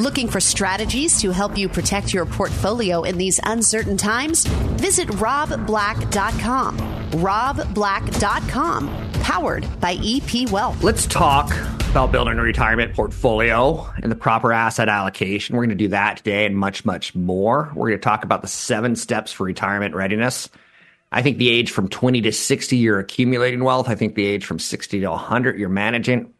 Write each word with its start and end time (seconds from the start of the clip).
Looking 0.00 0.26
for 0.26 0.40
strategies 0.40 1.20
to 1.20 1.30
help 1.30 1.56
you 1.56 1.68
protect 1.68 2.12
your 2.12 2.26
portfolio 2.26 3.04
in 3.04 3.16
these 3.16 3.38
uncertain 3.44 3.96
times? 3.96 4.44
Visit 4.44 5.06
robblack.com. 5.06 6.78
robblack.com, 7.12 9.10
powered 9.22 9.80
by 9.80 9.96
EP 10.02 10.50
Wealth. 10.50 10.82
Let's 10.82 11.06
talk 11.06 11.54
about 11.90 12.10
building 12.10 12.40
a 12.40 12.42
retirement 12.42 12.92
portfolio 12.92 13.88
and 14.02 14.10
the 14.10 14.16
proper 14.16 14.52
asset 14.52 14.88
allocation. 14.88 15.54
We're 15.54 15.62
going 15.62 15.78
to 15.78 15.84
do 15.84 15.88
that 15.90 16.16
today 16.16 16.44
and 16.44 16.56
much, 16.56 16.84
much 16.84 17.14
more. 17.14 17.70
We're 17.76 17.90
going 17.90 18.00
to 18.00 18.04
talk 18.04 18.24
about 18.24 18.42
the 18.42 18.48
seven 18.48 18.96
steps 18.96 19.30
for 19.30 19.44
retirement 19.44 19.94
readiness. 19.94 20.48
I 21.12 21.22
think 21.22 21.38
the 21.38 21.50
age 21.50 21.70
from 21.70 21.88
20 21.88 22.20
to 22.22 22.32
60, 22.32 22.76
you're 22.76 22.98
accumulating 22.98 23.62
wealth. 23.62 23.88
I 23.88 23.94
think 23.94 24.16
the 24.16 24.26
age 24.26 24.44
from 24.44 24.58
60 24.58 24.98
to 25.02 25.10
100, 25.10 25.56
you're 25.56 25.68
managing. 25.68 26.34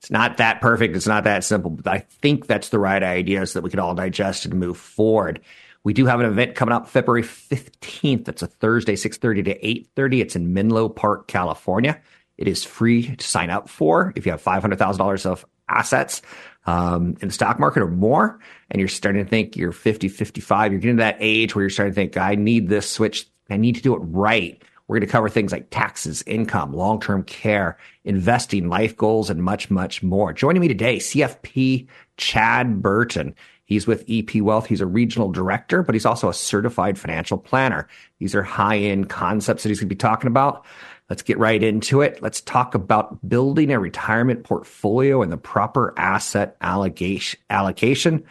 It's 0.00 0.10
not 0.10 0.36
that 0.36 0.60
perfect. 0.60 0.94
It's 0.94 1.06
not 1.06 1.24
that 1.24 1.44
simple, 1.44 1.70
but 1.70 1.86
I 1.86 2.00
think 2.00 2.46
that's 2.46 2.68
the 2.68 2.78
right 2.78 3.02
idea 3.02 3.46
so 3.46 3.58
that 3.58 3.64
we 3.64 3.70
can 3.70 3.80
all 3.80 3.94
digest 3.94 4.44
and 4.44 4.54
move 4.54 4.76
forward. 4.76 5.40
We 5.84 5.92
do 5.92 6.06
have 6.06 6.20
an 6.20 6.26
event 6.26 6.54
coming 6.54 6.74
up 6.74 6.88
February 6.88 7.22
15th. 7.22 8.24
That's 8.24 8.42
a 8.42 8.46
Thursday, 8.48 8.94
6.30 8.94 9.44
to 9.44 9.58
8.30. 9.60 10.20
It's 10.20 10.36
in 10.36 10.52
Menlo 10.52 10.88
Park, 10.88 11.28
California. 11.28 12.00
It 12.36 12.48
is 12.48 12.64
free 12.64 13.14
to 13.16 13.26
sign 13.26 13.50
up 13.50 13.68
for 13.68 14.12
if 14.16 14.26
you 14.26 14.32
have 14.32 14.42
$500,000 14.42 15.26
of 15.26 15.44
assets 15.68 16.22
um, 16.66 17.16
in 17.20 17.28
the 17.28 17.34
stock 17.34 17.58
market 17.58 17.82
or 17.82 17.88
more, 17.88 18.40
and 18.70 18.80
you're 18.80 18.88
starting 18.88 19.24
to 19.24 19.30
think 19.30 19.56
you're 19.56 19.72
50, 19.72 20.08
55, 20.08 20.72
you're 20.72 20.80
getting 20.80 20.96
to 20.96 21.02
that 21.02 21.18
age 21.20 21.54
where 21.54 21.62
you're 21.62 21.70
starting 21.70 21.94
to 21.94 21.96
think, 21.96 22.16
I 22.16 22.34
need 22.34 22.68
this 22.68 22.90
switch. 22.90 23.28
I 23.48 23.56
need 23.56 23.76
to 23.76 23.82
do 23.82 23.94
it 23.94 23.98
right. 23.98 24.60
We're 24.88 24.98
going 24.98 25.06
to 25.06 25.12
cover 25.12 25.28
things 25.28 25.52
like 25.52 25.70
taxes, 25.70 26.22
income, 26.26 26.72
long 26.72 27.00
term 27.00 27.24
care, 27.24 27.78
investing, 28.04 28.68
life 28.68 28.96
goals, 28.96 29.30
and 29.30 29.42
much, 29.42 29.70
much 29.70 30.02
more. 30.02 30.32
Joining 30.32 30.60
me 30.60 30.68
today, 30.68 30.98
CFP 30.98 31.88
Chad 32.16 32.82
Burton. 32.82 33.34
He's 33.64 33.86
with 33.86 34.04
EP 34.08 34.36
Wealth. 34.36 34.66
He's 34.66 34.80
a 34.80 34.86
regional 34.86 35.32
director, 35.32 35.82
but 35.82 35.94
he's 35.94 36.06
also 36.06 36.28
a 36.28 36.34
certified 36.34 36.98
financial 36.98 37.36
planner. 37.36 37.88
These 38.20 38.36
are 38.36 38.44
high 38.44 38.78
end 38.78 39.08
concepts 39.08 39.64
that 39.64 39.70
he's 39.70 39.80
going 39.80 39.88
to 39.88 39.94
be 39.94 39.98
talking 39.98 40.28
about. 40.28 40.64
Let's 41.10 41.22
get 41.22 41.38
right 41.38 41.62
into 41.62 42.00
it. 42.00 42.22
Let's 42.22 42.40
talk 42.40 42.74
about 42.74 43.28
building 43.28 43.72
a 43.72 43.80
retirement 43.80 44.44
portfolio 44.44 45.22
and 45.22 45.32
the 45.32 45.36
proper 45.36 45.94
asset 45.96 46.56
allocation. 46.60 48.24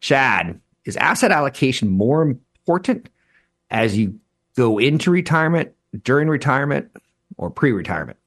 Chad, 0.00 0.60
is 0.86 0.96
asset 0.96 1.32
allocation 1.32 1.88
more 1.88 2.22
important 2.22 3.08
as 3.70 3.98
you 3.98 4.18
go 4.56 4.78
into 4.78 5.10
retirement 5.10 5.72
during 6.02 6.28
retirement 6.28 6.90
or 7.36 7.50
pre-retirement? 7.50 8.18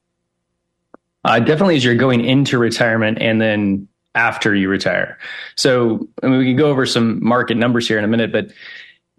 Uh, 1.25 1.39
definitely 1.39 1.75
as 1.75 1.83
you're 1.83 1.95
going 1.95 2.23
into 2.23 2.57
retirement 2.57 3.17
and 3.21 3.41
then 3.41 3.87
after 4.15 4.55
you 4.55 4.69
retire. 4.69 5.17
So 5.55 6.07
I 6.23 6.27
mean, 6.27 6.39
we 6.39 6.45
can 6.45 6.55
go 6.55 6.69
over 6.69 6.85
some 6.85 7.23
market 7.23 7.57
numbers 7.57 7.87
here 7.87 7.97
in 7.97 8.03
a 8.03 8.07
minute, 8.07 8.31
but 8.31 8.51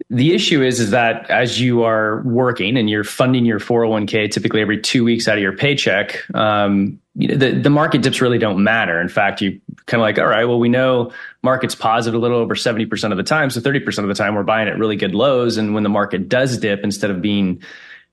the 0.09 0.33
issue 0.33 0.63
is 0.63 0.79
is 0.79 0.91
that 0.91 1.29
as 1.29 1.61
you 1.61 1.83
are 1.83 2.21
working 2.23 2.77
and 2.77 2.89
you're 2.89 3.03
funding 3.03 3.45
your 3.45 3.59
401k 3.59 4.31
typically 4.31 4.61
every 4.61 4.79
two 4.79 5.03
weeks 5.03 5.27
out 5.27 5.37
of 5.37 5.43
your 5.43 5.55
paycheck, 5.55 6.23
um, 6.35 6.99
you 7.15 7.27
know, 7.27 7.35
the, 7.35 7.51
the 7.51 7.69
market 7.69 8.01
dips 8.01 8.21
really 8.21 8.37
don't 8.37 8.63
matter. 8.63 8.99
In 8.99 9.09
fact, 9.09 9.41
you 9.41 9.61
kind 9.85 10.01
of 10.01 10.05
like, 10.05 10.17
all 10.17 10.25
right, 10.25 10.45
well, 10.45 10.59
we 10.59 10.69
know 10.69 11.11
market's 11.43 11.75
positive 11.75 12.17
a 12.17 12.21
little 12.21 12.37
over 12.37 12.55
70% 12.55 13.11
of 13.11 13.17
the 13.17 13.23
time. 13.23 13.49
So 13.49 13.59
30% 13.59 13.99
of 13.99 14.07
the 14.07 14.13
time 14.13 14.33
we're 14.33 14.43
buying 14.43 14.69
at 14.69 14.77
really 14.79 14.95
good 14.95 15.13
lows. 15.13 15.57
And 15.57 15.73
when 15.73 15.83
the 15.83 15.89
market 15.89 16.29
does 16.29 16.57
dip, 16.57 16.83
instead 16.83 17.11
of 17.11 17.21
being 17.21 17.61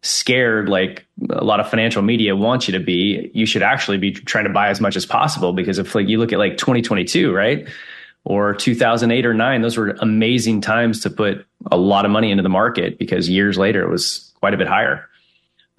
scared 0.03 0.69
like 0.69 1.07
a 1.31 1.45
lot 1.45 1.61
of 1.61 1.69
financial 1.69 2.03
media 2.03 2.37
wants 2.37 2.69
you 2.69 2.73
to 2.73 2.85
be, 2.85 3.31
you 3.35 3.47
should 3.47 3.63
actually 3.63 3.99
be 3.99 4.13
trying 4.13 4.45
to 4.45 4.51
buy 4.51 4.69
as 4.69 4.81
much 4.81 4.97
as 4.97 5.05
possible 5.05 5.53
because 5.53 5.79
if 5.79 5.95
like 5.95 6.09
you 6.09 6.19
look 6.19 6.33
at 6.33 6.39
like 6.39 6.57
2022, 6.57 7.33
right? 7.33 7.69
Or 8.25 8.55
2008 8.55 9.27
or 9.27 9.35
9, 9.35 9.63
those 9.63 9.77
were 9.77 9.91
amazing 10.01 10.61
times 10.61 11.01
to 11.01 11.11
put 11.11 11.47
a 11.71 11.77
lot 11.77 12.05
of 12.05 12.11
money 12.11 12.31
into 12.31 12.43
the 12.43 12.49
market 12.49 12.99
because 12.99 13.29
years 13.29 13.59
later 13.59 13.83
it 13.83 13.91
was 13.91 14.33
quite 14.41 14.55
a 14.55 14.57
bit 14.57 14.69
higher. 14.69 15.09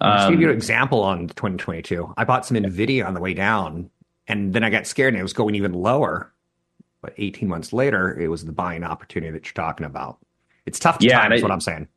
Um, 0.00 0.12
I'll 0.12 0.30
give 0.30 0.40
you 0.40 0.48
an 0.48 0.54
example 0.54 1.02
on 1.02 1.28
2022. 1.28 2.14
I 2.16 2.24
bought 2.24 2.46
some 2.46 2.56
Nvidia 2.56 3.06
on 3.06 3.14
the 3.14 3.20
way 3.20 3.34
down 3.34 3.90
and 4.26 4.52
then 4.52 4.64
I 4.64 4.70
got 4.70 4.86
scared 4.86 5.14
and 5.14 5.20
it 5.20 5.22
was 5.22 5.32
going 5.32 5.54
even 5.54 5.72
lower. 5.72 6.32
But 7.02 7.14
18 7.16 7.48
months 7.48 7.72
later, 7.72 8.18
it 8.18 8.28
was 8.28 8.44
the 8.44 8.52
buying 8.52 8.84
opportunity 8.84 9.32
that 9.32 9.46
you're 9.46 9.54
talking 9.54 9.86
about. 9.86 10.18
It's 10.66 10.78
tough 10.78 10.98
to 10.98 11.06
yeah, 11.06 11.20
time, 11.20 11.32
is 11.32 11.42
what 11.42 11.50
I'm 11.50 11.60
saying. 11.60 11.88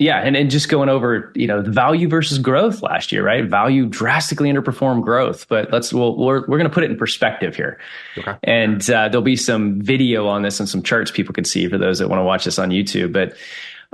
Yeah, 0.00 0.18
and, 0.18 0.36
and 0.36 0.48
just 0.48 0.68
going 0.68 0.88
over, 0.88 1.32
you 1.34 1.48
know, 1.48 1.60
the 1.60 1.72
value 1.72 2.08
versus 2.08 2.38
growth 2.38 2.82
last 2.82 3.10
year, 3.10 3.24
right? 3.24 3.44
Value 3.44 3.84
drastically 3.84 4.48
underperformed 4.48 5.02
growth, 5.02 5.48
but 5.48 5.72
let's 5.72 5.92
we'll, 5.92 6.16
we're 6.16 6.42
we're 6.42 6.56
going 6.56 6.68
to 6.68 6.70
put 6.70 6.84
it 6.84 6.90
in 6.90 6.96
perspective 6.96 7.56
here, 7.56 7.80
okay. 8.16 8.36
and 8.44 8.88
uh, 8.90 9.08
there'll 9.08 9.22
be 9.22 9.34
some 9.34 9.80
video 9.80 10.28
on 10.28 10.42
this 10.42 10.60
and 10.60 10.68
some 10.68 10.84
charts 10.84 11.10
people 11.10 11.34
can 11.34 11.44
see 11.44 11.68
for 11.68 11.78
those 11.78 11.98
that 11.98 12.08
want 12.08 12.20
to 12.20 12.24
watch 12.24 12.44
this 12.44 12.60
on 12.60 12.70
YouTube. 12.70 13.12
But 13.12 13.34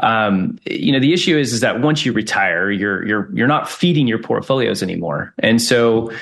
um, 0.00 0.58
you 0.66 0.92
know, 0.92 1.00
the 1.00 1.14
issue 1.14 1.38
is 1.38 1.54
is 1.54 1.60
that 1.60 1.80
once 1.80 2.04
you 2.04 2.12
retire, 2.12 2.70
you're 2.70 3.06
you're 3.06 3.30
you're 3.32 3.48
not 3.48 3.66
feeding 3.66 4.06
your 4.06 4.18
portfolios 4.18 4.82
anymore, 4.82 5.32
and 5.38 5.60
so 5.62 6.12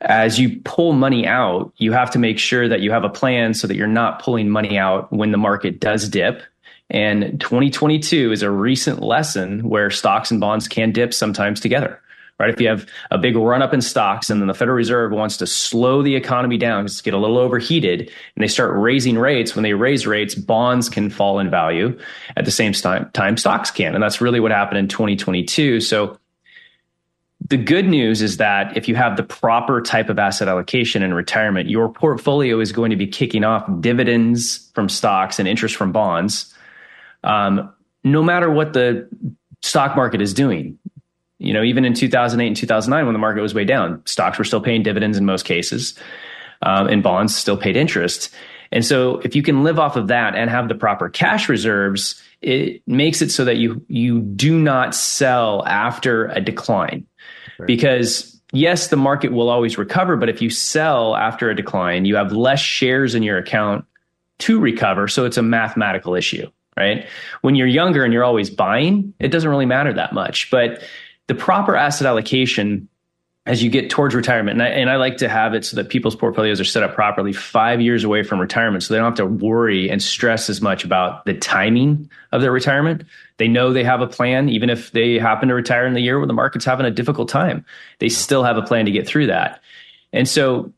as 0.00 0.40
you 0.40 0.60
pull 0.64 0.94
money 0.94 1.28
out, 1.28 1.72
you 1.76 1.92
have 1.92 2.10
to 2.10 2.18
make 2.18 2.40
sure 2.40 2.68
that 2.68 2.80
you 2.80 2.90
have 2.90 3.04
a 3.04 3.08
plan 3.08 3.54
so 3.54 3.68
that 3.68 3.76
you're 3.76 3.86
not 3.86 4.20
pulling 4.20 4.48
money 4.48 4.78
out 4.78 5.12
when 5.12 5.30
the 5.30 5.38
market 5.38 5.78
does 5.78 6.08
dip 6.08 6.42
and 6.90 7.40
2022 7.40 8.32
is 8.32 8.42
a 8.42 8.50
recent 8.50 9.02
lesson 9.02 9.68
where 9.68 9.90
stocks 9.90 10.30
and 10.30 10.40
bonds 10.40 10.68
can 10.68 10.92
dip 10.92 11.12
sometimes 11.12 11.60
together. 11.60 12.00
Right. 12.38 12.50
If 12.50 12.60
you 12.60 12.68
have 12.68 12.86
a 13.10 13.18
big 13.18 13.34
run 13.34 13.62
up 13.62 13.74
in 13.74 13.80
stocks 13.80 14.30
and 14.30 14.40
then 14.40 14.46
the 14.46 14.54
Federal 14.54 14.76
Reserve 14.76 15.10
wants 15.10 15.38
to 15.38 15.46
slow 15.46 16.02
the 16.02 16.14
economy 16.14 16.56
down 16.56 16.84
because 16.84 16.92
it's 16.92 17.02
get 17.02 17.12
a 17.12 17.18
little 17.18 17.36
overheated 17.36 18.00
and 18.02 18.44
they 18.44 18.46
start 18.46 18.76
raising 18.76 19.18
rates, 19.18 19.56
when 19.56 19.64
they 19.64 19.72
raise 19.72 20.06
rates, 20.06 20.36
bonds 20.36 20.88
can 20.88 21.10
fall 21.10 21.40
in 21.40 21.50
value. 21.50 21.98
At 22.36 22.44
the 22.44 22.52
same 22.52 22.72
time, 22.74 23.10
time 23.12 23.36
stocks 23.36 23.72
can. 23.72 23.92
And 23.92 24.00
that's 24.00 24.20
really 24.20 24.38
what 24.38 24.52
happened 24.52 24.78
in 24.78 24.86
2022. 24.86 25.80
So 25.80 26.16
the 27.48 27.56
good 27.56 27.88
news 27.88 28.22
is 28.22 28.36
that 28.36 28.76
if 28.76 28.86
you 28.86 28.94
have 28.94 29.16
the 29.16 29.24
proper 29.24 29.82
type 29.82 30.08
of 30.08 30.20
asset 30.20 30.46
allocation 30.46 31.02
in 31.02 31.14
retirement, 31.14 31.68
your 31.68 31.88
portfolio 31.88 32.60
is 32.60 32.70
going 32.70 32.90
to 32.90 32.96
be 32.96 33.08
kicking 33.08 33.42
off 33.42 33.68
dividends 33.80 34.70
from 34.74 34.88
stocks 34.88 35.40
and 35.40 35.48
interest 35.48 35.74
from 35.74 35.90
bonds 35.90 36.54
um, 37.24 37.72
no 38.04 38.22
matter 38.22 38.50
what 38.50 38.72
the 38.72 39.08
stock 39.62 39.96
market 39.96 40.20
is 40.20 40.34
doing. 40.34 40.78
You 41.38 41.52
know, 41.52 41.62
even 41.62 41.84
in 41.84 41.94
2008 41.94 42.46
and 42.46 42.56
2009, 42.56 43.06
when 43.06 43.12
the 43.12 43.18
market 43.18 43.42
was 43.42 43.54
way 43.54 43.64
down, 43.64 44.02
stocks 44.06 44.38
were 44.38 44.44
still 44.44 44.60
paying 44.60 44.82
dividends 44.82 45.16
in 45.16 45.24
most 45.24 45.44
cases, 45.44 45.96
um, 46.62 46.88
and 46.88 47.02
bonds 47.02 47.36
still 47.36 47.56
paid 47.56 47.76
interest. 47.76 48.34
And 48.72 48.84
so, 48.84 49.18
if 49.18 49.36
you 49.36 49.42
can 49.42 49.62
live 49.62 49.78
off 49.78 49.96
of 49.96 50.08
that 50.08 50.34
and 50.34 50.50
have 50.50 50.68
the 50.68 50.74
proper 50.74 51.08
cash 51.08 51.48
reserves, 51.48 52.20
it 52.42 52.82
makes 52.86 53.22
it 53.22 53.30
so 53.30 53.44
that 53.44 53.56
you 53.56 53.84
you 53.88 54.20
do 54.20 54.58
not 54.58 54.94
sell 54.94 55.64
after 55.64 56.26
a 56.26 56.40
decline, 56.40 57.06
right. 57.58 57.66
because 57.66 58.40
yes, 58.52 58.88
the 58.88 58.96
market 58.96 59.32
will 59.32 59.48
always 59.48 59.78
recover, 59.78 60.16
but 60.16 60.28
if 60.28 60.42
you 60.42 60.50
sell 60.50 61.14
after 61.14 61.48
a 61.48 61.54
decline, 61.54 62.04
you 62.04 62.16
have 62.16 62.32
less 62.32 62.60
shares 62.60 63.14
in 63.14 63.22
your 63.22 63.38
account 63.38 63.84
to 64.40 64.58
recover. 64.58 65.06
So 65.06 65.24
it's 65.24 65.36
a 65.36 65.42
mathematical 65.42 66.16
issue 66.16 66.50
right? 66.78 67.06
When 67.42 67.54
you're 67.54 67.66
younger 67.66 68.04
and 68.04 68.12
you're 68.12 68.24
always 68.24 68.48
buying, 68.50 69.12
it 69.18 69.28
doesn't 69.28 69.50
really 69.50 69.66
matter 69.66 69.92
that 69.92 70.12
much. 70.12 70.50
But 70.50 70.82
the 71.26 71.34
proper 71.34 71.76
asset 71.76 72.06
allocation 72.06 72.88
as 73.48 73.62
you 73.62 73.70
get 73.70 73.88
towards 73.88 74.14
retirement, 74.14 74.60
and 74.60 74.62
I, 74.62 74.68
and 74.68 74.90
I 74.90 74.96
like 74.96 75.16
to 75.18 75.28
have 75.28 75.54
it 75.54 75.64
so 75.64 75.74
that 75.76 75.88
people's 75.88 76.14
portfolios 76.14 76.60
are 76.60 76.64
set 76.64 76.82
up 76.82 76.94
properly 76.94 77.32
five 77.32 77.80
years 77.80 78.04
away 78.04 78.22
from 78.22 78.40
retirement 78.40 78.82
so 78.82 78.92
they 78.92 78.98
don't 78.98 79.06
have 79.06 79.14
to 79.14 79.24
worry 79.24 79.88
and 79.88 80.02
stress 80.02 80.50
as 80.50 80.60
much 80.60 80.84
about 80.84 81.24
the 81.24 81.32
timing 81.32 82.10
of 82.30 82.42
their 82.42 82.52
retirement. 82.52 83.04
They 83.38 83.48
know 83.48 83.72
they 83.72 83.84
have 83.84 84.02
a 84.02 84.06
plan, 84.06 84.50
even 84.50 84.68
if 84.68 84.92
they 84.92 85.18
happen 85.18 85.48
to 85.48 85.54
retire 85.54 85.86
in 85.86 85.94
the 85.94 86.02
year 86.02 86.18
where 86.18 86.26
the 86.26 86.34
market's 86.34 86.66
having 86.66 86.84
a 86.84 86.90
difficult 86.90 87.30
time, 87.30 87.64
they 88.00 88.10
still 88.10 88.44
have 88.44 88.58
a 88.58 88.62
plan 88.62 88.84
to 88.84 88.90
get 88.90 89.06
through 89.06 89.28
that. 89.28 89.62
And 90.12 90.28
so 90.28 90.70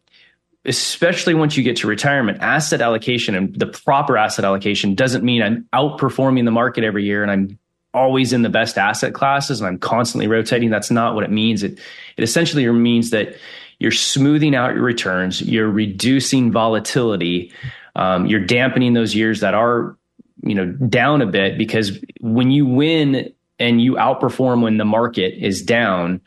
especially 0.65 1.35
once 1.35 1.57
you 1.57 1.63
get 1.63 1.77
to 1.77 1.87
retirement, 1.87 2.39
asset 2.41 2.81
allocation 2.81 3.35
and 3.35 3.55
the 3.59 3.67
proper 3.67 4.19
asset 4.19 4.45
allocation 4.45 4.95
doesn't 4.95 5.25
mean 5.25 5.43
I'm 5.43 5.67
outperforming 5.73 6.45
the 6.45 6.51
market 6.51 6.85
every 6.85 7.05
year 7.05 7.23
and 7.23 7.31
I'm 7.31 7.59
always 7.95 8.33
in 8.33 8.43
the 8.43 8.51
best 8.51 8.79
asset 8.79 9.15
classes 9.15 9.61
and 9.61 9.69
I'm 9.69 9.79
constantly 9.79 10.29
rotating. 10.29 10.71
That's 10.71 10.91
not 10.91 11.15
what 11.15 11.25
it 11.25 11.31
means. 11.31 11.63
It 11.63 11.79
it 12.17 12.23
essentially 12.23 12.67
means 12.71 13.11
that 13.11 13.37
you're 13.79 13.91
smoothing 13.91 14.55
out 14.55 14.75
your 14.75 14.83
returns, 14.83 15.41
you're 15.41 15.71
reducing 15.71 16.53
volatility, 16.53 17.53
Um, 17.97 18.27
you're 18.27 18.45
dampening 18.47 18.93
those 18.93 19.15
years 19.15 19.41
that 19.41 19.55
are, 19.55 19.97
you 20.43 20.55
know, 20.55 20.67
down 20.67 21.23
a 21.23 21.27
bit 21.27 21.59
because 21.59 21.99
when 22.21 22.51
you 22.51 22.67
win 22.67 23.33
and 23.59 23.81
you 23.81 23.95
outperform 23.95 24.63
when 24.63 24.77
the 24.77 24.85
market 24.85 25.35
is 25.45 25.63
down, 25.63 26.21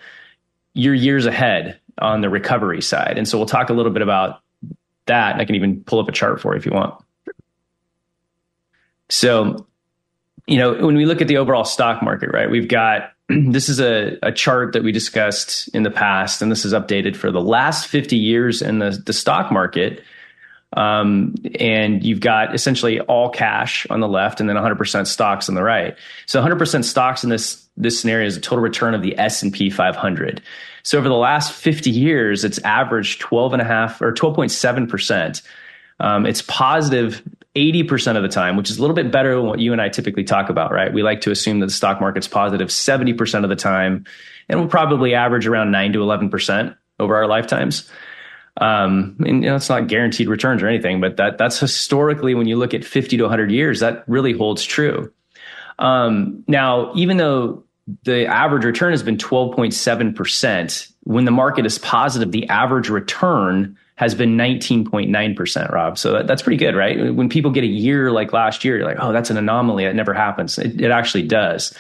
you're 0.73 0.93
years 0.93 1.25
ahead 1.25 1.79
on 1.99 2.21
the 2.21 2.29
recovery 2.29 2.81
side. 2.81 3.17
And 3.17 3.27
so 3.27 3.37
we'll 3.37 3.47
talk 3.47 3.69
a 3.69 3.73
little 3.73 3.91
bit 3.91 4.01
about 4.01 4.41
that. 5.05 5.35
I 5.35 5.45
can 5.45 5.55
even 5.55 5.83
pull 5.83 5.99
up 5.99 6.07
a 6.07 6.11
chart 6.11 6.41
for 6.41 6.53
you 6.53 6.59
if 6.59 6.65
you 6.65 6.71
want. 6.71 6.95
So, 9.09 9.67
you 10.47 10.57
know, 10.57 10.85
when 10.85 10.95
we 10.95 11.05
look 11.05 11.21
at 11.21 11.27
the 11.27 11.37
overall 11.37 11.65
stock 11.65 12.01
market, 12.01 12.31
right, 12.31 12.49
we've 12.49 12.67
got 12.67 13.11
this 13.29 13.69
is 13.69 13.79
a, 13.79 14.17
a 14.23 14.31
chart 14.31 14.73
that 14.73 14.83
we 14.83 14.91
discussed 14.91 15.69
in 15.69 15.83
the 15.83 15.91
past, 15.91 16.41
and 16.41 16.51
this 16.51 16.65
is 16.65 16.73
updated 16.73 17.15
for 17.15 17.31
the 17.31 17.41
last 17.41 17.87
50 17.87 18.17
years 18.17 18.61
in 18.61 18.79
the, 18.79 19.01
the 19.05 19.13
stock 19.13 19.51
market. 19.51 20.03
Um, 20.75 21.35
and 21.59 22.03
you've 22.03 22.19
got 22.19 22.55
essentially 22.55 22.99
all 23.01 23.29
cash 23.29 23.85
on 23.89 23.99
the 23.99 24.07
left 24.07 24.39
and 24.39 24.49
then 24.49 24.55
100% 24.55 25.07
stocks 25.07 25.47
on 25.47 25.55
the 25.55 25.63
right. 25.63 25.95
So 26.25 26.41
100% 26.41 26.83
stocks 26.83 27.23
in 27.23 27.29
this, 27.29 27.63
this 27.77 27.99
scenario 27.99 28.27
is 28.27 28.37
a 28.37 28.41
total 28.41 28.63
return 28.63 28.93
of 28.93 29.01
the 29.01 29.17
S&P 29.17 29.69
500. 29.69 30.41
So 30.83 30.97
over 30.97 31.07
the 31.07 31.15
last 31.15 31.53
50 31.53 31.89
years, 31.89 32.43
it's 32.43 32.57
averaged 32.59 33.21
12 33.21 33.53
and 33.53 33.61
a 33.61 33.65
half 33.65 34.01
or 34.01 34.11
12.7%. 34.11 35.41
Um, 35.99 36.25
it's 36.25 36.41
positive 36.41 37.21
80% 37.55 38.17
of 38.17 38.23
the 38.23 38.29
time, 38.29 38.57
which 38.57 38.69
is 38.69 38.77
a 38.77 38.81
little 38.81 38.95
bit 38.95 39.11
better 39.11 39.35
than 39.35 39.45
what 39.45 39.59
you 39.59 39.71
and 39.71 39.81
I 39.81 39.89
typically 39.89 40.23
talk 40.23 40.49
about, 40.49 40.71
right? 40.71 40.91
We 40.91 41.03
like 41.03 41.21
to 41.21 41.31
assume 41.31 41.59
that 41.59 41.67
the 41.67 41.71
stock 41.71 42.01
market's 42.01 42.27
positive 42.27 42.69
70% 42.69 43.43
of 43.43 43.49
the 43.49 43.55
time, 43.55 44.05
and 44.49 44.59
we'll 44.59 44.69
probably 44.69 45.13
average 45.13 45.45
around 45.45 45.71
9 45.71 45.93
to 45.93 45.99
11% 45.99 46.75
over 46.99 47.15
our 47.15 47.27
lifetimes. 47.27 47.89
Um, 48.57 49.15
and 49.19 49.43
you 49.43 49.49
know, 49.49 49.55
it's 49.55 49.69
not 49.69 49.87
guaranteed 49.87 50.27
returns 50.27 50.61
or 50.61 50.67
anything, 50.67 51.01
but 51.01 51.17
that 51.17 51.37
that's 51.37 51.59
historically 51.59 52.35
when 52.35 52.47
you 52.47 52.55
look 52.55 52.73
at 52.73 52.85
50 52.85 53.17
to 53.17 53.23
100 53.23 53.51
years, 53.51 53.79
that 53.79 54.03
really 54.07 54.33
holds 54.33 54.63
true. 54.63 55.11
Um, 55.79 56.43
now, 56.47 56.93
even 56.95 57.17
though 57.17 57.63
the 58.03 58.27
average 58.27 58.63
return 58.63 58.91
has 58.91 59.03
been 59.03 59.17
12.7%, 59.17 60.91
when 61.03 61.25
the 61.25 61.31
market 61.31 61.65
is 61.65 61.79
positive, 61.79 62.31
the 62.31 62.47
average 62.47 62.89
return 62.89 63.77
has 63.95 64.15
been 64.15 64.37
19.9%, 64.37 65.71
Rob. 65.71 65.97
So 65.97 66.13
that, 66.13 66.27
that's 66.27 66.41
pretty 66.41 66.57
good, 66.57 66.75
right? 66.75 67.13
When 67.13 67.29
people 67.29 67.51
get 67.51 67.63
a 67.63 67.67
year 67.67 68.11
like 68.11 68.33
last 68.33 68.63
year, 68.63 68.77
you're 68.77 68.85
like, 68.85 68.97
oh, 68.99 69.11
that's 69.11 69.29
an 69.29 69.37
anomaly. 69.37 69.85
It 69.85 69.95
never 69.95 70.13
happens. 70.13 70.57
It, 70.57 70.81
it 70.81 70.91
actually 70.91 71.23
does. 71.23 71.77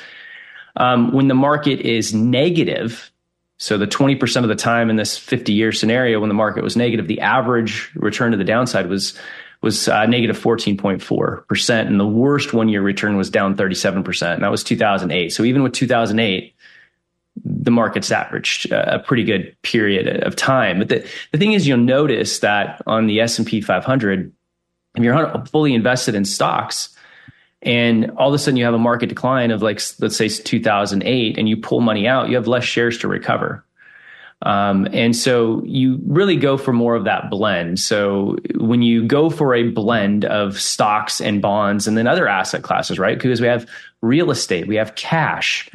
Um, 0.75 1.11
when 1.11 1.27
the 1.27 1.35
market 1.35 1.81
is 1.81 2.13
negative, 2.13 3.11
so 3.63 3.77
the 3.77 3.87
20% 3.87 4.43
of 4.43 4.49
the 4.49 4.55
time 4.55 4.89
in 4.89 4.97
this 4.97 5.17
50 5.17 5.53
year 5.53 5.71
scenario, 5.71 6.19
when 6.19 6.27
the 6.27 6.35
market 6.35 6.65
was 6.65 6.75
negative, 6.75 7.07
the 7.07 7.21
average 7.21 7.89
return 7.95 8.31
to 8.31 8.37
the 8.37 8.43
downside 8.43 8.89
was 8.89 9.17
was 9.61 9.87
uh, 9.87 10.05
negative 10.05 10.37
14.4%. 10.37 11.87
And 11.87 11.97
the 11.97 12.05
worst 12.05 12.51
one 12.51 12.67
year 12.67 12.81
return 12.81 13.15
was 13.15 13.29
down 13.29 13.55
37%. 13.55 14.33
And 14.33 14.43
that 14.43 14.51
was 14.51 14.65
2008. 14.65 15.29
So 15.29 15.45
even 15.45 15.63
with 15.63 15.71
2008, 15.71 16.53
the 17.45 17.71
market's 17.71 18.11
averaged 18.11 18.69
a 18.73 18.99
pretty 18.99 19.23
good 19.23 19.55
period 19.61 20.23
of 20.23 20.35
time. 20.35 20.79
But 20.79 20.89
the, 20.89 21.09
the 21.31 21.37
thing 21.37 21.53
is, 21.53 21.65
you'll 21.65 21.77
notice 21.77 22.39
that 22.39 22.81
on 22.85 23.07
the 23.07 23.21
S&P 23.21 23.61
500, 23.61 24.29
if 24.95 25.03
you're 25.05 25.45
fully 25.45 25.73
invested 25.73 26.15
in 26.15 26.25
stocks 26.25 26.89
and 27.63 28.11
all 28.11 28.27
of 28.27 28.33
a 28.33 28.37
sudden 28.37 28.57
you 28.57 28.65
have 28.65 28.73
a 28.73 28.79
market 28.79 29.07
decline 29.07 29.51
of 29.51 29.61
like, 29.61 29.81
let's 29.99 30.17
say 30.17 30.27
2008 30.27 31.37
and 31.37 31.49
you 31.49 31.57
pull 31.57 31.81
money 31.81 32.07
out, 32.07 32.29
you 32.29 32.35
have 32.35 32.47
less 32.47 32.63
shares 32.63 32.97
to 32.99 33.07
recover. 33.07 33.65
Um, 34.41 34.89
and 34.91 35.15
so 35.15 35.63
you 35.63 36.01
really 36.05 36.35
go 36.35 36.57
for 36.57 36.73
more 36.73 36.95
of 36.95 37.05
that 37.05 37.29
blend. 37.29 37.79
So 37.79 38.37
when 38.55 38.81
you 38.81 39.07
go 39.07 39.29
for 39.29 39.55
a 39.55 39.69
blend 39.69 40.25
of 40.25 40.59
stocks 40.59 41.21
and 41.21 41.41
bonds 41.41 41.87
and 41.87 41.97
then 41.97 42.07
other 42.07 42.27
asset 42.27 42.61
classes, 42.61 42.99
right? 42.99 43.17
Because 43.17 43.39
we 43.39 43.47
have 43.47 43.65
real 44.01 44.31
estate, 44.31 44.67
we 44.67 44.75
have 44.75 44.95
cash, 44.95 45.69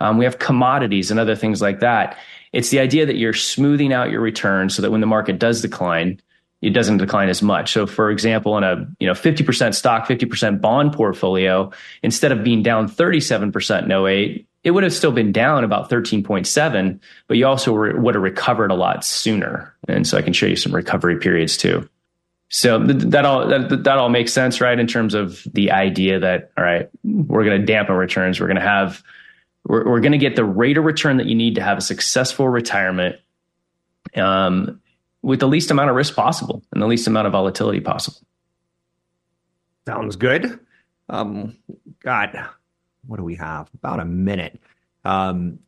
um, 0.00 0.16
we 0.16 0.24
have 0.24 0.38
commodities 0.38 1.10
and 1.10 1.20
other 1.20 1.36
things 1.36 1.60
like 1.60 1.80
that. 1.80 2.16
It's 2.54 2.70
the 2.70 2.78
idea 2.78 3.04
that 3.04 3.16
you're 3.16 3.34
smoothing 3.34 3.92
out 3.92 4.10
your 4.10 4.22
return 4.22 4.70
so 4.70 4.80
that 4.80 4.90
when 4.90 5.02
the 5.02 5.06
market 5.06 5.38
does 5.38 5.60
decline, 5.60 6.20
it 6.64 6.70
doesn't 6.70 6.96
decline 6.96 7.28
as 7.28 7.42
much. 7.42 7.72
So 7.72 7.86
for 7.86 8.10
example, 8.10 8.56
in 8.56 8.64
a, 8.64 8.86
you 8.98 9.06
know, 9.06 9.12
50% 9.12 9.74
stock, 9.74 10.06
50% 10.06 10.60
bond 10.60 10.92
portfolio, 10.92 11.70
instead 12.02 12.32
of 12.32 12.42
being 12.42 12.62
down 12.62 12.88
37% 12.88 13.84
in 13.84 13.92
08, 13.92 14.46
it 14.64 14.70
would 14.70 14.82
have 14.82 14.94
still 14.94 15.12
been 15.12 15.30
down 15.30 15.62
about 15.62 15.90
13.7, 15.90 16.98
but 17.28 17.36
you 17.36 17.46
also 17.46 17.74
re- 17.74 17.92
would 17.92 18.14
have 18.14 18.24
recovered 18.24 18.70
a 18.70 18.74
lot 18.74 19.04
sooner. 19.04 19.74
And 19.88 20.06
so 20.06 20.16
I 20.16 20.22
can 20.22 20.32
show 20.32 20.46
you 20.46 20.56
some 20.56 20.74
recovery 20.74 21.18
periods 21.18 21.58
too. 21.58 21.86
So 22.48 22.82
th- 22.82 23.02
that 23.10 23.26
all 23.26 23.46
that, 23.46 23.84
that 23.84 23.98
all 23.98 24.08
makes 24.08 24.32
sense, 24.32 24.60
right? 24.60 24.78
In 24.78 24.86
terms 24.86 25.14
of 25.14 25.42
the 25.52 25.72
idea 25.72 26.20
that 26.20 26.50
all 26.56 26.64
right, 26.64 26.88
we're 27.02 27.44
going 27.44 27.60
to 27.60 27.66
dampen 27.66 27.96
returns, 27.96 28.40
we're 28.40 28.46
going 28.46 28.56
to 28.56 28.62
have 28.62 29.02
we're, 29.66 29.84
we're 29.84 30.00
going 30.00 30.12
to 30.12 30.18
get 30.18 30.36
the 30.36 30.44
rate 30.44 30.78
of 30.78 30.84
return 30.84 31.18
that 31.18 31.26
you 31.26 31.34
need 31.34 31.56
to 31.56 31.62
have 31.62 31.78
a 31.78 31.82
successful 31.82 32.48
retirement 32.48 33.16
um, 34.14 34.80
with 35.24 35.40
the 35.40 35.48
least 35.48 35.70
amount 35.70 35.88
of 35.88 35.96
risk 35.96 36.14
possible 36.14 36.62
and 36.72 36.82
the 36.82 36.86
least 36.86 37.06
amount 37.06 37.26
of 37.26 37.32
volatility 37.32 37.80
possible. 37.80 38.20
Sounds 39.86 40.16
good. 40.16 40.60
Um, 41.08 41.56
God, 42.02 42.48
what 43.06 43.16
do 43.16 43.24
we 43.24 43.34
have? 43.36 43.70
About 43.74 44.00
a 44.00 44.04
minute. 44.04 44.60
Um, 45.04 45.58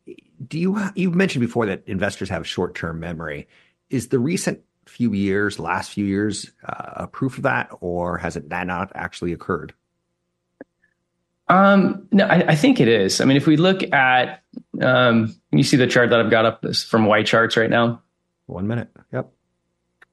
do 0.47 0.59
you 0.59 0.79
you 0.95 1.11
mentioned 1.11 1.41
before 1.41 1.65
that 1.65 1.83
investors 1.87 2.29
have 2.29 2.47
short 2.47 2.75
term 2.75 2.99
memory? 2.99 3.47
Is 3.89 4.09
the 4.09 4.19
recent 4.19 4.61
few 4.85 5.13
years, 5.13 5.59
last 5.59 5.91
few 5.91 6.05
years, 6.05 6.51
uh, 6.63 7.03
a 7.03 7.07
proof 7.07 7.37
of 7.37 7.43
that, 7.43 7.69
or 7.81 8.17
has 8.17 8.35
it 8.35 8.49
that 8.49 8.67
not 8.67 8.91
actually 8.95 9.33
occurred? 9.33 9.73
Um, 11.49 12.07
no, 12.11 12.25
I, 12.25 12.51
I, 12.51 12.55
think 12.55 12.81
it 12.81 12.89
is. 12.89 13.21
I 13.21 13.25
mean, 13.25 13.37
if 13.37 13.47
we 13.47 13.55
look 13.55 13.81
at, 13.93 14.43
um, 14.81 15.33
you 15.51 15.63
see 15.63 15.77
the 15.77 15.87
chart 15.87 16.09
that 16.09 16.19
I've 16.19 16.29
got 16.29 16.45
up 16.45 16.61
this 16.61 16.83
from 16.83 17.07
Charts 17.23 17.55
right 17.55 17.69
now. 17.69 18.01
One 18.47 18.67
minute. 18.67 18.89
Yep. 19.13 19.31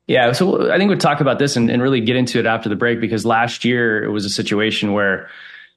Yeah. 0.07 0.33
So 0.33 0.71
I 0.71 0.77
think 0.77 0.89
we'll 0.89 0.99
talk 0.99 1.21
about 1.21 1.39
this 1.39 1.57
and, 1.57 1.71
and 1.71 1.81
really 1.81 2.01
get 2.01 2.17
into 2.17 2.39
it 2.39 2.47
after 2.47 2.69
the 2.69 2.77
break 2.77 3.01
because 3.01 3.25
last 3.25 3.65
year 3.65 4.05
it 4.05 4.11
was 4.11 4.25
a 4.25 4.31
situation 4.31 4.93
where 4.93 5.29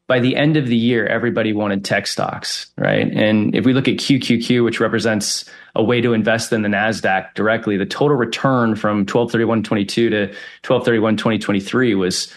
by 0.07 0.19
the 0.19 0.35
end 0.37 0.55
of 0.55 0.67
the 0.67 0.75
year, 0.75 1.05
everybody 1.05 1.51
wanted 1.51 1.83
tech 1.83 2.07
stocks, 2.07 2.67
right? 2.77 3.11
And 3.11 3.53
if 3.53 3.65
we 3.65 3.73
look 3.73 3.89
at 3.89 3.95
QQQ, 3.95 4.63
which 4.63 4.79
represents 4.79 5.49
a 5.75 5.83
way 5.83 5.99
to 5.99 6.13
invest 6.13 6.53
in 6.53 6.61
the 6.61 6.69
NASDAQ 6.69 7.33
directly, 7.33 7.75
the 7.75 7.85
total 7.85 8.15
return 8.15 8.75
from 8.75 9.05
1231.22 9.05 9.87
to 9.87 10.33
1231.2023 10.63 11.97
was 11.97 12.33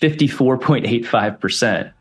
54.85%. 0.00 1.92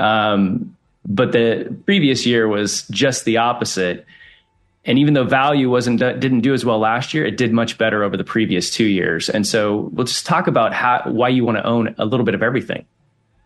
Um, 0.00 0.76
but 1.06 1.30
the 1.32 1.76
previous 1.86 2.26
year 2.26 2.48
was 2.48 2.82
just 2.88 3.24
the 3.24 3.36
opposite. 3.36 4.04
And 4.84 4.98
even 4.98 5.14
though 5.14 5.24
value 5.24 5.68
wasn't 5.68 6.00
didn't 6.00 6.40
do 6.40 6.54
as 6.54 6.64
well 6.64 6.78
last 6.78 7.12
year, 7.12 7.26
it 7.26 7.36
did 7.36 7.52
much 7.52 7.78
better 7.78 8.02
over 8.02 8.16
the 8.16 8.24
previous 8.24 8.70
two 8.70 8.86
years. 8.86 9.28
And 9.28 9.46
so 9.46 9.90
we'll 9.92 10.06
just 10.06 10.24
talk 10.24 10.46
about 10.46 10.72
how 10.72 11.02
why 11.06 11.28
you 11.28 11.44
want 11.44 11.58
to 11.58 11.66
own 11.66 11.94
a 11.98 12.06
little 12.06 12.24
bit 12.24 12.34
of 12.34 12.42
everything. 12.42 12.86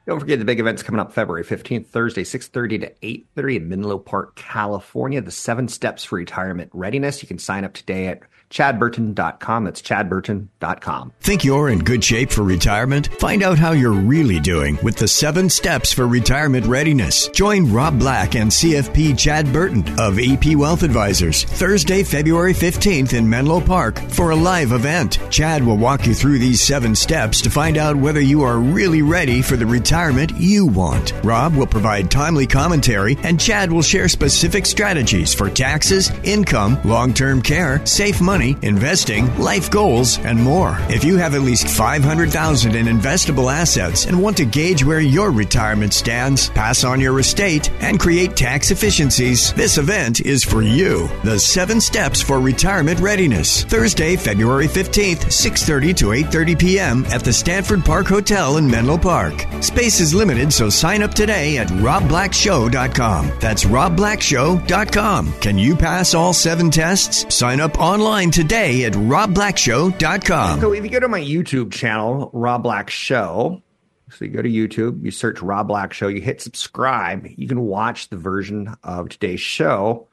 Don't 0.07 0.19
forget 0.19 0.41
the 0.41 0.45
big 0.45 0.59
events 0.59 0.83
coming 0.83 1.01
up 1.01 1.13
February 1.13 1.45
15th, 1.45 1.87
Thursday, 1.87 2.25
6.30 2.25 2.81
to 2.81 2.93
8.30 3.37 3.57
in 3.57 3.69
Menlo 3.69 3.99
Park, 3.99 4.35
California. 4.35 5.21
The 5.21 5.31
seven 5.31 5.69
steps 5.69 6.03
for 6.03 6.17
retirement 6.17 6.71
readiness. 6.75 7.23
You 7.23 7.29
can 7.29 7.39
sign 7.39 7.65
up 7.65 7.73
today 7.73 8.09
at 8.09 8.23
chadburton.com. 8.53 9.65
That's 9.65 9.83
chadburton.com. 9.83 11.13
Think 11.21 11.45
you're 11.45 11.71
in 11.71 11.79
good 11.79 12.05
shape 12.05 12.31
for 12.31 12.43
retirement? 12.43 13.09
Find 13.19 13.43
out 13.43 13.59
how 13.59 13.73
you're 13.73 13.93
really 13.93 14.39
doing 14.39 14.79
with 14.83 14.97
the 14.97 15.09
seven 15.09 15.49
steps 15.49 15.93
for 15.93 16.07
retirement 16.07 16.67
readiness. 16.67 17.29
Join 17.29 17.73
Rob 17.73 17.99
Black 17.99 18.35
and 18.35 18.51
CFP 18.51 19.19
Chad 19.19 19.51
Burton 19.53 19.83
of 19.99 20.19
EP 20.19 20.55
Wealth 20.55 20.83
Advisors 20.83 21.45
Thursday, 21.45 22.03
February 22.03 22.53
15th 22.53 23.15
in 23.15 23.29
Menlo 23.29 23.61
Park 23.61 23.99
for 24.11 24.31
a 24.31 24.37
live 24.37 24.73
event. 24.73 25.19
Chad 25.31 25.65
will 25.65 25.79
walk 25.79 26.07
you 26.07 26.15
through 26.15 26.39
these 26.39 26.61
seven 26.61 26.95
steps 26.95 27.41
to 27.41 27.51
find 27.51 27.79
out 27.79 27.97
whether 27.97 28.21
you 28.21 28.43
are 28.43 28.59
really 28.59 29.01
ready 29.01 29.41
for 29.41 29.57
the 29.57 29.67
retirement 29.67 30.31
you 30.37 30.67
want. 30.67 31.15
Rob 31.25 31.57
will 31.57 31.67
provide 31.67 32.11
timely 32.11 32.47
commentary 32.47 33.17
and 33.23 33.41
Chad 33.41 33.73
will 33.73 33.83
share 33.83 34.09
specific 34.09 34.67
strategies 34.67 35.33
for 35.33 35.49
taxes, 35.49 36.11
income, 36.23 36.79
long-term 36.85 37.41
care, 37.41 37.85
safe 37.87 38.21
money, 38.21 38.42
money, 38.43 38.57
investing, 38.63 39.35
life 39.39 39.71
goals, 39.71 40.19
and 40.19 40.43
more. 40.43 40.77
If 40.89 41.05
you 41.05 41.17
have 41.19 41.35
at 41.35 41.43
least 41.43 41.69
500,000 41.69 42.75
in 42.75 42.87
investable 42.87 43.53
assets 43.53 44.07
and 44.07 44.21
want 44.21 44.37
to 44.39 44.45
gauge 44.45 44.85
where 44.85 45.01
your 45.01 45.31
retirement 45.31 45.95
stands, 45.95 46.49
pass 46.51 46.85
on 46.85 47.01
your 47.01 47.19
estate, 47.21 47.71
and 47.81 48.01
create 48.01 48.37
tax 48.37 48.71
efficiencies, 48.71 49.53
this 49.55 49.79
event 49.79 50.21
is 50.21 50.45
for 50.45 50.63
you. 50.63 51.09
The 51.25 51.39
7 51.39 51.81
Steps 51.81 52.21
for 52.21 52.41
Retirement 52.41 53.01
Readiness. 53.01 53.65
Thursday, 53.65 54.17
February 54.17 54.67
15th, 54.67 55.31
6:30 55.31 55.97
to 55.97 56.07
8:30 56.07 56.59
p.m. 56.59 57.05
at 57.07 57.23
the 57.23 57.33
Stanford 57.33 57.85
Park 57.85 58.07
Hotel 58.07 58.57
in 58.57 58.69
Menlo 58.69 58.99
Park. 58.99 59.47
Space 59.61 60.01
is 60.01 60.15
limited, 60.15 60.53
so 60.53 60.69
sign 60.69 61.03
up 61.03 61.15
today 61.15 61.59
at 61.59 61.69
robblackshow.com. 61.69 63.33
That's 63.41 63.65
robblackshow.com. 63.65 65.33
Can 65.41 65.59
you 65.59 65.77
pass 65.77 66.15
all 66.15 66.33
7 66.33 66.71
tests? 66.71 67.35
Sign 67.35 67.61
up 67.61 67.79
online 67.79 68.32
today 68.33 68.85
at 68.85 68.95
robblackshow.com. 68.95 70.61
So 70.61 70.73
if 70.73 70.83
you 70.83 70.91
go 70.91 71.01
to 71.01 71.09
my 71.09 71.21
YouTube 71.21 71.71
channel, 71.71 72.31
Rob 72.33 72.63
Black 72.63 72.91
Show, 72.91 73.63
so 74.11 74.25
you 74.25 74.31
go 74.31 74.43
to 74.43 74.49
YouTube, 74.49 75.05
you 75.05 75.11
search 75.11 75.41
Rob 75.43 75.69
Black 75.69 75.93
Show, 75.93 76.09
you 76.09 76.21
hit 76.21 76.41
subscribe, 76.41 77.27
you 77.37 77.47
can 77.47 77.61
watch 77.61 78.09
the 78.09 78.17
version 78.17 78.75
of 78.83 79.09
today's 79.11 79.41
show 79.41 80.09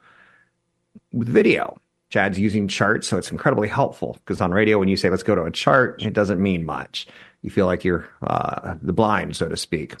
with 1.12 1.28
video. 1.28 1.80
Chad's 2.10 2.38
using 2.38 2.66
charts, 2.68 3.06
so 3.06 3.18
it's 3.18 3.30
incredibly 3.30 3.68
helpful 3.68 4.18
because 4.24 4.40
on 4.40 4.50
radio, 4.50 4.78
when 4.78 4.88
you 4.88 4.96
say 4.96 5.10
let's 5.10 5.22
go 5.22 5.34
to 5.34 5.44
a 5.44 5.50
chart, 5.50 6.02
it 6.02 6.12
doesn't 6.12 6.42
mean 6.42 6.66
much. 6.66 7.06
You 7.42 7.50
feel 7.50 7.66
like 7.66 7.84
you're 7.84 8.08
uh, 8.22 8.74
the 8.82 8.92
blind, 8.92 9.36
so 9.36 9.48
to 9.48 9.56
speak. 9.56 9.94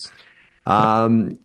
Um, 0.66 1.38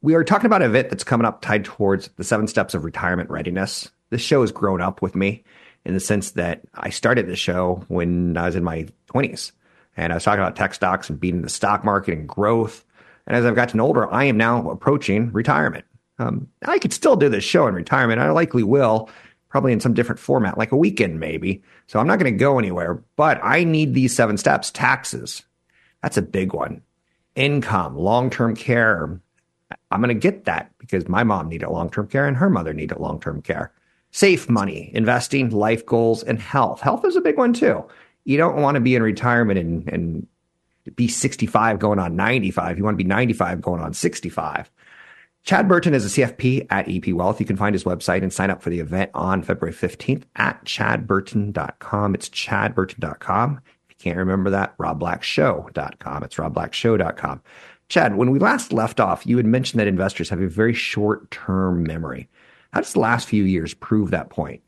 we 0.00 0.14
are 0.14 0.24
talking 0.24 0.46
about 0.46 0.62
an 0.62 0.70
event 0.70 0.90
that's 0.90 1.04
coming 1.04 1.26
up 1.26 1.42
tied 1.42 1.64
towards 1.64 2.08
the 2.16 2.24
seven 2.24 2.46
steps 2.46 2.74
of 2.74 2.84
retirement 2.84 3.30
readiness. 3.30 3.90
This 4.10 4.22
show 4.22 4.42
has 4.42 4.52
grown 4.52 4.80
up 4.80 5.02
with 5.02 5.14
me 5.16 5.44
in 5.84 5.94
the 5.94 6.00
sense 6.00 6.32
that 6.32 6.62
I 6.74 6.90
started 6.90 7.26
the 7.26 7.36
show 7.36 7.84
when 7.88 8.36
I 8.36 8.46
was 8.46 8.56
in 8.56 8.64
my 8.64 8.86
20s. 9.12 9.52
And 9.96 10.12
I 10.12 10.16
was 10.16 10.24
talking 10.24 10.40
about 10.40 10.56
tech 10.56 10.74
stocks 10.74 11.10
and 11.10 11.20
beating 11.20 11.42
the 11.42 11.48
stock 11.48 11.84
market 11.84 12.16
and 12.16 12.28
growth. 12.28 12.84
And 13.26 13.36
as 13.36 13.44
I've 13.44 13.54
gotten 13.54 13.80
older, 13.80 14.10
I 14.12 14.24
am 14.24 14.36
now 14.36 14.70
approaching 14.70 15.30
retirement. 15.32 15.84
Um, 16.18 16.48
I 16.64 16.78
could 16.78 16.92
still 16.92 17.16
do 17.16 17.28
this 17.28 17.44
show 17.44 17.66
in 17.66 17.74
retirement. 17.74 18.20
I 18.20 18.30
likely 18.30 18.62
will, 18.62 19.10
probably 19.48 19.72
in 19.72 19.80
some 19.80 19.94
different 19.94 20.18
format, 20.18 20.56
like 20.56 20.72
a 20.72 20.76
weekend 20.76 21.20
maybe. 21.20 21.62
So 21.86 21.98
I'm 21.98 22.06
not 22.06 22.18
going 22.18 22.32
to 22.32 22.38
go 22.38 22.58
anywhere, 22.58 23.02
but 23.16 23.40
I 23.42 23.64
need 23.64 23.92
these 23.92 24.14
seven 24.14 24.38
steps. 24.38 24.70
Taxes, 24.70 25.42
that's 26.02 26.16
a 26.16 26.22
big 26.22 26.54
one. 26.54 26.82
Income, 27.34 27.96
long 27.96 28.30
term 28.30 28.54
care. 28.54 29.20
I'm 29.90 30.00
going 30.00 30.08
to 30.08 30.14
get 30.14 30.44
that 30.44 30.70
because 30.78 31.08
my 31.08 31.24
mom 31.24 31.48
needed 31.48 31.68
long 31.68 31.90
term 31.90 32.06
care 32.06 32.26
and 32.26 32.36
her 32.36 32.50
mother 32.50 32.72
needed 32.72 32.98
long 32.98 33.20
term 33.20 33.42
care. 33.42 33.72
Safe 34.12 34.48
money, 34.48 34.90
investing, 34.94 35.50
life 35.50 35.84
goals, 35.84 36.22
and 36.22 36.38
health. 36.38 36.80
Health 36.80 37.04
is 37.04 37.16
a 37.16 37.20
big 37.20 37.38
one 37.38 37.52
too. 37.52 37.84
You 38.24 38.36
don't 38.36 38.60
want 38.60 38.76
to 38.76 38.80
be 38.80 38.94
in 38.94 39.02
retirement 39.02 39.58
and, 39.58 39.88
and 39.88 40.26
be 40.94 41.08
65 41.08 41.78
going 41.78 41.98
on 41.98 42.14
95. 42.14 42.78
You 42.78 42.84
want 42.84 42.94
to 42.94 43.02
be 43.02 43.08
95 43.08 43.60
going 43.60 43.80
on 43.80 43.94
65. 43.94 44.70
Chad 45.44 45.66
Burton 45.66 45.94
is 45.94 46.04
a 46.04 46.20
CFP 46.20 46.66
at 46.70 46.88
EP 46.88 47.12
Wealth. 47.14 47.40
You 47.40 47.46
can 47.46 47.56
find 47.56 47.74
his 47.74 47.84
website 47.84 48.22
and 48.22 48.32
sign 48.32 48.50
up 48.50 48.62
for 48.62 48.70
the 48.70 48.78
event 48.78 49.10
on 49.14 49.42
February 49.42 49.74
15th 49.74 50.22
at 50.36 50.64
chadburton.com. 50.64 52.14
It's 52.14 52.28
chadburton.com. 52.28 53.60
If 53.64 53.90
you 53.90 53.96
can't 53.98 54.18
remember 54.18 54.50
that, 54.50 54.76
robblackshow.com. 54.78 56.22
It's 56.22 56.36
robblackshow.com. 56.36 57.42
Chad, 57.88 58.16
when 58.16 58.30
we 58.30 58.38
last 58.38 58.72
left 58.72 59.00
off, 59.00 59.26
you 59.26 59.36
had 59.36 59.46
mentioned 59.46 59.80
that 59.80 59.88
investors 59.88 60.28
have 60.28 60.40
a 60.40 60.48
very 60.48 60.74
short 60.74 61.30
term 61.30 61.82
memory. 61.82 62.28
How 62.72 62.80
does 62.80 62.92
the 62.92 63.00
last 63.00 63.28
few 63.28 63.44
years 63.44 63.74
prove 63.74 64.10
that 64.10 64.30
point? 64.30 64.62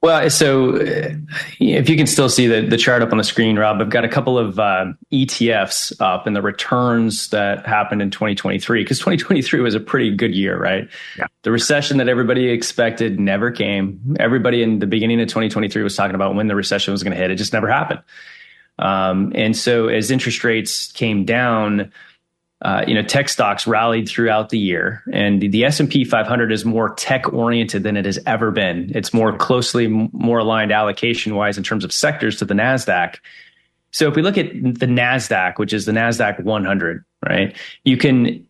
Well, 0.00 0.30
so 0.30 0.76
if 0.78 1.88
you 1.88 1.96
can 1.96 2.06
still 2.06 2.28
see 2.28 2.46
the, 2.46 2.60
the 2.60 2.76
chart 2.76 3.02
up 3.02 3.10
on 3.10 3.18
the 3.18 3.24
screen, 3.24 3.58
Rob, 3.58 3.80
I've 3.80 3.90
got 3.90 4.04
a 4.04 4.08
couple 4.08 4.38
of 4.38 4.56
uh, 4.60 4.92
ETFs 5.12 5.92
up 6.00 6.24
and 6.24 6.36
the 6.36 6.42
returns 6.42 7.30
that 7.30 7.66
happened 7.66 8.00
in 8.00 8.12
2023, 8.12 8.84
because 8.84 9.00
2023 9.00 9.58
was 9.58 9.74
a 9.74 9.80
pretty 9.80 10.14
good 10.14 10.36
year, 10.36 10.56
right? 10.56 10.88
Yeah. 11.18 11.26
The 11.42 11.50
recession 11.50 11.96
that 11.96 12.08
everybody 12.08 12.48
expected 12.48 13.18
never 13.18 13.50
came. 13.50 14.16
Everybody 14.20 14.62
in 14.62 14.78
the 14.78 14.86
beginning 14.86 15.20
of 15.20 15.26
2023 15.26 15.82
was 15.82 15.96
talking 15.96 16.14
about 16.14 16.36
when 16.36 16.46
the 16.46 16.54
recession 16.54 16.92
was 16.92 17.02
going 17.02 17.16
to 17.16 17.18
hit. 17.18 17.32
It 17.32 17.36
just 17.36 17.52
never 17.52 17.68
happened. 17.68 18.00
Um, 18.78 19.32
and 19.34 19.56
so 19.56 19.88
as 19.88 20.12
interest 20.12 20.44
rates 20.44 20.92
came 20.92 21.24
down, 21.24 21.90
uh, 22.62 22.84
you 22.86 22.94
know, 22.94 23.02
tech 23.02 23.28
stocks 23.28 23.66
rallied 23.66 24.08
throughout 24.08 24.48
the 24.48 24.58
year, 24.58 25.02
and 25.12 25.40
the, 25.40 25.48
the 25.48 25.64
S 25.64 25.78
and 25.78 25.88
P 25.88 26.04
500 26.04 26.50
is 26.50 26.64
more 26.64 26.94
tech 26.94 27.32
oriented 27.32 27.84
than 27.84 27.96
it 27.96 28.04
has 28.04 28.18
ever 28.26 28.50
been. 28.50 28.90
It's 28.94 29.14
more 29.14 29.36
closely, 29.36 29.86
more 29.86 30.38
aligned 30.38 30.72
allocation 30.72 31.36
wise 31.36 31.56
in 31.56 31.64
terms 31.64 31.84
of 31.84 31.92
sectors 31.92 32.36
to 32.38 32.44
the 32.44 32.54
Nasdaq. 32.54 33.18
So 33.92 34.08
if 34.08 34.16
we 34.16 34.22
look 34.22 34.36
at 34.36 34.52
the 34.52 34.86
Nasdaq, 34.86 35.58
which 35.58 35.72
is 35.72 35.86
the 35.86 35.92
Nasdaq 35.92 36.42
100, 36.42 37.04
right? 37.26 37.56
You 37.84 37.96
can 37.96 38.44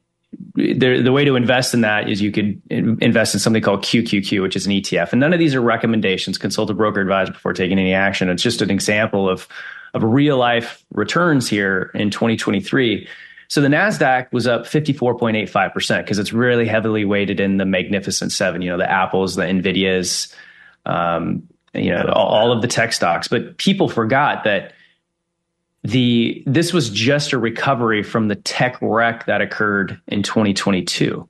the, 0.55 1.03
the 1.03 1.13
way 1.13 1.25
to 1.25 1.37
invest 1.37 1.75
in 1.75 1.81
that 1.83 2.09
is 2.09 2.21
you 2.21 2.31
could 2.31 2.61
invest 2.71 3.35
in 3.35 3.41
something 3.41 3.63
called 3.63 3.83
QQQ, 3.83 4.43
which 4.43 4.57
is 4.57 4.67
an 4.67 4.73
ETF. 4.73 5.13
And 5.13 5.21
none 5.21 5.33
of 5.33 5.39
these 5.39 5.55
are 5.55 5.61
recommendations. 5.61 6.37
Consult 6.37 6.71
a 6.71 6.75
broker 6.75 7.01
advisor 7.01 7.33
before 7.33 7.53
taking 7.53 7.79
any 7.79 7.95
action. 7.95 8.29
It's 8.29 8.43
just 8.43 8.63
an 8.63 8.71
example 8.71 9.29
of 9.29 9.49
of 9.95 10.03
real 10.03 10.37
life 10.37 10.85
returns 10.93 11.49
here 11.49 11.91
in 11.95 12.11
2023. 12.11 13.09
So 13.49 13.63
the 13.63 13.69
NASDAQ 13.69 14.31
was 14.31 14.47
up 14.47 14.65
54.85% 14.65 15.99
because 15.99 16.19
it's 16.19 16.33
really 16.33 16.67
heavily 16.67 17.05
weighted 17.05 17.41
in 17.41 17.57
the 17.57 17.65
magnificent 17.65 18.31
seven, 18.31 18.61
you 18.61 18.71
know, 18.71 18.77
the 18.77 18.91
Apples, 18.91 19.37
the 19.37 19.45
NVIDIAs, 19.45 20.35
um, 20.85 21.49
you 21.73 21.91
know, 21.91 22.13
all 22.15 22.53
of 22.53 22.61
the 22.61 22.69
tech 22.69 22.93
stocks. 22.93 23.27
But 23.27 23.57
people 23.57 23.89
forgot 23.89 24.45
that 24.45 24.73
the 25.85 26.43
this 26.47 26.73
was 26.73 26.91
just 26.91 27.33
a 27.33 27.39
recovery 27.39 28.03
from 28.03 28.29
the 28.29 28.35
tech 28.35 28.77
wreck 28.83 29.27
that 29.27 29.41
occurred 29.41 30.01
in 30.09 30.23
2022 30.23 31.29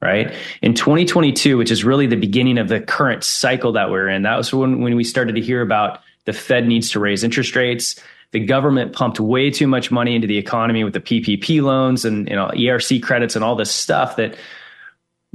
right 0.00 0.34
in 0.62 0.72
2022 0.72 1.58
which 1.58 1.70
is 1.70 1.84
really 1.84 2.06
the 2.06 2.16
beginning 2.16 2.56
of 2.56 2.68
the 2.68 2.80
current 2.80 3.22
cycle 3.22 3.72
that 3.72 3.90
we're 3.90 4.08
in 4.08 4.22
that 4.22 4.36
was 4.36 4.52
when, 4.54 4.80
when 4.80 4.96
we 4.96 5.04
started 5.04 5.34
to 5.34 5.40
hear 5.40 5.60
about 5.60 6.00
the 6.24 6.32
fed 6.32 6.66
needs 6.66 6.90
to 6.90 6.98
raise 6.98 7.22
interest 7.22 7.54
rates 7.54 8.00
the 8.32 8.40
government 8.40 8.92
pumped 8.92 9.18
way 9.18 9.50
too 9.50 9.66
much 9.66 9.90
money 9.90 10.14
into 10.14 10.26
the 10.26 10.38
economy 10.38 10.84
with 10.84 10.94
the 10.94 11.00
PPP 11.00 11.62
loans 11.62 12.04
and 12.04 12.28
you 12.28 12.36
know 12.36 12.48
ERC 12.48 13.02
credits 13.02 13.34
and 13.34 13.44
all 13.44 13.56
this 13.56 13.70
stuff 13.70 14.16
that 14.16 14.36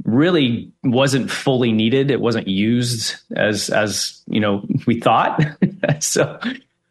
really 0.04 0.70
wasn't 0.84 1.30
fully 1.30 1.72
needed. 1.72 2.10
It 2.10 2.20
wasn't 2.20 2.48
used 2.48 3.16
as 3.34 3.70
as 3.70 4.22
you 4.26 4.40
know 4.40 4.66
we 4.86 5.00
thought. 5.00 5.42
so 6.00 6.38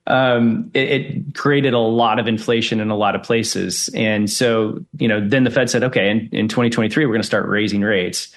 um, 0.08 0.70
it, 0.76 0.92
it, 0.92 1.36
created 1.36 1.74
a 1.74 1.80
lot 1.80 2.20
of 2.20 2.28
inflation 2.28 2.80
in 2.80 2.92
a 2.92 2.96
lot 2.96 3.16
of 3.16 3.24
places. 3.24 3.90
And 3.96 4.30
so 4.30 4.84
you 4.98 5.08
know 5.08 5.28
then 5.28 5.44
the 5.44 5.52
Fed 5.52 5.70
said, 5.70 5.84
okay, 5.84 6.10
in, 6.10 6.30
in 6.32 6.48
2023 6.48 7.06
we're 7.06 7.12
going 7.12 7.22
to 7.22 7.26
start 7.26 7.48
raising 7.48 7.82
rates. 7.82 8.32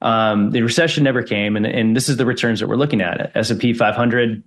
Um, 0.00 0.52
the 0.52 0.62
recession 0.62 1.02
never 1.02 1.24
came, 1.24 1.56
and, 1.56 1.66
and 1.66 1.96
this 1.96 2.08
is 2.08 2.18
the 2.18 2.26
returns 2.26 2.60
that 2.60 2.68
we're 2.68 2.76
looking 2.76 3.00
at. 3.00 3.32
S 3.34 3.50
and 3.50 3.60
P 3.60 3.72
500 3.72 4.44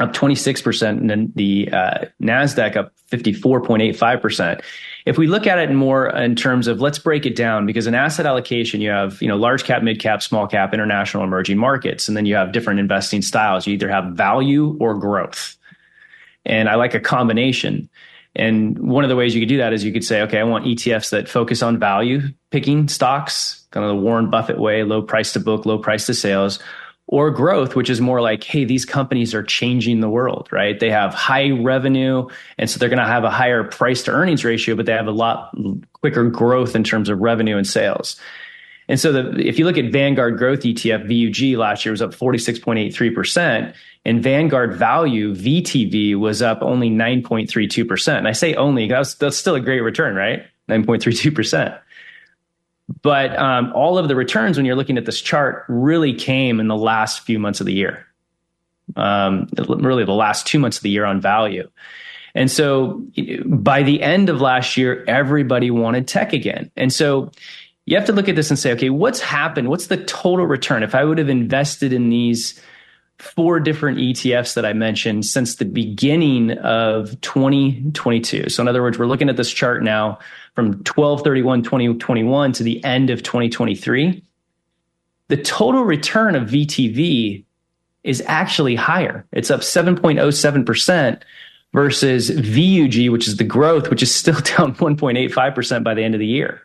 up 0.00 0.12
26%, 0.12 0.88
and 0.88 1.10
then 1.10 1.32
the 1.36 1.68
uh, 1.70 2.04
NASDAQ 2.22 2.76
up 2.76 2.92
54.85%. 3.10 4.62
If 5.06 5.18
we 5.18 5.26
look 5.26 5.46
at 5.46 5.58
it 5.58 5.72
more 5.72 6.08
in 6.08 6.36
terms 6.36 6.66
of 6.66 6.80
let's 6.80 6.98
break 6.98 7.26
it 7.26 7.36
down, 7.36 7.66
because 7.66 7.86
in 7.86 7.94
asset 7.94 8.26
allocation, 8.26 8.80
you 8.80 8.90
have, 8.90 9.20
you 9.20 9.28
know, 9.28 9.36
large 9.36 9.64
cap, 9.64 9.82
mid 9.82 10.00
cap, 10.00 10.22
small 10.22 10.46
cap, 10.46 10.72
international 10.72 11.24
emerging 11.24 11.58
markets, 11.58 12.08
and 12.08 12.16
then 12.16 12.26
you 12.26 12.34
have 12.34 12.52
different 12.52 12.80
investing 12.80 13.22
styles. 13.22 13.66
You 13.66 13.74
either 13.74 13.88
have 13.88 14.12
value 14.12 14.76
or 14.80 14.94
growth. 14.94 15.56
And 16.46 16.68
I 16.68 16.76
like 16.76 16.94
a 16.94 17.00
combination. 17.00 17.90
And 18.34 18.78
one 18.78 19.04
of 19.04 19.10
the 19.10 19.16
ways 19.16 19.34
you 19.34 19.40
could 19.40 19.48
do 19.48 19.58
that 19.58 19.72
is 19.72 19.84
you 19.84 19.92
could 19.92 20.04
say, 20.04 20.22
okay, 20.22 20.38
I 20.38 20.44
want 20.44 20.64
ETFs 20.64 21.10
that 21.10 21.28
focus 21.28 21.62
on 21.62 21.78
value 21.78 22.22
picking 22.50 22.88
stocks, 22.88 23.66
kind 23.70 23.84
of 23.84 23.90
the 23.90 24.02
Warren 24.02 24.30
Buffett 24.30 24.58
way, 24.58 24.82
low 24.82 25.02
price 25.02 25.32
to 25.34 25.40
book, 25.40 25.66
low 25.66 25.78
price 25.78 26.06
to 26.06 26.14
sales 26.14 26.58
or 27.10 27.28
growth, 27.32 27.74
which 27.74 27.90
is 27.90 28.00
more 28.00 28.20
like, 28.20 28.44
hey, 28.44 28.64
these 28.64 28.84
companies 28.84 29.34
are 29.34 29.42
changing 29.42 29.98
the 29.98 30.08
world, 30.08 30.48
right? 30.52 30.78
They 30.78 30.90
have 30.90 31.12
high 31.12 31.50
revenue, 31.50 32.28
and 32.56 32.70
so 32.70 32.78
they're 32.78 32.88
going 32.88 33.00
to 33.00 33.04
have 33.04 33.24
a 33.24 33.30
higher 33.30 33.64
price 33.64 34.04
to 34.04 34.12
earnings 34.12 34.44
ratio, 34.44 34.76
but 34.76 34.86
they 34.86 34.92
have 34.92 35.08
a 35.08 35.12
lot 35.12 35.52
quicker 35.94 36.30
growth 36.30 36.76
in 36.76 36.84
terms 36.84 37.08
of 37.08 37.18
revenue 37.18 37.56
and 37.56 37.66
sales. 37.66 38.14
And 38.88 38.98
so, 38.98 39.10
the, 39.10 39.44
if 39.44 39.58
you 39.58 39.64
look 39.64 39.76
at 39.76 39.86
Vanguard 39.86 40.38
Growth 40.38 40.60
ETF, 40.60 41.08
VUG 41.08 41.56
last 41.56 41.84
year 41.84 41.90
was 41.90 42.00
up 42.00 42.14
46.83%, 42.14 43.74
and 44.04 44.22
Vanguard 44.22 44.74
Value, 44.74 45.34
VTV, 45.34 46.14
was 46.14 46.42
up 46.42 46.62
only 46.62 46.90
9.32%. 46.90 48.18
And 48.18 48.28
I 48.28 48.32
say 48.32 48.54
only, 48.54 48.86
that's, 48.86 49.14
that's 49.14 49.36
still 49.36 49.56
a 49.56 49.60
great 49.60 49.80
return, 49.80 50.14
right? 50.14 50.44
9.32%. 50.68 51.76
But 53.02 53.38
um, 53.38 53.72
all 53.74 53.98
of 53.98 54.08
the 54.08 54.16
returns, 54.16 54.56
when 54.56 54.66
you're 54.66 54.76
looking 54.76 54.98
at 54.98 55.06
this 55.06 55.20
chart, 55.20 55.64
really 55.68 56.12
came 56.14 56.60
in 56.60 56.68
the 56.68 56.76
last 56.76 57.20
few 57.20 57.38
months 57.38 57.60
of 57.60 57.66
the 57.66 57.72
year. 57.72 58.06
Um, 58.96 59.48
really, 59.56 60.04
the 60.04 60.12
last 60.12 60.46
two 60.46 60.58
months 60.58 60.76
of 60.76 60.82
the 60.82 60.90
year 60.90 61.04
on 61.04 61.20
value. 61.20 61.70
And 62.34 62.50
so 62.50 63.02
by 63.44 63.82
the 63.82 64.02
end 64.02 64.28
of 64.28 64.40
last 64.40 64.76
year, 64.76 65.04
everybody 65.08 65.70
wanted 65.70 66.06
tech 66.06 66.32
again. 66.32 66.70
And 66.76 66.92
so 66.92 67.30
you 67.86 67.96
have 67.96 68.06
to 68.06 68.12
look 68.12 68.28
at 68.28 68.36
this 68.36 68.50
and 68.50 68.58
say, 68.58 68.72
okay, 68.72 68.90
what's 68.90 69.20
happened? 69.20 69.68
What's 69.68 69.88
the 69.88 69.96
total 70.04 70.46
return? 70.46 70.82
If 70.82 70.94
I 70.94 71.04
would 71.04 71.18
have 71.18 71.28
invested 71.28 71.92
in 71.92 72.08
these 72.10 72.60
four 73.20 73.60
different 73.60 73.98
ETFs 73.98 74.54
that 74.54 74.64
I 74.64 74.72
mentioned 74.72 75.26
since 75.26 75.56
the 75.56 75.64
beginning 75.64 76.52
of 76.58 77.20
2022. 77.20 78.48
So 78.48 78.62
in 78.62 78.68
other 78.68 78.82
words, 78.82 78.98
we're 78.98 79.06
looking 79.06 79.28
at 79.28 79.36
this 79.36 79.50
chart 79.50 79.82
now 79.82 80.18
from 80.54 80.82
12 80.84 81.22
31 81.22 81.62
2021 81.62 82.52
to 82.52 82.62
the 82.62 82.82
end 82.84 83.10
of 83.10 83.22
2023. 83.22 84.24
The 85.28 85.36
total 85.36 85.84
return 85.84 86.34
of 86.34 86.48
VTV 86.48 87.44
is 88.02 88.22
actually 88.26 88.74
higher. 88.74 89.26
It's 89.32 89.50
up 89.50 89.60
7.07% 89.60 91.22
versus 91.72 92.30
VUG, 92.30 93.12
which 93.12 93.28
is 93.28 93.36
the 93.36 93.44
growth, 93.44 93.90
which 93.90 94.02
is 94.02 94.14
still 94.14 94.40
down 94.40 94.74
1.85% 94.74 95.84
by 95.84 95.94
the 95.94 96.02
end 96.02 96.14
of 96.14 96.20
the 96.20 96.26
year. 96.26 96.62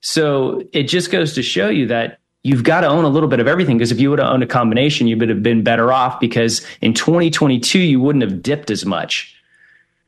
So 0.00 0.62
it 0.72 0.84
just 0.84 1.10
goes 1.10 1.34
to 1.34 1.42
show 1.42 1.68
you 1.68 1.86
that 1.86 2.18
you've 2.42 2.64
got 2.64 2.80
to 2.80 2.88
own 2.88 3.04
a 3.04 3.08
little 3.08 3.28
bit 3.28 3.40
of 3.40 3.46
everything 3.46 3.78
because 3.78 3.92
if 3.92 4.00
you 4.00 4.10
would 4.10 4.18
have 4.18 4.28
owned 4.28 4.42
a 4.42 4.46
combination, 4.46 5.06
you 5.06 5.16
would 5.16 5.28
have 5.28 5.42
been 5.42 5.62
better 5.62 5.92
off 5.92 6.18
because 6.20 6.66
in 6.80 6.94
2022, 6.94 7.78
you 7.78 8.00
wouldn't 8.00 8.22
have 8.22 8.42
dipped 8.42 8.70
as 8.70 8.84
much. 8.84 9.36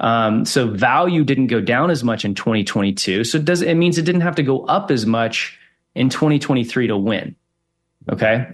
Um, 0.00 0.44
so 0.44 0.66
value 0.66 1.24
didn't 1.24 1.46
go 1.46 1.60
down 1.60 1.90
as 1.90 2.02
much 2.02 2.24
in 2.24 2.34
2022. 2.34 3.24
So 3.24 3.38
it 3.38 3.44
does 3.44 3.62
it 3.62 3.74
means 3.74 3.96
it 3.96 4.02
didn't 4.02 4.22
have 4.22 4.34
to 4.36 4.42
go 4.42 4.64
up 4.66 4.90
as 4.90 5.06
much 5.06 5.58
in 5.94 6.08
2023 6.08 6.88
to 6.88 6.96
win. 6.96 7.36
Okay. 8.10 8.48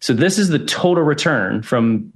So 0.00 0.14
this 0.14 0.38
is 0.38 0.48
the 0.48 0.58
total 0.58 1.04
return 1.04 1.62
from, 1.62 2.12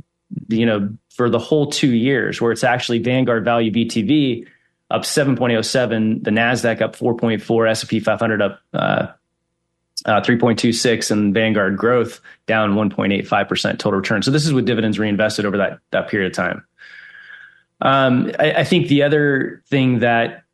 you 0.49 0.64
know, 0.64 0.90
for 1.11 1.28
the 1.28 1.38
whole 1.38 1.66
two 1.66 1.92
years 1.92 2.40
where 2.40 2.52
it's 2.52 2.64
actually 2.64 2.99
Vanguard 2.99 3.45
value 3.45 3.71
VTV 3.71 4.47
up 4.90 5.02
7.07, 5.02 6.23
the 6.23 6.31
NASDAQ 6.31 6.81
up 6.83 6.97
4.4, 6.97 7.71
S&P 7.71 8.00
500 8.00 8.42
up, 8.42 8.61
uh, 8.75 9.07
uh, 10.04 10.21
3.26 10.21 11.11
and 11.11 11.35
Vanguard 11.35 11.76
growth 11.76 12.21
down 12.47 12.75
1.85% 12.75 13.78
total 13.78 13.99
return. 13.99 14.23
So 14.23 14.30
this 14.30 14.47
is 14.47 14.52
with 14.52 14.66
dividends 14.66 14.99
reinvested 14.99 15.44
over 15.44 15.59
that, 15.59 15.78
that 15.90 16.09
period 16.09 16.32
of 16.32 16.37
time. 16.37 16.64
Um, 17.80 18.30
I, 18.38 18.52
I 18.52 18.64
think 18.64 18.88
the 18.88 19.02
other 19.02 19.62
thing 19.68 20.00
that, 20.00 20.44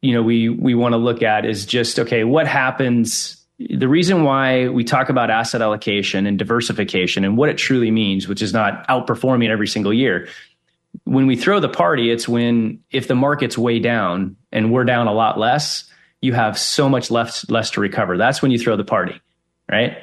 you 0.00 0.12
know, 0.12 0.22
we, 0.22 0.48
we 0.48 0.74
want 0.74 0.92
to 0.92 0.98
look 0.98 1.22
at 1.22 1.44
is 1.44 1.66
just, 1.66 1.98
okay, 1.98 2.24
what 2.24 2.46
happens 2.46 3.38
the 3.58 3.88
reason 3.88 4.22
why 4.22 4.68
we 4.68 4.84
talk 4.84 5.08
about 5.08 5.30
asset 5.30 5.62
allocation 5.62 6.26
and 6.26 6.38
diversification 6.38 7.24
and 7.24 7.36
what 7.36 7.48
it 7.48 7.58
truly 7.58 7.90
means, 7.90 8.28
which 8.28 8.40
is 8.40 8.52
not 8.52 8.86
outperforming 8.86 9.48
every 9.48 9.66
single 9.66 9.92
year. 9.92 10.28
When 11.04 11.26
we 11.26 11.36
throw 11.36 11.58
the 11.58 11.68
party, 11.68 12.10
it's 12.10 12.28
when 12.28 12.80
if 12.90 13.08
the 13.08 13.16
market's 13.16 13.58
way 13.58 13.80
down 13.80 14.36
and 14.52 14.72
we're 14.72 14.84
down 14.84 15.08
a 15.08 15.12
lot 15.12 15.38
less, 15.38 15.90
you 16.20 16.32
have 16.32 16.58
so 16.58 16.88
much 16.88 17.10
left 17.10 17.50
less 17.50 17.70
to 17.70 17.80
recover. 17.80 18.16
That's 18.16 18.42
when 18.42 18.50
you 18.50 18.58
throw 18.58 18.76
the 18.76 18.84
party, 18.84 19.20
right? 19.70 19.98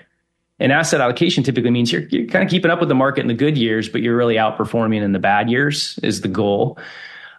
And 0.60 0.72
asset 0.72 1.02
allocation 1.02 1.44
typically 1.44 1.72
means 1.72 1.92
you're, 1.92 2.04
you're 2.04 2.28
kind 2.28 2.44
of 2.44 2.50
keeping 2.50 2.72
up 2.72 2.80
with 2.80 2.90
the 2.90 2.96
market 2.96 3.22
in 3.22 3.28
the 3.28 3.34
good 3.34 3.58
years, 3.58 3.90
but 3.90 4.02
you're 4.02 4.16
really 4.16 4.36
outperforming 4.36 5.02
in 5.02 5.12
the 5.12 5.20
bad 5.20 5.50
years 5.50 6.00
is 6.02 6.22
the 6.22 6.30
goal. 6.30 6.80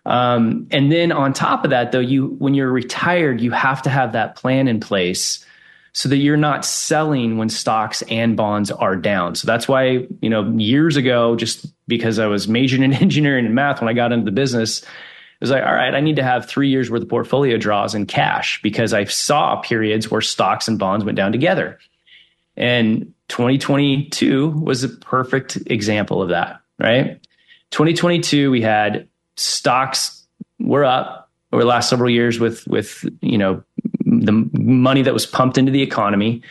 Um, 0.04 0.68
and 0.70 0.92
then 0.92 1.12
on 1.12 1.32
top 1.32 1.64
of 1.64 1.70
that, 1.70 1.92
though, 1.92 1.98
you 2.00 2.26
when 2.38 2.54
you're 2.54 2.70
retired, 2.70 3.40
you 3.40 3.50
have 3.50 3.82
to 3.82 3.90
have 3.90 4.12
that 4.12 4.36
plan 4.36 4.68
in 4.68 4.80
place 4.80 5.44
so 5.94 6.10
that 6.10 6.18
you're 6.18 6.36
not 6.36 6.64
selling 6.64 7.38
when 7.38 7.48
stocks 7.48 8.02
and 8.02 8.36
bonds 8.36 8.70
are 8.70 8.94
down. 8.94 9.34
So 9.34 9.46
that's 9.46 9.66
why, 9.66 10.06
you 10.20 10.28
know, 10.28 10.44
years 10.58 10.96
ago, 10.96 11.36
just 11.36 11.66
because 11.88 12.18
I 12.18 12.26
was 12.26 12.46
majoring 12.46 12.82
in 12.82 12.92
engineering 13.02 13.46
and 13.46 13.54
math 13.54 13.80
when 13.80 13.88
I 13.88 13.94
got 13.94 14.12
into 14.12 14.26
the 14.26 14.30
business, 14.30 14.84
was 15.40 15.50
like, 15.50 15.64
all 15.64 15.74
right, 15.74 15.94
I 15.94 16.00
need 16.00 16.16
to 16.16 16.22
have 16.22 16.48
three 16.48 16.68
years 16.68 16.90
worth 16.90 17.02
of 17.02 17.08
portfolio 17.08 17.56
draws 17.56 17.94
in 17.94 18.06
cash 18.06 18.60
because 18.62 18.92
I 18.92 19.04
saw 19.04 19.56
periods 19.56 20.10
where 20.10 20.20
stocks 20.20 20.68
and 20.68 20.78
bonds 20.78 21.04
went 21.04 21.16
down 21.16 21.32
together. 21.32 21.78
And 22.56 23.12
2022 23.28 24.48
was 24.48 24.84
a 24.84 24.88
perfect 24.88 25.58
example 25.66 26.22
of 26.22 26.30
that, 26.30 26.60
right? 26.78 27.20
2022, 27.70 28.50
we 28.50 28.62
had 28.62 29.08
stocks 29.36 30.26
were 30.58 30.84
up 30.84 31.30
over 31.52 31.62
the 31.62 31.68
last 31.68 31.90
several 31.90 32.08
years 32.08 32.40
with, 32.40 32.66
with, 32.66 33.04
you 33.20 33.36
know, 33.36 33.62
the 34.04 34.48
money 34.52 35.02
that 35.02 35.12
was 35.12 35.26
pumped 35.26 35.58
into 35.58 35.72
the 35.72 35.82
economy. 35.82 36.42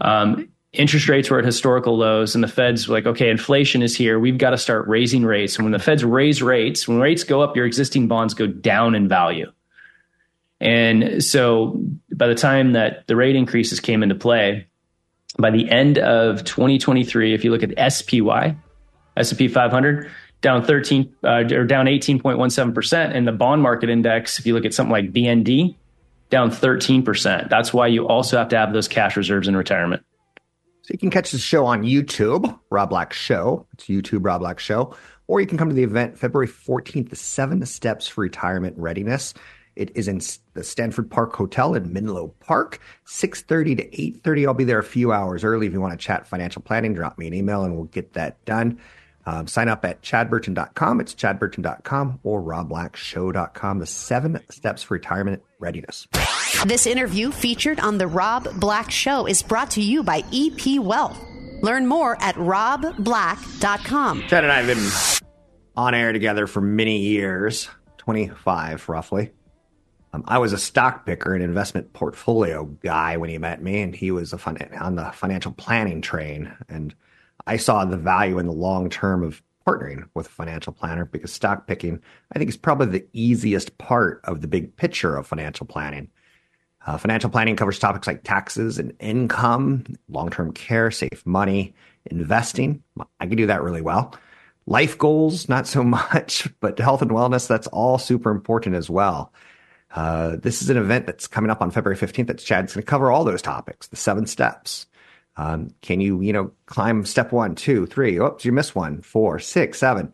Um, 0.00 0.48
interest 0.74 1.08
rates 1.08 1.30
were 1.30 1.38
at 1.38 1.44
historical 1.44 1.96
lows, 1.96 2.34
and 2.34 2.42
the 2.42 2.48
Fed's 2.48 2.88
were 2.88 2.94
like, 2.94 3.06
okay, 3.06 3.30
inflation 3.30 3.82
is 3.82 3.96
here. 3.96 4.18
We've 4.18 4.38
got 4.38 4.50
to 4.50 4.58
start 4.58 4.86
raising 4.88 5.24
rates. 5.24 5.56
And 5.56 5.64
when 5.64 5.72
the 5.72 5.78
Feds 5.78 6.04
raise 6.04 6.42
rates, 6.42 6.86
when 6.88 6.98
rates 6.98 7.24
go 7.24 7.40
up, 7.40 7.56
your 7.56 7.64
existing 7.64 8.08
bonds 8.08 8.34
go 8.34 8.46
down 8.46 8.94
in 8.94 9.08
value. 9.08 9.50
And 10.60 11.22
so 11.22 11.80
by 12.12 12.26
the 12.26 12.34
time 12.34 12.72
that 12.72 13.06
the 13.06 13.16
rate 13.16 13.36
increases 13.36 13.80
came 13.80 14.02
into 14.02 14.14
play, 14.14 14.66
by 15.38 15.50
the 15.50 15.70
end 15.70 15.98
of 15.98 16.44
2023, 16.44 17.34
if 17.34 17.44
you 17.44 17.50
look 17.50 17.62
at 17.62 17.92
SPY, 17.92 18.56
S&P 19.16 19.48
500, 19.48 20.10
down 20.40 20.64
13 20.64 21.14
uh, 21.24 21.44
or 21.52 21.64
down 21.64 21.86
18.17%, 21.86 23.14
and 23.14 23.26
the 23.26 23.32
bond 23.32 23.62
market 23.62 23.90
index, 23.90 24.38
if 24.38 24.46
you 24.46 24.54
look 24.54 24.64
at 24.64 24.74
something 24.74 24.92
like 24.92 25.12
BND, 25.12 25.76
down 26.30 26.50
13%. 26.50 27.48
That's 27.48 27.72
why 27.72 27.86
you 27.86 28.06
also 28.08 28.36
have 28.38 28.48
to 28.48 28.56
have 28.56 28.72
those 28.72 28.88
cash 28.88 29.16
reserves 29.16 29.48
in 29.48 29.56
retirement. 29.56 30.04
So 30.84 30.92
you 30.92 30.98
can 30.98 31.08
catch 31.08 31.30
the 31.30 31.38
show 31.38 31.64
on 31.64 31.82
YouTube, 31.82 32.60
Rob 32.68 32.90
Black 32.90 33.14
Show. 33.14 33.66
It's 33.72 33.86
YouTube 33.86 34.22
Rob 34.22 34.42
Black 34.42 34.58
Show. 34.58 34.94
Or 35.28 35.40
you 35.40 35.46
can 35.46 35.56
come 35.56 35.70
to 35.70 35.74
the 35.74 35.82
event 35.82 36.18
February 36.18 36.46
14th, 36.46 37.08
the 37.08 37.16
seven 37.16 37.64
steps 37.64 38.06
for 38.06 38.20
retirement 38.20 38.76
readiness. 38.76 39.32
It 39.76 39.96
is 39.96 40.08
in 40.08 40.20
the 40.52 40.62
Stanford 40.62 41.10
Park 41.10 41.34
Hotel 41.34 41.74
in 41.74 41.90
Menlo 41.90 42.34
Park, 42.40 42.80
6.30 43.06 43.78
to 43.78 44.28
8.30. 44.28 44.46
I'll 44.46 44.52
be 44.52 44.64
there 44.64 44.78
a 44.78 44.84
few 44.84 45.10
hours 45.10 45.42
early 45.42 45.66
if 45.66 45.72
you 45.72 45.80
want 45.80 45.98
to 45.98 46.06
chat 46.06 46.26
financial 46.26 46.60
planning. 46.60 46.92
Drop 46.92 47.16
me 47.16 47.28
an 47.28 47.32
email 47.32 47.64
and 47.64 47.74
we'll 47.74 47.84
get 47.84 48.12
that 48.12 48.44
done. 48.44 48.78
Um, 49.26 49.46
sign 49.46 49.68
up 49.68 49.84
at 49.84 50.02
chadburton.com. 50.02 51.00
It's 51.00 51.14
chadburton.com 51.14 52.20
or 52.22 52.42
robblackshow.com. 52.42 53.78
The 53.78 53.86
seven 53.86 54.40
steps 54.50 54.82
for 54.82 54.94
retirement 54.94 55.42
readiness. 55.58 56.06
This 56.66 56.86
interview 56.86 57.30
featured 57.30 57.80
on 57.80 57.98
The 57.98 58.06
Rob 58.06 58.48
Black 58.60 58.90
Show 58.90 59.26
is 59.26 59.42
brought 59.42 59.70
to 59.72 59.82
you 59.82 60.02
by 60.02 60.22
EP 60.32 60.78
Wealth. 60.80 61.18
Learn 61.62 61.86
more 61.86 62.20
at 62.20 62.34
robblack.com. 62.36 64.22
Chad 64.28 64.44
and 64.44 64.52
I 64.52 64.62
have 64.62 64.66
been 64.66 64.90
on 65.76 65.94
air 65.94 66.12
together 66.12 66.46
for 66.46 66.60
many 66.60 66.98
years 66.98 67.68
25 67.98 68.88
roughly. 68.88 69.30
Um, 70.12 70.24
I 70.28 70.38
was 70.38 70.52
a 70.52 70.58
stock 70.58 71.06
picker 71.06 71.34
and 71.34 71.42
investment 71.42 71.92
portfolio 71.92 72.64
guy 72.64 73.16
when 73.16 73.30
he 73.30 73.38
met 73.38 73.60
me, 73.60 73.80
and 73.82 73.96
he 73.96 74.12
was 74.12 74.32
fun- 74.34 74.58
on 74.78 74.94
the 74.94 75.06
financial 75.06 75.50
planning 75.52 76.02
train. 76.02 76.52
And 76.68 76.94
I 77.46 77.56
saw 77.56 77.84
the 77.84 77.96
value 77.96 78.38
in 78.38 78.46
the 78.46 78.52
long 78.52 78.90
term 78.90 79.22
of 79.22 79.42
partnering 79.66 80.08
with 80.14 80.26
a 80.26 80.30
financial 80.30 80.72
planner 80.72 81.04
because 81.04 81.32
stock 81.32 81.66
picking, 81.66 82.00
I 82.34 82.38
think, 82.38 82.48
is 82.48 82.56
probably 82.56 82.98
the 82.98 83.06
easiest 83.12 83.78
part 83.78 84.20
of 84.24 84.40
the 84.40 84.48
big 84.48 84.76
picture 84.76 85.16
of 85.16 85.26
financial 85.26 85.66
planning. 85.66 86.10
Uh, 86.86 86.98
financial 86.98 87.30
planning 87.30 87.56
covers 87.56 87.78
topics 87.78 88.06
like 88.06 88.24
taxes 88.24 88.78
and 88.78 88.92
income, 89.00 89.84
long 90.08 90.30
term 90.30 90.52
care, 90.52 90.90
safe 90.90 91.24
money, 91.24 91.74
investing. 92.06 92.82
I 93.20 93.26
can 93.26 93.36
do 93.36 93.46
that 93.46 93.62
really 93.62 93.80
well. 93.80 94.14
Life 94.66 94.98
goals, 94.98 95.48
not 95.48 95.66
so 95.66 95.82
much, 95.84 96.48
but 96.60 96.78
health 96.78 97.02
and 97.02 97.10
wellness, 97.10 97.48
that's 97.48 97.66
all 97.68 97.98
super 97.98 98.30
important 98.30 98.76
as 98.76 98.90
well. 98.90 99.32
Uh, 99.94 100.36
this 100.36 100.60
is 100.60 100.70
an 100.70 100.76
event 100.76 101.06
that's 101.06 101.26
coming 101.26 101.50
up 101.50 101.62
on 101.62 101.70
February 101.70 101.96
15th 101.96 102.26
that 102.26 102.38
Chad's 102.38 102.74
going 102.74 102.82
to 102.82 102.90
cover 102.90 103.10
all 103.10 103.24
those 103.24 103.42
topics, 103.42 103.86
the 103.86 103.96
seven 103.96 104.26
steps. 104.26 104.86
Um, 105.36 105.74
can 105.82 106.00
you, 106.00 106.20
you 106.20 106.32
know, 106.32 106.52
climb 106.66 107.04
step 107.04 107.32
one, 107.32 107.54
two, 107.54 107.86
three? 107.86 108.18
Oops, 108.18 108.44
you 108.44 108.52
missed 108.52 108.76
one, 108.76 109.00
four, 109.02 109.38
six, 109.38 109.78
seven. 109.78 110.12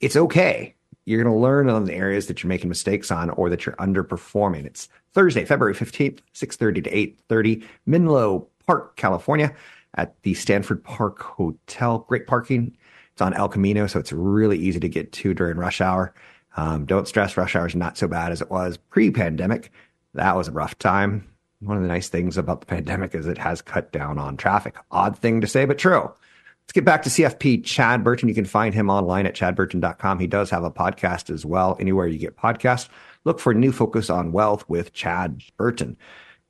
It's 0.00 0.16
okay. 0.16 0.74
You're 1.04 1.22
going 1.22 1.34
to 1.34 1.40
learn 1.40 1.68
on 1.68 1.84
the 1.84 1.94
areas 1.94 2.26
that 2.26 2.42
you're 2.42 2.48
making 2.48 2.68
mistakes 2.68 3.10
on 3.10 3.30
or 3.30 3.50
that 3.50 3.66
you're 3.66 3.74
underperforming. 3.76 4.64
It's 4.64 4.88
Thursday, 5.14 5.44
February 5.44 5.74
15th, 5.74 6.20
6.30 6.34 6.84
to 6.84 6.90
8.30, 7.28 7.64
Menlo 7.86 8.46
Park, 8.66 8.96
California 8.96 9.52
at 9.94 10.14
the 10.22 10.34
Stanford 10.34 10.82
Park 10.84 11.20
Hotel. 11.20 11.98
Great 12.08 12.26
parking. 12.28 12.76
It's 13.12 13.20
on 13.20 13.34
El 13.34 13.48
Camino, 13.48 13.86
so 13.88 13.98
it's 13.98 14.12
really 14.12 14.58
easy 14.58 14.78
to 14.80 14.88
get 14.88 15.12
to 15.12 15.34
during 15.34 15.56
rush 15.56 15.80
hour. 15.80 16.14
Um, 16.56 16.86
don't 16.86 17.08
stress, 17.08 17.36
rush 17.36 17.56
hour 17.56 17.66
is 17.66 17.74
not 17.74 17.98
so 17.98 18.06
bad 18.06 18.30
as 18.30 18.40
it 18.40 18.50
was 18.50 18.76
pre-pandemic. 18.76 19.72
That 20.14 20.36
was 20.36 20.48
a 20.48 20.52
rough 20.52 20.78
time 20.78 21.31
one 21.62 21.76
of 21.76 21.82
the 21.82 21.88
nice 21.88 22.08
things 22.08 22.36
about 22.36 22.60
the 22.60 22.66
pandemic 22.66 23.14
is 23.14 23.26
it 23.26 23.38
has 23.38 23.62
cut 23.62 23.92
down 23.92 24.18
on 24.18 24.36
traffic. 24.36 24.76
Odd 24.90 25.16
thing 25.18 25.40
to 25.40 25.46
say, 25.46 25.64
but 25.64 25.78
true. 25.78 26.02
Let's 26.02 26.72
get 26.72 26.84
back 26.84 27.02
to 27.02 27.10
CFP 27.10 27.64
Chad 27.64 28.04
Burton. 28.04 28.28
You 28.28 28.34
can 28.34 28.44
find 28.44 28.74
him 28.74 28.88
online 28.88 29.26
at 29.26 29.34
chadburton.com. 29.34 30.18
He 30.18 30.26
does 30.26 30.50
have 30.50 30.64
a 30.64 30.70
podcast 30.70 31.30
as 31.30 31.44
well. 31.44 31.76
Anywhere 31.80 32.06
you 32.06 32.18
get 32.18 32.36
podcasts, 32.36 32.88
look 33.24 33.40
for 33.40 33.52
New 33.52 33.72
Focus 33.72 34.10
on 34.10 34.32
Wealth 34.32 34.68
with 34.68 34.92
Chad 34.92 35.42
Burton. 35.56 35.96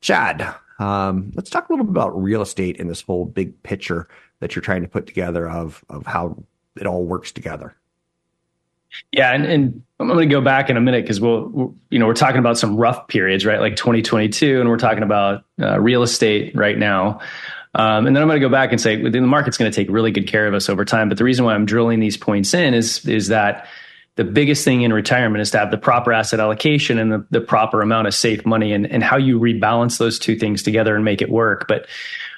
Chad, 0.01 0.53
um, 0.79 1.31
let's 1.35 1.49
talk 1.49 1.69
a 1.69 1.73
little 1.73 1.85
bit 1.85 1.91
about 1.91 2.21
real 2.21 2.41
estate 2.41 2.77
in 2.77 2.87
this 2.87 3.01
whole 3.01 3.25
big 3.25 3.61
picture 3.63 4.07
that 4.39 4.55
you're 4.55 4.61
trying 4.61 4.81
to 4.81 4.87
put 4.87 5.07
together 5.07 5.49
of, 5.49 5.83
of 5.89 6.05
how 6.05 6.43
it 6.75 6.87
all 6.87 7.05
works 7.05 7.31
together. 7.31 7.75
Yeah, 9.11 9.33
and, 9.33 9.45
and 9.45 9.83
I'm 9.99 10.07
going 10.07 10.27
to 10.27 10.33
go 10.33 10.41
back 10.41 10.69
in 10.69 10.77
a 10.77 10.81
minute 10.81 11.03
because 11.03 11.21
we'll, 11.21 11.75
you 11.89 11.99
know, 11.99 12.07
we're 12.07 12.13
talking 12.13 12.39
about 12.39 12.57
some 12.57 12.77
rough 12.77 13.07
periods, 13.07 13.45
right? 13.45 13.59
Like 13.59 13.75
2022, 13.75 14.59
and 14.59 14.69
we're 14.69 14.77
talking 14.77 15.03
about 15.03 15.45
uh, 15.61 15.79
real 15.79 16.03
estate 16.03 16.55
right 16.55 16.77
now. 16.77 17.19
Um, 17.75 18.05
and 18.05 18.15
then 18.15 18.21
I'm 18.21 18.27
going 18.27 18.39
to 18.39 18.45
go 18.45 18.51
back 18.51 18.71
and 18.71 18.79
say 18.79 18.97
the 19.09 19.21
market's 19.21 19.57
going 19.57 19.71
to 19.71 19.75
take 19.75 19.89
really 19.89 20.11
good 20.11 20.27
care 20.27 20.47
of 20.47 20.53
us 20.53 20.69
over 20.69 20.85
time. 20.85 21.09
But 21.09 21.17
the 21.17 21.23
reason 21.23 21.45
why 21.45 21.55
I'm 21.55 21.65
drilling 21.65 21.99
these 21.99 22.17
points 22.17 22.53
in 22.53 22.73
is 22.73 23.05
is 23.07 23.29
that 23.29 23.67
the 24.15 24.23
biggest 24.23 24.63
thing 24.63 24.83
in 24.83 24.93
retirement 24.93 25.41
is 25.41 25.51
to 25.51 25.57
have 25.57 25.71
the 25.71 25.77
proper 25.77 26.13
asset 26.13 26.39
allocation 26.39 26.99
and 26.99 27.11
the, 27.11 27.25
the 27.31 27.41
proper 27.41 27.81
amount 27.81 28.07
of 28.07 28.13
safe 28.13 28.45
money 28.45 28.71
and, 28.71 28.85
and 28.85 29.03
how 29.03 29.17
you 29.17 29.39
rebalance 29.39 29.97
those 29.97 30.19
two 30.19 30.35
things 30.35 30.61
together 30.61 30.95
and 30.95 31.03
make 31.03 31.21
it 31.21 31.29
work. 31.31 31.65
But 31.67 31.87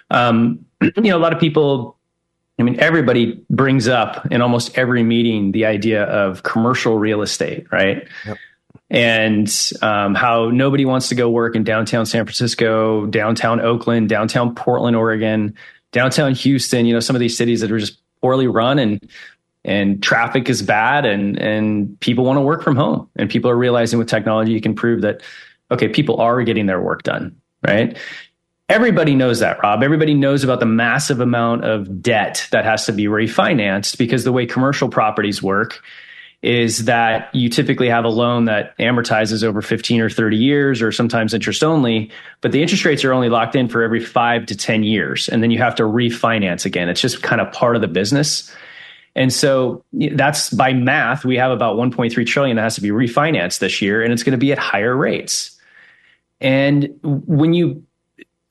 um, 0.09 0.65
you 0.81 0.91
know, 0.95 1.17
a 1.17 1.19
lot 1.19 1.33
of 1.33 1.39
people 1.39 1.94
I 2.57 2.63
mean, 2.63 2.79
everybody 2.79 3.43
brings 3.49 3.87
up 3.87 4.25
in 4.31 4.41
almost 4.41 4.77
every 4.77 5.03
meeting 5.03 5.51
the 5.51 5.65
idea 5.65 6.03
of 6.03 6.43
commercial 6.43 6.97
real 6.97 7.21
estate, 7.21 7.67
right? 7.71 8.07
Yep. 8.25 8.37
And 8.89 9.71
um, 9.81 10.15
how 10.15 10.49
nobody 10.51 10.85
wants 10.85 11.09
to 11.09 11.15
go 11.15 11.29
work 11.29 11.55
in 11.55 11.63
downtown 11.63 12.05
San 12.05 12.23
Francisco, 12.23 13.07
downtown 13.07 13.59
Oakland, 13.59 14.09
downtown 14.09 14.55
Portland, 14.55 14.95
Oregon, 14.95 15.55
downtown 15.91 16.33
Houston, 16.33 16.85
you 16.85 16.93
know, 16.93 16.99
some 16.99 17.15
of 17.15 17.19
these 17.19 17.37
cities 17.37 17.61
that 17.61 17.71
are 17.71 17.79
just 17.79 17.99
poorly 18.21 18.47
run 18.47 18.79
and 18.79 19.09
and 19.65 20.01
traffic 20.01 20.47
is 20.47 20.61
bad 20.61 21.05
and 21.05 21.37
and 21.37 21.99
people 21.99 22.23
want 22.23 22.37
to 22.37 22.41
work 22.41 22.63
from 22.63 22.75
home 22.75 23.09
and 23.15 23.29
people 23.29 23.49
are 23.49 23.57
realizing 23.57 23.99
with 23.99 24.07
technology 24.07 24.51
you 24.51 24.61
can 24.61 24.75
prove 24.75 25.01
that 25.01 25.21
okay 25.71 25.87
people 25.87 26.21
are 26.21 26.41
getting 26.43 26.67
their 26.67 26.79
work 26.79 27.03
done 27.03 27.35
right 27.67 27.97
everybody 28.69 29.15
knows 29.15 29.39
that 29.39 29.61
rob. 29.61 29.83
Everybody 29.83 30.13
knows 30.13 30.43
about 30.43 30.59
the 30.59 30.65
massive 30.65 31.19
amount 31.19 31.65
of 31.65 32.01
debt 32.01 32.47
that 32.51 32.65
has 32.65 32.85
to 32.85 32.91
be 32.91 33.05
refinanced 33.05 33.97
because 33.97 34.23
the 34.23 34.31
way 34.31 34.45
commercial 34.45 34.89
properties 34.89 35.41
work 35.41 35.81
is 36.41 36.85
that 36.85 37.33
you 37.33 37.49
typically 37.49 37.89
have 37.89 38.05
a 38.05 38.09
loan 38.09 38.45
that 38.45 38.77
amortizes 38.77 39.43
over 39.43 39.61
15 39.61 40.01
or 40.01 40.09
30 40.09 40.37
years 40.37 40.81
or 40.81 40.91
sometimes 40.91 41.33
interest 41.33 41.63
only 41.63 42.11
but 42.41 42.51
the 42.51 42.61
interest 42.61 42.85
rates 42.85 43.03
are 43.03 43.13
only 43.13 43.29
locked 43.29 43.55
in 43.55 43.67
for 43.67 43.81
every 43.81 43.99
5 43.99 44.45
to 44.45 44.55
10 44.55 44.83
years 44.83 45.27
and 45.27 45.41
then 45.41 45.49
you 45.49 45.57
have 45.57 45.75
to 45.75 45.83
refinance 45.83 46.65
again. 46.65 46.89
It's 46.89 47.01
just 47.01 47.23
kind 47.23 47.41
of 47.41 47.51
part 47.51 47.75
of 47.75 47.81
the 47.81 47.87
business. 47.87 48.53
And 49.15 49.31
so 49.31 49.83
that's 49.93 50.49
by 50.49 50.73
math, 50.73 51.23
we 51.23 51.37
have 51.37 51.51
about 51.51 51.77
1.3 51.77 52.27
trillion 52.27 52.57
that 52.57 52.63
has 52.63 52.75
to 52.75 52.81
be 52.81 52.89
refinanced 52.89 53.59
this 53.59 53.81
year, 53.81 54.03
and 54.03 54.11
it's 54.11 54.23
going 54.23 54.31
to 54.31 54.37
be 54.37 54.51
at 54.51 54.57
higher 54.57 54.95
rates. 54.95 55.57
And 56.41 56.99
when 57.01 57.53
you 57.53 57.85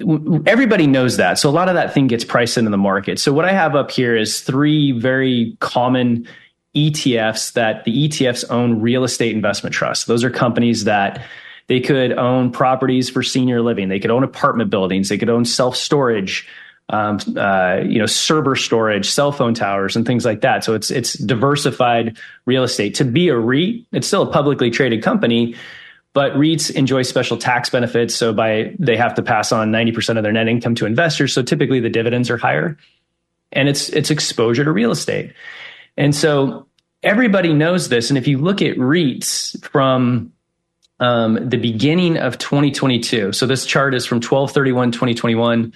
everybody 0.00 0.86
knows 0.86 1.16
that. 1.18 1.38
So 1.38 1.48
a 1.48 1.52
lot 1.52 1.68
of 1.68 1.74
that 1.74 1.94
thing 1.94 2.06
gets 2.06 2.24
priced 2.24 2.58
into 2.58 2.70
the 2.70 2.76
market. 2.76 3.18
So 3.18 3.32
what 3.32 3.44
I 3.44 3.52
have 3.52 3.76
up 3.76 3.90
here 3.90 4.16
is 4.16 4.40
three 4.40 4.92
very 4.92 5.56
common 5.60 6.26
ETFs 6.74 7.52
that 7.52 7.84
the 7.84 8.08
ETFs 8.08 8.44
own 8.50 8.80
real 8.80 9.04
estate 9.04 9.34
investment 9.34 9.74
trusts. 9.74 10.06
Those 10.06 10.24
are 10.24 10.30
companies 10.30 10.84
that 10.84 11.24
they 11.68 11.80
could 11.80 12.12
own 12.12 12.50
properties 12.50 13.08
for 13.08 13.22
senior 13.22 13.62
living. 13.62 13.88
They 13.88 14.00
could 14.00 14.10
own 14.10 14.24
apartment 14.24 14.70
buildings. 14.70 15.08
They 15.08 15.18
could 15.18 15.30
own 15.30 15.44
self 15.44 15.76
storage 15.76 16.46
um, 16.90 17.18
uh, 17.36 17.80
you 17.84 17.98
know, 17.98 18.06
server 18.06 18.56
storage, 18.56 19.08
cell 19.08 19.32
phone 19.32 19.54
towers, 19.54 19.96
and 19.96 20.06
things 20.06 20.24
like 20.24 20.42
that. 20.42 20.64
So 20.64 20.74
it's 20.74 20.90
it's 20.90 21.14
diversified 21.14 22.18
real 22.44 22.62
estate. 22.62 22.94
To 22.96 23.04
be 23.04 23.28
a 23.28 23.38
REIT, 23.38 23.86
it's 23.92 24.06
still 24.06 24.22
a 24.22 24.30
publicly 24.30 24.70
traded 24.70 25.02
company, 25.02 25.54
but 26.14 26.32
REITs 26.32 26.70
enjoy 26.70 27.02
special 27.02 27.36
tax 27.36 27.68
benefits. 27.68 28.14
So 28.14 28.32
by 28.32 28.74
they 28.78 28.96
have 28.96 29.14
to 29.16 29.22
pass 29.22 29.52
on 29.52 29.70
ninety 29.70 29.92
percent 29.92 30.18
of 30.18 30.22
their 30.22 30.32
net 30.32 30.48
income 30.48 30.74
to 30.76 30.86
investors. 30.86 31.34
So 31.34 31.42
typically 31.42 31.80
the 31.80 31.90
dividends 31.90 32.30
are 32.30 32.38
higher, 32.38 32.78
and 33.52 33.68
it's 33.68 33.90
it's 33.90 34.10
exposure 34.10 34.64
to 34.64 34.72
real 34.72 34.90
estate. 34.90 35.32
And 35.96 36.14
so 36.14 36.66
everybody 37.02 37.52
knows 37.52 37.88
this. 37.88 38.10
And 38.10 38.16
if 38.16 38.26
you 38.26 38.38
look 38.38 38.62
at 38.62 38.76
REITs 38.76 39.62
from 39.64 40.32
um, 41.00 41.48
the 41.48 41.58
beginning 41.58 42.16
of 42.16 42.38
2022, 42.38 43.32
so 43.32 43.46
this 43.46 43.66
chart 43.66 43.94
is 43.94 44.06
from 44.06 44.16
1231 44.16 44.92
2021 44.92 45.72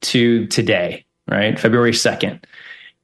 to 0.00 0.46
today, 0.46 1.04
right? 1.28 1.58
February 1.58 1.92
2nd. 1.92 2.42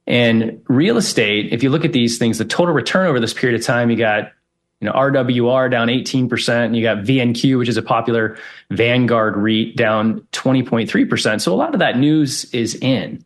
And 0.05 0.63
real 0.67 0.97
estate, 0.97 1.53
if 1.53 1.61
you 1.61 1.69
look 1.69 1.85
at 1.85 1.93
these 1.93 2.17
things, 2.17 2.39
the 2.39 2.45
total 2.45 2.73
return 2.73 3.05
over 3.05 3.19
this 3.19 3.33
period 3.33 3.59
of 3.59 3.65
time, 3.65 3.91
you 3.91 3.95
got 3.95 4.31
you 4.79 4.85
know 4.85 4.93
RWR 4.93 5.69
down 5.69 5.87
18%, 5.87 6.49
and 6.65 6.75
you 6.75 6.83
got 6.83 6.99
VNQ, 6.99 7.57
which 7.57 7.69
is 7.69 7.77
a 7.77 7.81
popular 7.81 8.37
Vanguard 8.71 9.35
REIT, 9.35 9.75
down 9.75 10.21
20.3%. 10.31 11.41
So 11.41 11.53
a 11.53 11.55
lot 11.55 11.73
of 11.73 11.79
that 11.79 11.97
news 11.97 12.45
is 12.53 12.75
in. 12.75 13.23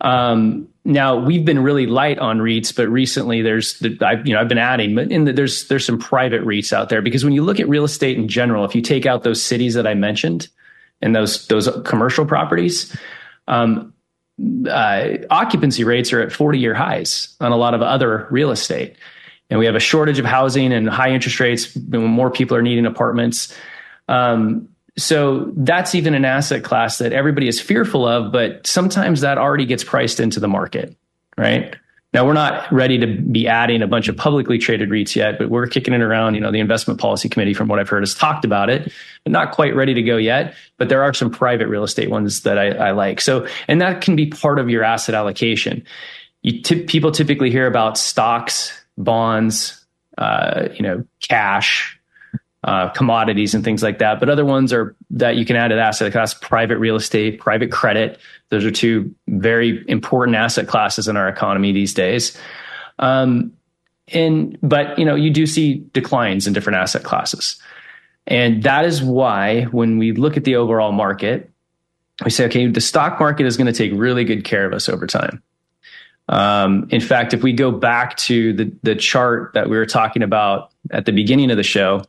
Um, 0.00 0.68
now 0.84 1.16
we've 1.16 1.44
been 1.44 1.58
really 1.58 1.86
light 1.86 2.18
on 2.18 2.38
REITs, 2.38 2.74
but 2.74 2.88
recently 2.88 3.42
there's 3.42 3.78
the, 3.80 3.98
I, 4.00 4.22
you 4.24 4.32
know 4.32 4.40
I've 4.40 4.48
been 4.48 4.56
adding, 4.56 4.94
but 4.94 5.10
in 5.10 5.24
the, 5.24 5.32
there's 5.32 5.66
there's 5.68 5.84
some 5.84 5.98
private 5.98 6.42
REITs 6.42 6.72
out 6.72 6.88
there 6.88 7.02
because 7.02 7.24
when 7.24 7.32
you 7.32 7.44
look 7.44 7.58
at 7.58 7.68
real 7.68 7.84
estate 7.84 8.16
in 8.16 8.28
general, 8.28 8.64
if 8.64 8.74
you 8.74 8.80
take 8.80 9.04
out 9.04 9.24
those 9.24 9.42
cities 9.42 9.74
that 9.74 9.86
I 9.86 9.94
mentioned, 9.94 10.48
and 11.02 11.14
those 11.14 11.46
those 11.48 11.68
commercial 11.84 12.24
properties, 12.24 12.96
um, 13.48 13.92
uh, 14.70 15.08
occupancy 15.30 15.84
rates 15.84 16.12
are 16.12 16.20
at 16.20 16.32
40 16.32 16.58
year 16.58 16.74
highs 16.74 17.36
on 17.40 17.52
a 17.52 17.56
lot 17.56 17.74
of 17.74 17.82
other 17.82 18.28
real 18.30 18.50
estate. 18.50 18.96
And 19.50 19.58
we 19.58 19.66
have 19.66 19.74
a 19.74 19.80
shortage 19.80 20.18
of 20.18 20.24
housing 20.24 20.72
and 20.72 20.88
high 20.88 21.10
interest 21.10 21.40
rates. 21.40 21.76
More 21.76 22.30
people 22.30 22.56
are 22.56 22.62
needing 22.62 22.86
apartments. 22.86 23.54
Um, 24.08 24.68
so 24.96 25.52
that's 25.56 25.94
even 25.94 26.14
an 26.14 26.24
asset 26.24 26.64
class 26.64 26.98
that 26.98 27.12
everybody 27.12 27.48
is 27.48 27.60
fearful 27.60 28.06
of, 28.06 28.32
but 28.32 28.66
sometimes 28.66 29.20
that 29.20 29.38
already 29.38 29.64
gets 29.64 29.84
priced 29.84 30.18
into 30.18 30.40
the 30.40 30.48
market, 30.48 30.96
right? 31.36 31.76
Now 32.14 32.26
we're 32.26 32.32
not 32.32 32.70
ready 32.72 32.98
to 32.98 33.06
be 33.06 33.46
adding 33.46 33.82
a 33.82 33.86
bunch 33.86 34.08
of 34.08 34.16
publicly 34.16 34.58
traded 34.58 34.88
REITs 34.88 35.14
yet, 35.14 35.38
but 35.38 35.50
we're 35.50 35.66
kicking 35.66 35.92
it 35.92 36.00
around. 36.00 36.34
You 36.34 36.40
know, 36.40 36.50
the 36.50 36.58
investment 36.58 36.98
policy 36.98 37.28
committee, 37.28 37.52
from 37.52 37.68
what 37.68 37.78
I've 37.78 37.88
heard, 37.88 38.02
has 38.02 38.14
talked 38.14 38.46
about 38.46 38.70
it, 38.70 38.90
but 39.24 39.30
not 39.30 39.52
quite 39.52 39.76
ready 39.76 39.92
to 39.94 40.02
go 40.02 40.16
yet. 40.16 40.54
But 40.78 40.88
there 40.88 41.02
are 41.02 41.12
some 41.12 41.30
private 41.30 41.68
real 41.68 41.84
estate 41.84 42.10
ones 42.10 42.42
that 42.42 42.58
I, 42.58 42.68
I 42.70 42.90
like. 42.92 43.20
So, 43.20 43.46
and 43.68 43.80
that 43.82 44.00
can 44.00 44.16
be 44.16 44.26
part 44.26 44.58
of 44.58 44.70
your 44.70 44.82
asset 44.82 45.14
allocation. 45.14 45.84
You 46.42 46.62
t- 46.62 46.84
people 46.84 47.12
typically 47.12 47.50
hear 47.50 47.66
about 47.66 47.98
stocks, 47.98 48.77
bonds, 48.98 49.86
uh, 50.18 50.68
you 50.74 50.82
know, 50.82 51.04
cash, 51.20 51.98
uh, 52.64 52.88
commodities 52.90 53.54
and 53.54 53.64
things 53.64 53.82
like 53.82 54.00
that. 54.00 54.20
But 54.20 54.28
other 54.28 54.44
ones 54.44 54.72
are 54.72 54.94
that 55.10 55.36
you 55.36 55.46
can 55.46 55.56
add 55.56 55.68
to 55.68 55.80
asset 55.80 56.12
class, 56.12 56.34
private 56.34 56.78
real 56.78 56.96
estate, 56.96 57.40
private 57.40 57.72
credit. 57.72 58.18
Those 58.50 58.64
are 58.64 58.70
two 58.70 59.14
very 59.28 59.84
important 59.88 60.36
asset 60.36 60.68
classes 60.68 61.08
in 61.08 61.16
our 61.16 61.28
economy 61.28 61.72
these 61.72 61.94
days. 61.94 62.36
Um, 62.98 63.52
and 64.08 64.58
but 64.62 64.98
you 64.98 65.04
know 65.04 65.14
you 65.14 65.30
do 65.30 65.46
see 65.46 65.84
declines 65.92 66.46
in 66.46 66.52
different 66.52 66.78
asset 66.78 67.04
classes, 67.04 67.60
and 68.26 68.62
that 68.62 68.84
is 68.84 69.02
why 69.02 69.64
when 69.64 69.98
we 69.98 70.12
look 70.12 70.36
at 70.36 70.44
the 70.44 70.56
overall 70.56 70.92
market, 70.92 71.50
we 72.24 72.30
say, 72.30 72.46
okay, 72.46 72.66
the 72.66 72.80
stock 72.80 73.20
market 73.20 73.46
is 73.46 73.56
going 73.56 73.66
to 73.66 73.72
take 73.72 73.92
really 73.94 74.24
good 74.24 74.44
care 74.44 74.66
of 74.66 74.72
us 74.72 74.88
over 74.88 75.06
time. 75.06 75.42
Um, 76.28 76.88
in 76.90 77.00
fact, 77.00 77.32
if 77.32 77.42
we 77.42 77.52
go 77.52 77.70
back 77.70 78.16
to 78.18 78.52
the 78.52 78.72
the 78.82 78.94
chart 78.94 79.52
that 79.54 79.70
we 79.70 79.76
were 79.76 79.86
talking 79.86 80.22
about 80.22 80.72
at 80.90 81.06
the 81.06 81.12
beginning 81.12 81.50
of 81.50 81.56
the 81.56 81.62
show, 81.62 82.04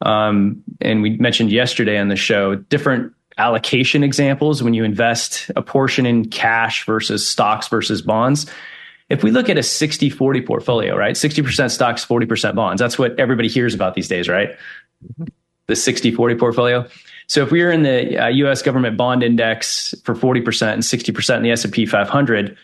um, 0.00 0.62
and 0.80 1.02
we 1.02 1.16
mentioned 1.18 1.50
yesterday 1.50 1.98
on 1.98 2.08
the 2.08 2.16
show 2.16 2.54
different 2.54 3.12
allocation 3.38 4.02
examples 4.02 4.62
when 4.62 4.74
you 4.74 4.84
invest 4.84 5.50
a 5.56 5.62
portion 5.62 6.06
in 6.06 6.28
cash 6.28 6.84
versus 6.86 7.26
stocks 7.26 7.68
versus 7.68 8.02
bonds. 8.02 8.46
If 9.08 9.22
we 9.22 9.30
look 9.30 9.48
at 9.48 9.58
a 9.58 9.62
60 9.62 10.10
40 10.10 10.40
portfolio, 10.42 10.96
right? 10.96 11.14
60% 11.14 11.70
stocks, 11.70 12.04
40% 12.04 12.54
bonds. 12.54 12.80
That's 12.80 12.98
what 12.98 13.18
everybody 13.18 13.48
hears 13.48 13.74
about 13.74 13.94
these 13.94 14.08
days, 14.08 14.28
right? 14.28 14.56
The 15.66 15.76
60 15.76 16.12
40 16.12 16.34
portfolio. 16.36 16.86
So 17.26 17.42
if 17.42 17.50
we 17.50 17.62
were 17.62 17.70
in 17.70 17.82
the 17.82 18.18
uh, 18.18 18.28
US 18.28 18.62
government 18.62 18.96
bond 18.96 19.22
index 19.22 19.94
for 20.04 20.14
40% 20.14 20.72
and 20.72 20.82
60% 20.82 21.36
in 21.36 21.42
the 21.42 21.50
S&P 21.50 21.86
500, 21.86 22.56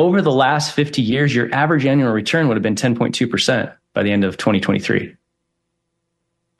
over 0.00 0.22
the 0.22 0.32
last 0.32 0.74
50 0.74 1.02
years 1.02 1.34
your 1.34 1.52
average 1.54 1.86
annual 1.86 2.12
return 2.12 2.48
would 2.48 2.56
have 2.56 2.62
been 2.62 2.74
10.2% 2.74 3.74
by 3.92 4.02
the 4.02 4.10
end 4.10 4.24
of 4.24 4.36
2023 4.36 5.16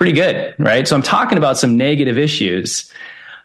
pretty 0.00 0.12
good, 0.14 0.54
right? 0.58 0.88
So 0.88 0.96
I'm 0.96 1.02
talking 1.02 1.36
about 1.36 1.58
some 1.58 1.76
negative 1.76 2.16
issues. 2.16 2.90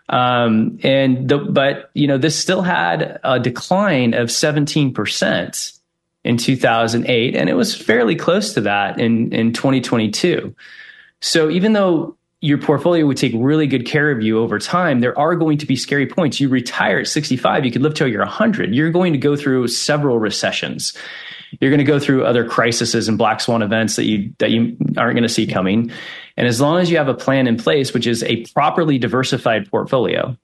Um, 0.07 0.79
and 0.83 1.27
the, 1.27 1.37
but 1.37 1.91
you 1.93 2.07
know, 2.07 2.17
this 2.17 2.39
still 2.39 2.61
had 2.61 3.19
a 3.25 3.41
decline 3.41 4.13
of 4.13 4.29
17% 4.29 5.79
in 6.23 6.37
2008, 6.37 7.35
and 7.35 7.49
it 7.49 7.55
was 7.55 7.75
fairly 7.75 8.15
close 8.15 8.53
to 8.53 8.61
that 8.61 9.01
in, 9.01 9.33
in 9.33 9.51
2022. 9.51 10.55
So 11.19 11.49
even 11.49 11.73
though 11.73 12.15
your 12.41 12.57
portfolio 12.57 13.05
would 13.05 13.17
take 13.17 13.33
really 13.35 13.65
good 13.65 13.85
care 13.85 14.11
of 14.11 14.21
you 14.21 14.39
over 14.39 14.59
time, 14.59 14.99
there 14.99 15.17
are 15.17 15.35
going 15.35 15.57
to 15.57 15.65
be 15.65 15.75
scary 15.75 16.05
points. 16.05 16.39
You 16.39 16.49
retire 16.49 16.99
at 16.99 17.07
65, 17.07 17.65
you 17.65 17.71
could 17.71 17.81
live 17.81 17.93
till 17.93 18.07
you're 18.07 18.19
100. 18.19 18.75
You're 18.75 18.91
going 18.91 19.13
to 19.13 19.19
go 19.19 19.35
through 19.35 19.67
several 19.69 20.19
recessions. 20.19 20.95
You're 21.59 21.71
going 21.71 21.79
to 21.79 21.85
go 21.85 21.99
through 21.99 22.25
other 22.25 22.47
crises 22.47 23.07
and 23.07 23.17
black 23.17 23.39
swan 23.39 23.61
events 23.61 23.95
that 23.95 24.05
you 24.05 24.33
that 24.39 24.51
you 24.51 24.77
aren't 24.97 25.15
going 25.15 25.23
to 25.23 25.29
see 25.29 25.47
coming. 25.47 25.91
And 26.37 26.47
as 26.47 26.59
long 26.59 26.79
as 26.79 26.91
you 26.91 26.97
have 26.97 27.07
a 27.07 27.13
plan 27.13 27.47
in 27.47 27.57
place, 27.57 27.93
which 27.93 28.07
is 28.07 28.23
a 28.23 28.45
properly 28.47 28.97
diversified 28.97 29.69
portfolio, 29.69 30.35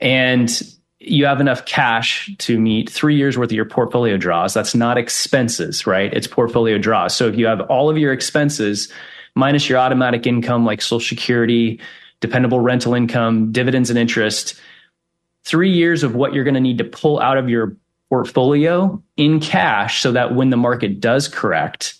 and 0.00 0.62
you 0.98 1.26
have 1.26 1.40
enough 1.40 1.66
cash 1.66 2.30
to 2.38 2.58
meet 2.58 2.88
three 2.88 3.16
years 3.16 3.36
worth 3.36 3.50
of 3.50 3.52
your 3.52 3.64
portfolio 3.64 4.16
draws, 4.16 4.54
that's 4.54 4.74
not 4.74 4.96
expenses, 4.96 5.86
right? 5.86 6.12
It's 6.14 6.26
portfolio 6.26 6.78
draws. 6.78 7.14
So 7.14 7.26
if 7.28 7.36
you 7.36 7.46
have 7.46 7.60
all 7.62 7.90
of 7.90 7.98
your 7.98 8.12
expenses 8.12 8.90
minus 9.34 9.68
your 9.68 9.78
automatic 9.78 10.26
income 10.26 10.64
like 10.64 10.82
Social 10.82 11.00
Security, 11.00 11.80
dependable 12.20 12.60
rental 12.60 12.94
income, 12.94 13.52
dividends 13.52 13.90
and 13.90 13.98
interest, 13.98 14.60
three 15.44 15.70
years 15.70 16.02
of 16.02 16.14
what 16.14 16.34
you're 16.34 16.44
going 16.44 16.54
to 16.54 16.60
need 16.60 16.78
to 16.78 16.84
pull 16.84 17.20
out 17.20 17.36
of 17.36 17.48
your 17.48 17.76
portfolio 18.08 19.02
in 19.16 19.40
cash 19.40 20.00
so 20.00 20.12
that 20.12 20.34
when 20.34 20.50
the 20.50 20.56
market 20.56 21.00
does 21.00 21.28
correct, 21.28 21.94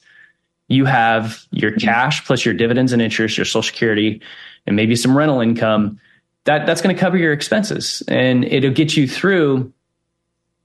you 0.69 0.85
have 0.85 1.45
your 1.51 1.73
cash 1.73 2.25
plus 2.25 2.45
your 2.45 2.55
dividends 2.55 2.93
and 2.93 3.03
interest, 3.03 3.37
your 3.37 3.45
social 3.45 3.63
security, 3.63 4.23
and 4.67 4.77
maybe 4.77 4.95
some 4.95 5.17
rental 5.17 5.41
income. 5.41 5.99
That 6.45 6.67
that's 6.67 6.83
going 6.83 6.95
to 6.95 7.01
cover 7.01 7.17
your 7.17 7.33
expenses 7.33 8.03
and 8.09 8.45
it'll 8.45 8.73
get 8.73 8.97
you 8.97 9.09
through 9.09 9.73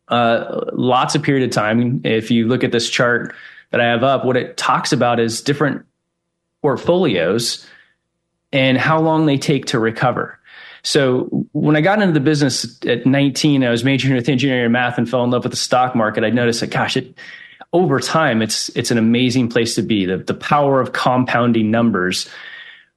uh, 0.08 0.66
lots 0.74 1.16
of 1.16 1.24
period 1.24 1.44
of 1.46 1.52
time. 1.54 2.02
If 2.04 2.30
you 2.32 2.48
look 2.48 2.64
at 2.64 2.72
this 2.72 2.90
chart 2.90 3.34
that 3.72 3.82
I 3.82 3.86
have 3.86 4.04
up, 4.04 4.26
what 4.26 4.38
it 4.38 4.58
talks 4.58 4.92
about 4.92 5.20
is 5.20 5.42
different 5.42 5.86
portfolios 6.62 7.65
and 8.52 8.78
how 8.78 9.00
long 9.00 9.26
they 9.26 9.38
take 9.38 9.65
to 9.67 9.80
recover. 9.80 10.39
So 10.84 11.26
when 11.52 11.76
I 11.76 11.82
got 11.82 12.02
into 12.02 12.13
the 12.13 12.20
business 12.20 12.80
at 12.86 13.06
19, 13.06 13.63
I 13.63 13.70
was 13.70 13.84
majoring 13.84 14.15
with 14.15 14.30
engineering 14.30 14.63
and 14.63 14.74
math 14.74 14.98
and 14.98 15.10
fell 15.10 15.24
in 15.24 15.32
love 15.32 15.43
with 15.43 15.52
the 15.52 15.58
stock 15.58 15.96
market. 15.96 16.24
I 16.24 16.30
noticed 16.30 16.62
that, 16.62 16.70
gosh, 16.70 16.96
it, 16.96 17.17
over 17.74 18.00
time, 18.00 18.41
it's 18.41 18.70
it's 18.70 18.91
an 18.91 18.98
amazing 18.98 19.50
place 19.50 19.76
to 19.76 19.82
be. 19.82 20.06
The, 20.06 20.17
the 20.17 20.34
power 20.34 20.80
of 20.80 20.93
compounding 20.93 21.70
numbers, 21.70 22.30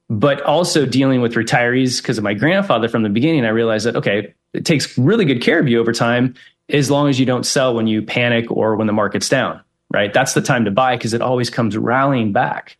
but 0.09 0.41
also 0.43 0.85
dealing 0.85 1.21
with 1.21 1.33
retirees 1.33 2.01
because 2.01 2.17
of 2.17 2.23
my 2.23 2.33
grandfather 2.33 2.87
from 2.87 3.03
the 3.03 3.09
beginning. 3.09 3.45
I 3.45 3.49
realized 3.49 3.85
that 3.85 3.97
okay, 3.97 4.33
it 4.53 4.65
takes 4.65 4.97
really 4.97 5.25
good 5.25 5.41
care 5.41 5.59
of 5.59 5.67
you 5.67 5.79
over 5.79 5.91
time 5.91 6.35
as 6.69 6.89
long 6.89 7.09
as 7.09 7.19
you 7.19 7.25
don't 7.25 7.45
sell 7.45 7.75
when 7.75 7.87
you 7.87 8.01
panic 8.01 8.49
or 8.49 8.75
when 8.77 8.87
the 8.87 8.93
market's 8.93 9.27
down. 9.27 9.61
Right, 9.93 10.13
that's 10.13 10.33
the 10.33 10.41
time 10.41 10.63
to 10.63 10.71
buy 10.71 10.95
because 10.95 11.13
it 11.13 11.21
always 11.21 11.49
comes 11.49 11.75
rallying 11.75 12.31
back. 12.31 12.77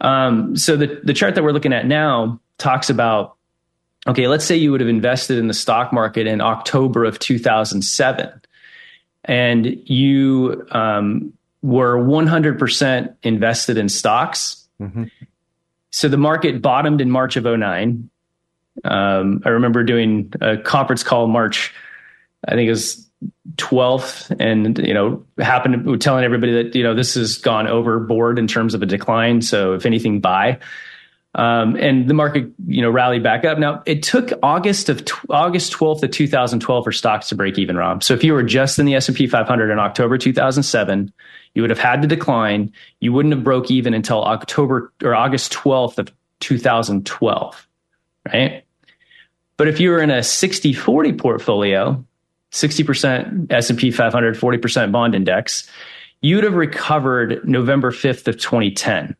Um, 0.00 0.56
so 0.56 0.76
the 0.76 1.00
the 1.02 1.12
chart 1.12 1.34
that 1.34 1.42
we're 1.42 1.52
looking 1.52 1.72
at 1.72 1.86
now 1.86 2.40
talks 2.58 2.90
about 2.90 3.36
okay, 4.06 4.28
let's 4.28 4.44
say 4.44 4.56
you 4.56 4.70
would 4.70 4.80
have 4.80 4.88
invested 4.88 5.38
in 5.38 5.48
the 5.48 5.54
stock 5.54 5.92
market 5.92 6.26
in 6.26 6.40
October 6.40 7.04
of 7.04 7.18
2007 7.18 8.40
and 9.24 9.66
you 9.84 10.66
um, 10.70 11.32
were 11.62 11.98
100% 11.98 13.14
invested 13.22 13.76
in 13.76 13.88
stocks. 13.88 14.66
Mm-hmm. 14.80 15.04
So 15.90 16.08
the 16.08 16.16
market 16.16 16.62
bottomed 16.62 17.00
in 17.00 17.10
March 17.10 17.36
of 17.36 17.44
09. 17.44 18.08
Um, 18.84 19.42
I 19.44 19.48
remember 19.50 19.82
doing 19.82 20.32
a 20.40 20.56
conference 20.56 21.02
call 21.02 21.26
March, 21.26 21.74
I 22.46 22.52
think 22.52 22.68
it 22.68 22.70
was 22.70 23.07
12th, 23.56 24.34
and 24.40 24.78
you 24.78 24.94
know, 24.94 25.24
happened 25.38 25.84
to, 25.84 25.96
telling 25.96 26.24
everybody 26.24 26.62
that 26.62 26.74
you 26.74 26.82
know 26.82 26.94
this 26.94 27.14
has 27.14 27.38
gone 27.38 27.66
overboard 27.66 28.38
in 28.38 28.46
terms 28.46 28.74
of 28.74 28.82
a 28.82 28.86
decline. 28.86 29.42
So 29.42 29.74
if 29.74 29.86
anything, 29.86 30.20
buy. 30.20 30.58
Um, 31.34 31.76
and 31.76 32.08
the 32.08 32.14
market, 32.14 32.50
you 32.66 32.80
know, 32.80 32.90
rallied 32.90 33.22
back 33.22 33.44
up. 33.44 33.58
Now 33.58 33.82
it 33.86 34.02
took 34.02 34.30
August 34.42 34.88
of 34.88 35.06
August 35.28 35.72
12th 35.72 36.02
of 36.02 36.10
2012 36.10 36.84
for 36.84 36.92
stocks 36.92 37.28
to 37.28 37.34
break 37.34 37.58
even, 37.58 37.76
Rob. 37.76 38.02
So 38.02 38.14
if 38.14 38.24
you 38.24 38.32
were 38.32 38.42
just 38.42 38.78
in 38.78 38.86
the 38.86 38.94
S&P 38.94 39.26
500 39.26 39.70
in 39.70 39.78
October 39.78 40.16
2007, 40.16 41.12
you 41.54 41.62
would 41.62 41.70
have 41.70 41.78
had 41.78 42.02
to 42.02 42.08
decline. 42.08 42.72
You 43.00 43.12
wouldn't 43.12 43.34
have 43.34 43.44
broke 43.44 43.70
even 43.70 43.94
until 43.94 44.24
October 44.24 44.92
or 45.02 45.14
August 45.14 45.52
12th 45.52 45.98
of 45.98 46.12
2012, 46.40 47.68
right? 48.26 48.64
But 49.56 49.68
if 49.68 49.80
you 49.80 49.90
were 49.90 50.00
in 50.00 50.10
a 50.10 50.20
60-40 50.20 51.18
portfolio, 51.18 52.04
60% 52.52 53.52
S&P 53.52 53.90
500, 53.90 54.36
40% 54.36 54.92
bond 54.92 55.14
index, 55.14 55.68
you'd 56.20 56.44
have 56.44 56.54
recovered 56.54 57.46
November 57.46 57.90
5th 57.90 58.26
of 58.28 58.38
2010 58.38 59.16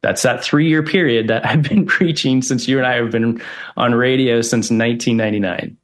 that's 0.00 0.22
that 0.22 0.42
three 0.42 0.68
year 0.68 0.82
period 0.82 1.28
that 1.28 1.44
I've 1.46 1.62
been 1.62 1.86
preaching 1.86 2.42
since 2.42 2.68
you 2.68 2.78
and 2.78 2.86
I 2.86 2.94
have 2.94 3.10
been 3.10 3.42
on 3.76 3.94
radio 3.94 4.40
since 4.40 4.70
1999. 4.70 5.76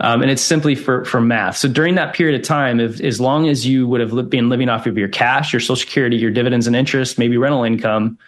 Um, 0.00 0.20
and 0.20 0.30
it's 0.30 0.42
simply 0.42 0.74
for, 0.74 1.04
for 1.04 1.20
math. 1.20 1.56
So 1.56 1.68
during 1.68 1.94
that 1.94 2.12
period 2.12 2.40
of 2.40 2.44
time, 2.44 2.80
if, 2.80 3.00
as 3.00 3.20
long 3.20 3.48
as 3.48 3.64
you 3.64 3.86
would 3.86 4.00
have 4.00 4.28
been 4.28 4.48
living 4.48 4.68
off 4.68 4.86
of 4.86 4.98
your 4.98 5.06
cash, 5.06 5.52
your 5.52 5.60
social 5.60 5.76
security, 5.76 6.16
your 6.16 6.32
dividends 6.32 6.66
and 6.66 6.74
interest, 6.74 7.18
maybe 7.18 7.36
rental 7.36 7.62
income, 7.62 8.18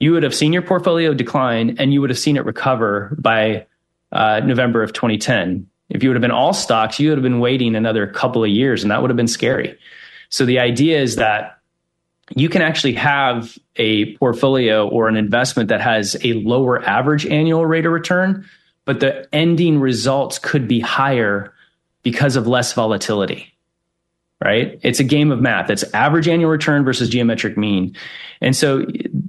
you 0.00 0.12
would 0.12 0.22
have 0.22 0.34
seen 0.34 0.52
your 0.52 0.62
portfolio 0.62 1.12
decline 1.12 1.76
and 1.78 1.92
you 1.92 2.00
would 2.00 2.08
have 2.08 2.18
seen 2.18 2.38
it 2.38 2.46
recover 2.46 3.14
by 3.18 3.66
uh, 4.12 4.40
November 4.40 4.82
of 4.82 4.94
2010. 4.94 5.68
If 5.88 6.02
you 6.02 6.10
would 6.10 6.16
have 6.16 6.22
been 6.22 6.30
all 6.30 6.52
stocks, 6.52 7.00
you 7.00 7.08
would 7.08 7.18
have 7.18 7.22
been 7.22 7.40
waiting 7.40 7.74
another 7.74 8.06
couple 8.06 8.44
of 8.44 8.50
years 8.50 8.82
and 8.82 8.90
that 8.90 9.00
would 9.00 9.10
have 9.10 9.16
been 9.16 9.28
scary. 9.28 9.78
So 10.28 10.44
the 10.44 10.58
idea 10.58 11.00
is 11.00 11.16
that 11.16 11.58
you 12.36 12.48
can 12.48 12.62
actually 12.62 12.92
have 12.94 13.56
a 13.76 14.14
portfolio 14.16 14.86
or 14.86 15.08
an 15.08 15.16
investment 15.16 15.70
that 15.70 15.80
has 15.80 16.16
a 16.22 16.34
lower 16.34 16.84
average 16.84 17.24
annual 17.26 17.64
rate 17.64 17.86
of 17.86 17.92
return, 17.92 18.46
but 18.84 19.00
the 19.00 19.26
ending 19.34 19.80
results 19.80 20.38
could 20.38 20.68
be 20.68 20.80
higher 20.80 21.54
because 22.02 22.36
of 22.36 22.46
less 22.46 22.72
volatility. 22.72 23.54
Right? 24.40 24.78
It's 24.82 25.00
a 25.00 25.04
game 25.04 25.32
of 25.32 25.40
math. 25.40 25.68
It's 25.68 25.82
average 25.94 26.28
annual 26.28 26.50
return 26.50 26.84
versus 26.84 27.08
geometric 27.08 27.56
mean. 27.56 27.96
And 28.40 28.54
so 28.54 28.86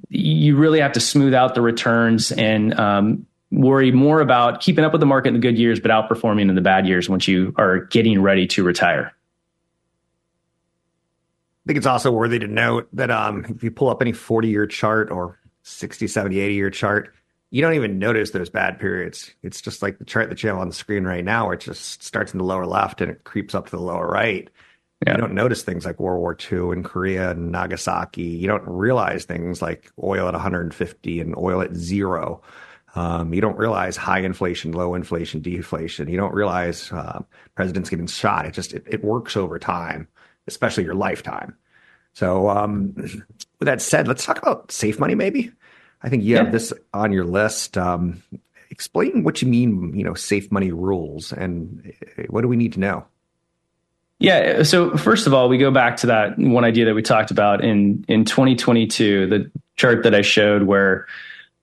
you 0.10 0.56
really 0.56 0.82
have 0.82 0.91
to 0.91 1.00
smooth 1.00 1.34
out 1.34 1.56
the 1.56 1.62
returns 1.62 2.32
and 2.32 2.80
um, 2.80 3.26
worry 3.51 3.91
more 3.91 4.21
about 4.21 4.62
keeping 4.62 4.83
up 4.83 4.91
with 4.91 4.99
the 4.99 5.07
market 5.07 5.29
in 5.29 5.33
the 5.35 5.39
good 5.39 5.57
years, 5.57 5.79
but 5.79 5.91
outperforming 5.91 6.49
in 6.49 6.55
the 6.55 6.62
bad 6.62 6.88
years 6.88 7.09
once 7.09 7.27
you 7.27 7.53
are 7.57 7.79
getting 7.79 8.21
ready 8.21 8.47
to 8.47 8.63
retire 8.63 9.13
I 11.65 11.71
think 11.71 11.77
it's 11.77 11.88
also 11.88 12.12
worthy 12.12 12.39
to 12.39 12.47
note 12.47 12.88
that 12.93 13.12
um, 13.12 13.45
if 13.47 13.63
you 13.63 13.69
pull 13.69 13.89
up 13.89 14.01
any 14.01 14.12
40 14.12 14.47
year 14.47 14.65
chart 14.65 15.12
or 15.12 15.38
60, 15.62 16.07
70, 16.07 16.39
80 16.39 16.53
year 16.55 16.69
chart, 16.71 17.13
you 17.51 17.62
don't 17.62 17.75
even 17.75 17.99
notice 17.99 18.31
those 18.31 18.49
bad 18.49 18.79
periods. 18.79 19.31
It's 19.43 19.62
just 19.62 19.83
like 19.83 19.99
the 19.99 20.05
chart 20.05 20.29
that 20.29 20.41
you 20.41 20.49
have 20.49 20.57
on 20.57 20.69
the 20.69 20.73
screen 20.73 21.03
right 21.03 21.23
now, 21.23 21.45
where 21.45 21.53
it 21.53 21.62
just 21.62 22.01
starts 22.01 22.31
in 22.31 22.38
the 22.39 22.43
lower 22.43 22.65
left 22.65 23.01
and 23.01 23.12
it 23.12 23.23
creeps 23.23 23.53
up 23.53 23.65
to 23.65 23.71
the 23.71 23.81
lower 23.81 24.07
right. 24.07 24.49
Yeah. 25.05 25.13
You 25.13 25.17
don't 25.19 25.33
notice 25.35 25.62
things 25.62 25.85
like 25.85 25.99
World 25.99 26.19
War 26.19 26.35
II 26.51 26.71
and 26.71 26.83
Korea 26.83 27.31
and 27.31 27.51
Nagasaki. 27.51 28.23
You 28.23 28.47
don't 28.47 28.67
realize 28.67 29.25
things 29.25 29.62
like 29.62 29.91
oil 30.01 30.27
at 30.27 30.33
150 30.33 31.21
and 31.21 31.35
oil 31.38 31.62
at 31.62 31.75
zero. 31.75 32.41
Um, 32.95 33.34
you 33.34 33.41
don't 33.41 33.58
realize 33.58 33.95
high 33.95 34.19
inflation, 34.19 34.71
low 34.71 34.95
inflation, 34.95 35.41
deflation. 35.41 36.10
You 36.10 36.17
don't 36.17 36.34
realize 36.34 36.91
uh, 36.91 37.21
presidents 37.56 37.89
getting 37.89 38.08
shot. 38.08 38.45
It 38.45 38.54
just 38.54 38.73
it, 38.73 38.84
it 38.88 39.04
works 39.04 39.38
over 39.38 39.60
time 39.60 40.08
especially 40.49 40.84
your 40.84 40.95
lifetime. 40.95 41.56
So, 42.13 42.49
um, 42.49 42.93
with 42.97 43.65
that 43.65 43.82
said, 43.82 44.08
let's 44.08 44.25
talk 44.25 44.38
about 44.38 44.71
safe 44.71 44.99
money. 44.99 45.15
Maybe 45.15 45.52
I 46.02 46.10
think 46.10 46.23
you 46.23 46.36
yeah. 46.36 46.43
have 46.43 46.52
this 46.52 46.73
on 46.93 47.13
your 47.13 47.23
list. 47.23 47.78
Um, 47.78 48.21
explain 48.69 49.23
what 49.23 49.41
you 49.41 49.47
mean, 49.47 49.93
you 49.95 50.04
know, 50.04 50.15
safe 50.15 50.52
money 50.52 50.71
rules, 50.71 51.32
and 51.32 51.93
uh, 52.17 52.23
what 52.30 52.41
do 52.41 52.47
we 52.47 52.58
need 52.58 52.73
to 52.73 52.80
know? 52.80 53.06
Yeah. 54.17 54.63
So 54.63 54.97
first 54.97 55.28
of 55.28 55.34
all, 55.34 55.47
we 55.47 55.58
go 55.58 55.71
back 55.71 55.97
to 55.97 56.08
that 56.08 56.38
one 56.38 56.65
idea 56.65 56.86
that 56.86 56.95
we 56.95 57.02
talked 57.02 57.32
about 57.32 57.63
in 57.63 58.04
in 58.10 58.25
2022, 58.25 59.28
the 59.28 59.52
chart 59.78 60.04
that 60.04 60.13
I 60.13 60.21
showed 60.21 60.63
where 60.63 61.08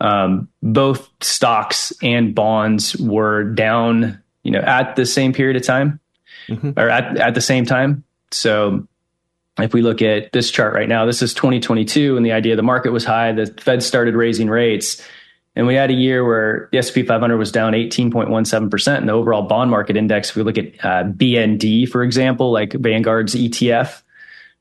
um, 0.01 0.49
both 0.63 1.09
stocks 1.21 1.93
and 2.03 2.35
bonds 2.35 2.97
were 2.97 3.45
down, 3.45 4.23
you 4.43 4.51
know, 4.51 4.61
at 4.61 4.97
the 4.97 5.07
same 5.07 5.33
period 5.33 5.57
of 5.57 5.65
time 5.65 6.01
mm-hmm. 6.49 6.79
or 6.79 6.89
at, 6.89 7.17
at 7.17 7.35
the 7.35 7.41
same 7.41 7.65
time. 7.65 8.05
So 8.31 8.87
if 9.59 9.73
we 9.73 9.83
look 9.83 10.03
at 10.03 10.33
this 10.33 10.51
chart 10.51 10.75
right 10.75 10.89
now, 10.89 11.07
this 11.07 11.23
is 11.23 11.33
2022, 11.35 12.17
and 12.17 12.27
the 12.27 12.33
idea 12.33 12.57
the 12.57 12.63
market 12.63 12.93
was 12.93 13.05
high, 13.05 13.33
the 13.33 13.47
Fed 13.47 13.83
started 13.83 14.15
raising 14.15 14.49
rates, 14.49 15.03
and 15.55 15.67
we 15.67 15.75
had 15.75 15.91
a 15.91 15.95
year 15.95 16.25
where 16.25 16.69
the 16.71 16.79
S&P 16.79 17.03
500 17.03 17.39
was 17.39 17.51
down 17.51 17.73
18.17%, 17.73 18.99
and 18.99 19.09
the 19.09 19.13
overall 19.15 19.43
bond 19.43 19.71
market 19.71 19.97
index, 19.97 20.31
if 20.31 20.37
we 20.37 20.43
look 20.43 20.59
at 20.59 20.67
uh, 20.85 21.05
BND, 21.05 21.89
for 21.89 22.03
example, 22.03 22.53
like 22.53 22.73
Vanguard's 22.73 23.35
ETF 23.35 24.03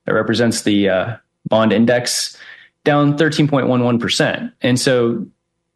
that 0.05 0.13
represents 0.13 0.61
the 0.61 0.87
uh, 0.87 1.17
bond 1.49 1.73
index, 1.73 2.37
down 2.85 3.17
13.11%. 3.17 4.53
And 4.61 4.79
so 4.79 5.25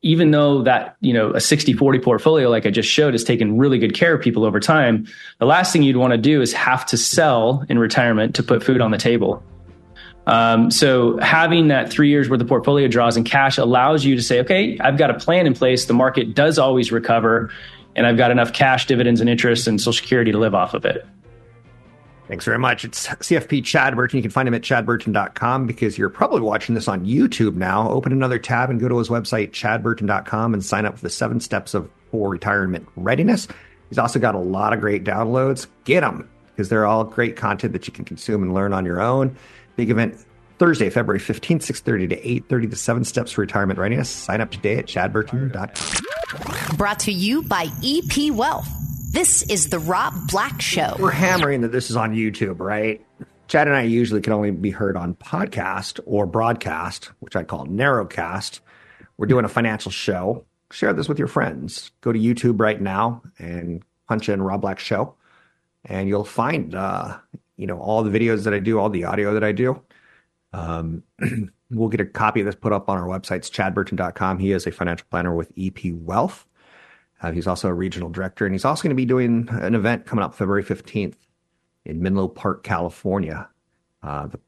even 0.01 0.31
though 0.31 0.63
that, 0.63 0.95
you 1.01 1.11
know, 1.11 1.31
a 1.31 1.41
60 1.41 1.73
40 1.73 1.99
portfolio, 1.99 2.49
like 2.49 2.65
I 2.65 2.69
just 2.69 2.89
showed, 2.89 3.13
has 3.13 3.23
taken 3.23 3.57
really 3.57 3.77
good 3.77 3.93
care 3.93 4.13
of 4.13 4.21
people 4.21 4.45
over 4.45 4.61
time, 4.61 5.05
the 5.39 5.45
last 5.45 5.73
thing 5.73 5.83
you'd 5.83 5.97
want 5.97 6.13
to 6.13 6.17
do 6.17 6.41
is 6.41 6.53
have 6.53 6.85
to 6.85 6.97
sell 6.97 7.65
in 7.67 7.77
retirement 7.77 8.35
to 8.35 8.43
put 8.43 8.63
food 8.63 8.79
on 8.79 8.91
the 8.91 8.97
table. 8.97 9.43
Um, 10.25 10.69
so 10.71 11.17
having 11.17 11.67
that 11.69 11.89
three 11.89 12.09
years 12.09 12.29
worth 12.29 12.39
of 12.39 12.47
portfolio 12.47 12.87
draws 12.87 13.17
in 13.17 13.23
cash 13.23 13.57
allows 13.57 14.05
you 14.05 14.15
to 14.15 14.21
say, 14.21 14.39
okay, 14.41 14.77
I've 14.79 14.97
got 14.97 15.09
a 15.09 15.15
plan 15.15 15.47
in 15.47 15.53
place. 15.53 15.85
The 15.85 15.93
market 15.93 16.35
does 16.35 16.59
always 16.59 16.91
recover, 16.91 17.51
and 17.95 18.05
I've 18.05 18.17
got 18.17 18.29
enough 18.29 18.53
cash, 18.53 18.85
dividends, 18.85 19.21
and 19.21 19.29
interest 19.29 19.67
and 19.67 19.81
Social 19.81 19.93
Security 19.93 20.31
to 20.31 20.37
live 20.37 20.53
off 20.53 20.73
of 20.73 20.85
it. 20.85 21.05
Thanks 22.29 22.45
very 22.45 22.59
much. 22.59 22.85
It's 22.85 23.07
CFP 23.07 23.65
Chad 23.65 23.95
Burton. 23.95 24.17
You 24.17 24.21
can 24.21 24.29
find 24.29 24.47
him 24.47 24.53
at 24.53 24.61
chadburton.com 24.61 25.65
because 25.65 25.97
you're 25.97 26.11
probably 26.11 26.41
watching 26.41 26.75
this 26.75 26.87
on 26.87 27.03
YouTube 27.03 27.55
now. 27.55 27.89
Open 27.89 28.11
another 28.11 28.37
tab 28.37 28.69
and 28.69 28.79
go 28.79 28.87
to 28.87 28.99
his 28.99 29.09
website, 29.09 29.49
chadburton.com, 29.49 30.53
and 30.53 30.63
sign 30.63 30.85
up 30.85 30.95
for 30.95 31.01
the 31.01 31.09
seven 31.09 31.39
steps 31.39 31.73
of 31.73 31.89
for 32.11 32.29
retirement 32.29 32.87
readiness. 32.95 33.47
He's 33.89 33.97
also 33.97 34.19
got 34.19 34.35
a 34.35 34.39
lot 34.39 34.73
of 34.73 34.79
great 34.79 35.03
downloads. 35.03 35.65
Get 35.85 36.01
them 36.01 36.29
because 36.51 36.69
they're 36.69 36.85
all 36.85 37.03
great 37.03 37.35
content 37.35 37.73
that 37.73 37.87
you 37.87 37.93
can 37.93 38.05
consume 38.05 38.43
and 38.43 38.53
learn 38.53 38.73
on 38.73 38.85
your 38.85 39.01
own. 39.01 39.35
Big 39.75 39.89
event 39.89 40.23
Thursday, 40.59 40.91
February 40.91 41.19
15th, 41.19 41.61
6.30 41.61 42.09
to 42.09 42.21
8.30, 42.21 42.69
the 42.69 42.75
seven 42.75 43.03
steps 43.05 43.31
for 43.31 43.41
retirement 43.41 43.79
readiness. 43.79 44.07
Sign 44.07 44.39
up 44.39 44.51
today 44.51 44.77
at 44.77 44.85
chadburton.com. 44.85 46.77
Brought 46.77 46.99
to 46.99 47.11
you 47.11 47.41
by 47.41 47.69
EP 47.83 48.31
Wealth. 48.31 48.78
This 49.11 49.41
is 49.41 49.69
the 49.69 49.79
Rob 49.79 50.13
Black 50.29 50.61
Show. 50.61 50.95
We're 50.99 51.09
hammering 51.09 51.61
that 51.61 51.71
this 51.71 51.89
is 51.89 51.95
on 51.95 52.13
YouTube, 52.13 52.59
right? 52.59 53.03
Chad 53.47 53.67
and 53.67 53.75
I 53.75 53.81
usually 53.81 54.21
can 54.21 54.33
only 54.33 54.51
be 54.51 54.69
heard 54.69 54.95
on 54.95 55.15
podcast 55.15 55.99
or 56.05 56.27
broadcast, 56.27 57.09
which 57.19 57.35
I 57.35 57.43
call 57.43 57.65
narrowcast. 57.65 58.59
We're 59.17 59.25
doing 59.25 59.45
a 59.45 59.49
financial 59.49 59.89
show. 59.89 60.45
Share 60.71 60.93
this 60.93 61.09
with 61.09 61.17
your 61.17 61.27
friends. 61.27 61.89
Go 62.01 62.13
to 62.13 62.19
YouTube 62.19 62.59
right 62.59 62.79
now 62.79 63.23
and 63.39 63.81
punch 64.07 64.29
in 64.29 64.43
Rob 64.43 64.61
Black 64.61 64.77
Show, 64.77 65.15
and 65.85 66.07
you'll 66.07 66.23
find 66.23 66.75
uh, 66.75 67.17
you 67.57 67.65
know 67.65 67.79
all 67.79 68.03
the 68.03 68.11
videos 68.11 68.43
that 68.43 68.53
I 68.53 68.59
do, 68.59 68.77
all 68.77 68.91
the 68.91 69.05
audio 69.05 69.33
that 69.33 69.43
I 69.43 69.53
do. 69.53 69.81
Um, 70.53 71.01
we'll 71.71 71.89
get 71.89 71.99
a 71.99 72.05
copy 72.05 72.41
of 72.41 72.45
this 72.45 72.53
put 72.53 72.73
up 72.73 72.87
on 72.89 72.99
our 72.99 73.07
website, 73.07 73.49
chadburton.com. 73.49 74.37
He 74.37 74.51
is 74.51 74.67
a 74.67 74.71
financial 74.71 75.07
planner 75.09 75.33
with 75.33 75.51
EP 75.57 75.79
Wealth. 75.93 76.45
Uh, 77.21 77.31
he's 77.31 77.47
also 77.47 77.67
a 77.67 77.73
regional 77.73 78.09
director, 78.09 78.45
and 78.45 78.53
he's 78.53 78.65
also 78.65 78.83
going 78.83 78.91
to 78.91 78.95
be 78.95 79.05
doing 79.05 79.47
an 79.51 79.75
event 79.75 80.05
coming 80.05 80.23
up 80.23 80.33
February 80.33 80.63
15th 80.63 81.15
in 81.85 82.01
Menlo 82.01 82.27
Park, 82.27 82.63
California. 82.63 83.49
Uh, 84.01 84.27
the 84.27 84.39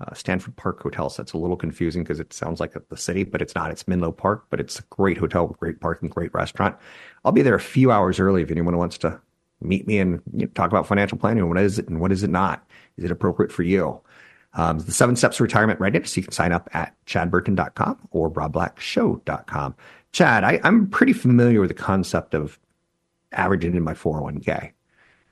uh, 0.00 0.14
Stanford 0.14 0.56
Park 0.56 0.82
Hotel. 0.82 1.10
So 1.10 1.22
it's 1.22 1.32
a 1.32 1.38
little 1.38 1.56
confusing 1.56 2.02
because 2.02 2.20
it 2.20 2.32
sounds 2.32 2.60
like 2.60 2.74
the 2.88 2.96
city, 2.96 3.24
but 3.24 3.42
it's 3.42 3.54
not. 3.54 3.70
It's 3.70 3.86
Menlo 3.86 4.12
Park, 4.12 4.46
but 4.50 4.60
it's 4.60 4.78
a 4.78 4.82
great 4.90 5.18
hotel 5.18 5.48
great 5.48 5.80
parking, 5.80 6.08
great 6.08 6.32
restaurant. 6.34 6.76
I'll 7.24 7.32
be 7.32 7.42
there 7.42 7.54
a 7.54 7.60
few 7.60 7.90
hours 7.90 8.18
early 8.18 8.42
if 8.42 8.50
anyone 8.50 8.76
wants 8.76 8.98
to 8.98 9.20
meet 9.60 9.86
me 9.86 9.98
and 9.98 10.20
you 10.32 10.46
know, 10.46 10.52
talk 10.54 10.70
about 10.70 10.86
financial 10.86 11.18
planning. 11.18 11.48
What 11.48 11.58
is 11.58 11.78
it 11.78 11.88
and 11.88 12.00
what 12.00 12.12
is 12.12 12.22
it 12.22 12.30
not? 12.30 12.66
Is 12.96 13.04
it 13.04 13.10
appropriate 13.10 13.52
for 13.52 13.62
you? 13.62 14.00
Um, 14.54 14.80
the 14.80 14.92
seven 14.92 15.16
steps 15.16 15.40
retirement 15.40 15.80
readiness. 15.80 16.16
You 16.16 16.22
can 16.22 16.32
sign 16.32 16.52
up 16.52 16.68
at 16.74 16.94
chadburton.com 17.06 18.08
or 18.10 18.30
robblackshow.com. 18.30 19.74
Chad, 20.12 20.44
I, 20.44 20.60
I'm 20.62 20.88
pretty 20.88 21.12
familiar 21.12 21.60
with 21.60 21.68
the 21.68 21.74
concept 21.74 22.34
of 22.34 22.58
averaging 23.32 23.74
in 23.74 23.82
my 23.82 23.94
401k. 23.94 24.72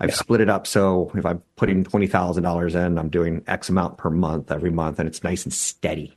I've 0.01 0.11
yeah. 0.11 0.14
split 0.14 0.40
it 0.40 0.49
up. 0.49 0.66
So 0.66 1.11
if 1.14 1.27
I'm 1.27 1.43
putting 1.57 1.85
$20,000 1.85 2.87
in, 2.87 2.99
I'm 2.99 3.11
doing 3.11 3.45
X 3.47 3.69
amount 3.69 3.99
per 3.99 4.09
month 4.09 4.51
every 4.51 4.71
month 4.71 4.99
and 4.99 5.07
it's 5.07 5.23
nice 5.23 5.45
and 5.45 5.53
steady. 5.53 6.16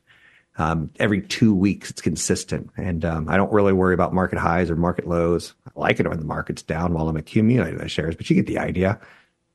Um, 0.58 0.92
every 1.00 1.22
two 1.22 1.54
weeks, 1.54 1.90
it's 1.90 2.02
consistent. 2.02 2.70
And 2.78 3.04
um, 3.04 3.28
I 3.28 3.36
don't 3.36 3.52
really 3.52 3.74
worry 3.74 3.94
about 3.94 4.14
market 4.14 4.40
highs 4.40 4.70
or 4.70 4.76
market 4.76 5.08
lows. 5.08 5.54
I 5.68 5.72
like 5.76 6.00
it 6.00 6.08
when 6.08 6.20
the 6.20 6.26
market's 6.26 6.62
down 6.62 6.94
while 6.94 7.10
I'm 7.10 7.18
accumulating 7.18 7.80
the 7.80 7.90
shares, 7.90 8.16
but 8.16 8.30
you 8.30 8.36
get 8.36 8.48
the 8.48 8.60
idea. 8.60 9.00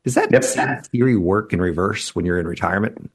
Does 0.05 0.15
that, 0.15 0.31
yep. 0.31 0.45
theory 0.87 1.17
work 1.17 1.53
in 1.53 1.61
reverse 1.61 2.15
when 2.15 2.27
you're 2.27 2.39
in 2.39 2.47
retirement? 2.47 3.11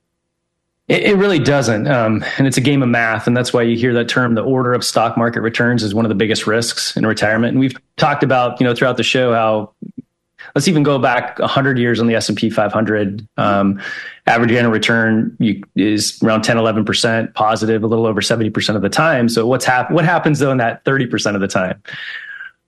It, 0.87 1.03
it 1.03 1.17
really 1.17 1.39
doesn't. 1.39 1.87
Um, 1.87 2.23
and 2.37 2.45
it's 2.45 2.57
a 2.57 2.61
game 2.61 2.83
of 2.83 2.89
math. 2.89 3.27
And 3.27 3.35
that's 3.35 3.53
why 3.53 3.61
you 3.61 3.77
hear 3.77 3.93
that 3.93 4.09
term, 4.09 4.35
the 4.35 4.43
order 4.43 4.73
of 4.73 4.83
stock 4.83 5.17
market 5.17 5.41
returns 5.41 5.83
is 5.83 5.95
one 5.95 6.05
of 6.05 6.09
the 6.09 6.15
biggest 6.15 6.45
risks 6.45 6.97
in 6.97 7.05
retirement. 7.05 7.51
And 7.51 7.59
we've 7.59 7.75
talked 7.97 8.23
about, 8.23 8.59
you 8.59 8.65
know, 8.65 8.75
throughout 8.75 8.97
the 8.97 9.03
show, 9.03 9.33
how 9.33 9.73
let's 10.55 10.67
even 10.67 10.83
go 10.83 10.99
back 10.99 11.39
100 11.39 11.77
years 11.77 11.99
on 11.99 12.07
the 12.07 12.15
S&P 12.15 12.49
500. 12.49 13.27
Um, 13.37 13.81
average 14.27 14.51
annual 14.51 14.71
return 14.71 15.35
you, 15.39 15.63
is 15.75 16.21
around 16.21 16.43
10, 16.43 16.57
11% 16.57 17.33
positive, 17.33 17.83
a 17.83 17.87
little 17.87 18.05
over 18.05 18.21
70% 18.21 18.75
of 18.75 18.81
the 18.81 18.89
time. 18.89 19.29
So 19.29 19.47
what's 19.47 19.65
hap- 19.65 19.91
what 19.91 20.05
happens 20.05 20.39
though 20.39 20.51
in 20.51 20.57
that 20.57 20.83
30% 20.83 21.35
of 21.35 21.41
the 21.41 21.47
time? 21.47 21.81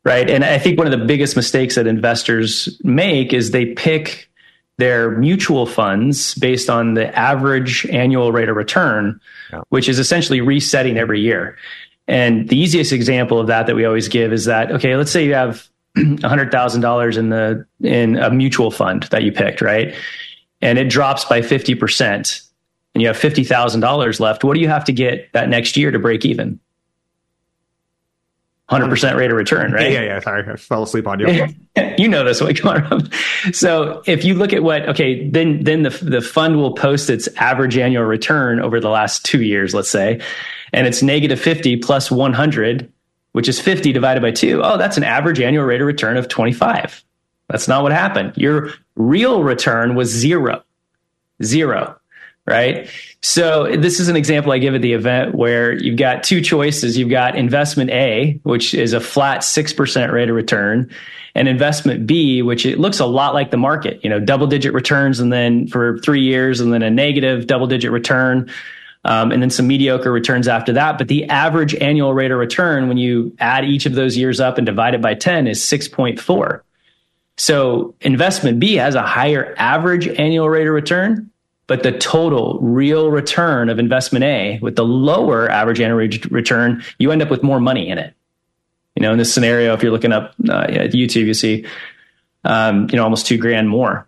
Right. 0.04 0.30
And 0.30 0.43
I 0.43 0.60
think 0.60 0.78
one 0.78 0.86
of 0.86 0.97
the 0.97 1.04
biggest 1.06 1.36
mistakes 1.36 1.75
that 1.75 1.88
investors 1.88 2.80
make 2.84 3.34
is 3.34 3.51
they 3.51 3.73
pick 3.73 4.30
their 4.78 5.12
mutual 5.12 5.66
funds 5.66 6.36
based 6.36 6.70
on 6.70 6.96
the 6.96 7.18
average 7.18 7.86
annual 7.88 8.32
rate 8.32 8.50
of 8.50 8.56
return, 8.56 9.20
yeah. 9.52 9.62
which 9.70 9.88
is 9.88 10.00
essentially 10.00 10.42
resetting 10.42 10.98
every 10.98 11.22
year. 11.22 11.58
And 12.08 12.50
the 12.50 12.58
easiest 12.58 12.92
example 12.92 13.40
of 13.40 13.48
that 13.48 13.68
that 13.68 13.76
we 13.76 13.86
always 13.86 14.08
give 14.08 14.34
is 14.34 14.46
that, 14.46 14.72
okay, 14.72 14.96
let's 14.96 15.12
say 15.12 15.26
you 15.26 15.34
have 15.34 15.68
$100,000 15.98 17.18
in 17.18 17.30
the 17.30 17.66
in 17.82 18.18
a 18.18 18.30
mutual 18.30 18.70
fund 18.70 19.04
that 19.04 19.24
you 19.24 19.32
picked, 19.32 19.62
right? 19.62 19.96
And 20.62 20.78
it 20.78 20.90
drops 20.90 21.26
by 21.26 21.42
50% 21.42 22.46
and 22.94 23.02
you 23.02 23.08
have 23.08 23.18
$50,000 23.18 24.20
left. 24.20 24.44
What 24.44 24.56
do 24.56 24.60
you 24.60 24.68
have 24.68 24.86
to 24.86 24.92
get 24.92 25.32
that 25.34 25.50
next 25.50 25.78
year 25.78 25.92
to 25.92 26.00
break 26.00 26.26
even? 26.26 26.60
100% 28.69 29.15
rate 29.15 29.30
of 29.30 29.38
return, 29.38 29.71
right? 29.71 29.91
Yeah, 29.91 30.01
yeah, 30.01 30.19
sorry. 30.19 30.51
I 30.51 30.56
fell 30.56 30.84
asleep 30.84 31.08
on 31.08 31.19
you. 31.19 31.47
you 31.97 32.08
know 32.08 32.23
this 32.23 32.41
way, 32.41 32.56
on. 32.63 33.12
So 33.54 34.01
if 34.08 34.25
you 34.25 34.34
look 34.34 34.54
at 34.54 34.63
what, 34.63 34.89
okay, 34.89 35.30
then, 35.30 35.63
then 35.63 35.84
the, 35.84 35.89
the 35.89 36.21
fund 36.21 36.58
will 36.58 36.73
post 36.73 37.10
its 37.10 37.28
average 37.38 37.78
annual 37.78 38.06
return 38.06 38.60
over 38.60 38.80
the 38.80 38.89
last 38.89 39.23
two 39.23 39.43
years, 39.43 39.75
let's 39.75 39.89
say, 39.89 40.19
and 40.73 40.88
it's 40.88 41.04
negative 41.04 41.39
50 41.39 41.78
plus 41.78 42.10
100 42.10 42.91
which 43.36 43.49
is 43.49 43.60
50 43.60 43.91
divided 43.91 44.21
by 44.21 44.32
two. 44.32 44.62
Oh, 44.63 44.78
that's 44.78 44.95
an 44.95 45.04
average 45.04 45.41
annual 45.41 45.65
rate 45.65 45.82
of 45.82 45.88
return 45.88 46.15
of 46.15 46.30
25. 46.30 47.04
That's 47.49 47.67
not 47.67 47.84
what 47.84 47.91
happened. 47.91 48.32
Your 48.38 48.71
real 48.95 49.43
return 49.43 49.93
was 49.95 50.10
zero, 50.10 50.63
zero, 51.43 51.99
right? 52.46 52.90
So 53.22 53.76
this 53.76 54.00
is 54.00 54.08
an 54.08 54.16
example 54.16 54.52
I 54.52 54.60
give 54.60 54.76
at 54.76 54.82
the 54.82 54.94
event 54.94 55.34
where 55.34 55.74
you've 55.74 55.98
got 55.98 56.24
two 56.24 56.42
choices. 56.42 56.98
You've 56.98 57.10
got 57.10 57.36
investment 57.36 57.90
A, 57.90 58.40
which 58.44 58.74
is 58.74 58.94
a 58.94 59.00
flat 59.00 59.40
6% 59.42 60.12
rate 60.12 60.30
of 60.30 60.36
return 60.36 60.92
and 61.34 61.48
investment 61.48 62.08
B, 62.08 62.42
which 62.42 62.66
it 62.66 62.80
looks 62.80 63.00
a 63.00 63.06
lot 63.06 63.34
like 63.34 63.52
the 63.52 63.58
market, 63.58 64.00
you 64.04 64.10
know, 64.10 64.20
double 64.20 64.48
digit 64.48 64.74
returns 64.74 65.20
and 65.20 65.34
then 65.34 65.68
for 65.68 65.98
three 66.00 66.22
years 66.22 66.62
and 66.62 66.72
then 66.72 66.84
a 66.84 66.90
negative 66.90 67.48
double 67.48 67.68
digit 67.68 67.92
return 67.92 68.50
um, 69.06 69.32
and 69.32 69.42
then 69.42 69.50
some 69.50 69.68
mediocre 69.68 70.12
returns 70.12 70.48
after 70.48 70.74
that. 70.74 70.98
But 70.98 71.08
the 71.08 71.26
average 71.26 71.76
annual 71.76 72.14
rate 72.14 72.32
of 72.32 72.40
return, 72.40 72.88
when 72.88 72.98
you 72.98 73.36
add 73.40 73.66
each 73.66 73.86
of 73.86 73.94
those 73.94 74.18
years 74.18 74.40
up 74.40 74.58
and 74.58 74.66
divide 74.66 74.96
it 74.96 75.02
by 75.02 75.14
10, 75.14 75.48
is 75.48 75.62
6.4. 75.62 76.62
So 77.38 77.96
investment 78.02 78.60
B 78.60 78.76
has 78.76 78.96
a 78.96 79.04
higher 79.04 79.54
average 79.58 80.08
annual 80.08 80.50
rate 80.50 80.68
of 80.68 80.74
return, 80.74 81.30
but 81.67 81.84
the 81.84 81.91
total 81.91 82.60
real 82.62 83.10
return 83.12 83.69
of 83.69 83.80
investment 83.80 84.23
A 84.23 84.60
with 84.62 84.75
the 84.75 84.86
lower 84.86 85.49
average 85.49 85.82
annual 85.82 85.97
return, 86.30 86.84
you 86.99 87.12
end 87.12 87.21
up 87.21 87.30
with 87.30 87.43
more 87.43 87.60
money 87.60 87.89
in 87.89 87.97
it. 87.97 88.13
You 88.95 89.01
know, 89.01 89.12
in 89.12 89.17
this 89.17 89.34
scenario, 89.34 89.73
if 89.73 89.84
you're 89.84 89.91
looking 89.91 90.13
up 90.13 90.34
uh, 90.47 90.67
YouTube, 90.67 91.25
you 91.25 91.34
see, 91.34 91.65
um, 92.43 92.88
you 92.89 92.95
know, 92.95 93.04
almost 93.04 93.25
two 93.25 93.38
grand 93.38 93.69
more. 93.69 94.08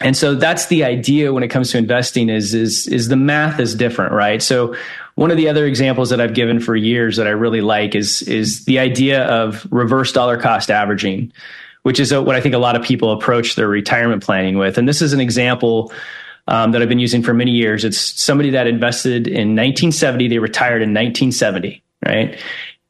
And 0.00 0.16
so 0.16 0.34
that's 0.34 0.66
the 0.66 0.84
idea 0.84 1.32
when 1.32 1.42
it 1.42 1.48
comes 1.48 1.70
to 1.72 1.78
investing 1.78 2.30
is 2.30 2.54
is 2.54 2.86
is 2.86 3.08
the 3.08 3.16
math 3.16 3.60
is 3.60 3.74
different 3.74 4.12
right? 4.12 4.42
So 4.42 4.74
one 5.20 5.30
of 5.30 5.36
the 5.36 5.50
other 5.50 5.66
examples 5.66 6.08
that 6.08 6.20
i've 6.20 6.32
given 6.32 6.60
for 6.60 6.74
years 6.74 7.18
that 7.18 7.26
i 7.26 7.30
really 7.30 7.60
like 7.60 7.94
is 7.94 8.22
is 8.22 8.64
the 8.64 8.78
idea 8.78 9.24
of 9.24 9.66
reverse 9.70 10.12
dollar 10.12 10.38
cost 10.38 10.70
averaging 10.70 11.30
which 11.82 12.00
is 12.00 12.12
what 12.12 12.34
i 12.34 12.40
think 12.40 12.54
a 12.54 12.58
lot 12.58 12.74
of 12.74 12.82
people 12.82 13.12
approach 13.12 13.54
their 13.54 13.68
retirement 13.68 14.22
planning 14.22 14.56
with. 14.56 14.78
And 14.78 14.88
this 14.88 15.02
is 15.02 15.12
an 15.12 15.20
example 15.20 15.92
um, 16.50 16.72
that 16.72 16.82
i've 16.82 16.88
been 16.88 16.98
using 16.98 17.22
for 17.22 17.32
many 17.32 17.52
years. 17.52 17.84
It's 17.84 17.98
somebody 17.98 18.50
that 18.50 18.66
invested 18.66 19.26
in 19.26 19.56
1970 19.56 20.28
they 20.28 20.38
retired 20.38 20.82
in 20.82 20.90
1970 20.90 21.82
right? 22.06 22.38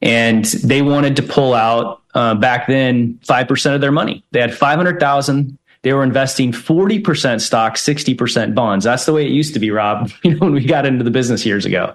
And 0.03 0.45
they 0.45 0.83
wanted 0.83 1.17
to 1.17 1.23
pull 1.23 1.55
out 1.55 2.03
uh, 2.15 2.35
back 2.35 2.67
then 2.67 3.19
5% 3.25 3.75
of 3.75 3.81
their 3.81 3.93
money. 3.93 4.25
They 4.33 4.41
had 4.41 4.57
500000 4.57 5.59
they 5.83 5.95
were 5.95 6.03
investing 6.03 6.53
40% 6.53 7.41
stock, 7.41 7.77
60% 7.77 8.55
bonds. 8.55 8.85
That's 8.85 9.07
the 9.07 9.15
way 9.15 9.25
it 9.25 9.33
used 9.33 9.55
to 9.55 9.61
be, 9.61 9.71
Rob, 9.71 10.11
you 10.23 10.35
know, 10.35 10.41
when 10.41 10.53
we 10.53 10.67
got 10.67 10.85
into 10.85 11.05
the 11.05 11.11
business 11.11 11.47
years 11.47 11.65
ago. 11.65 11.95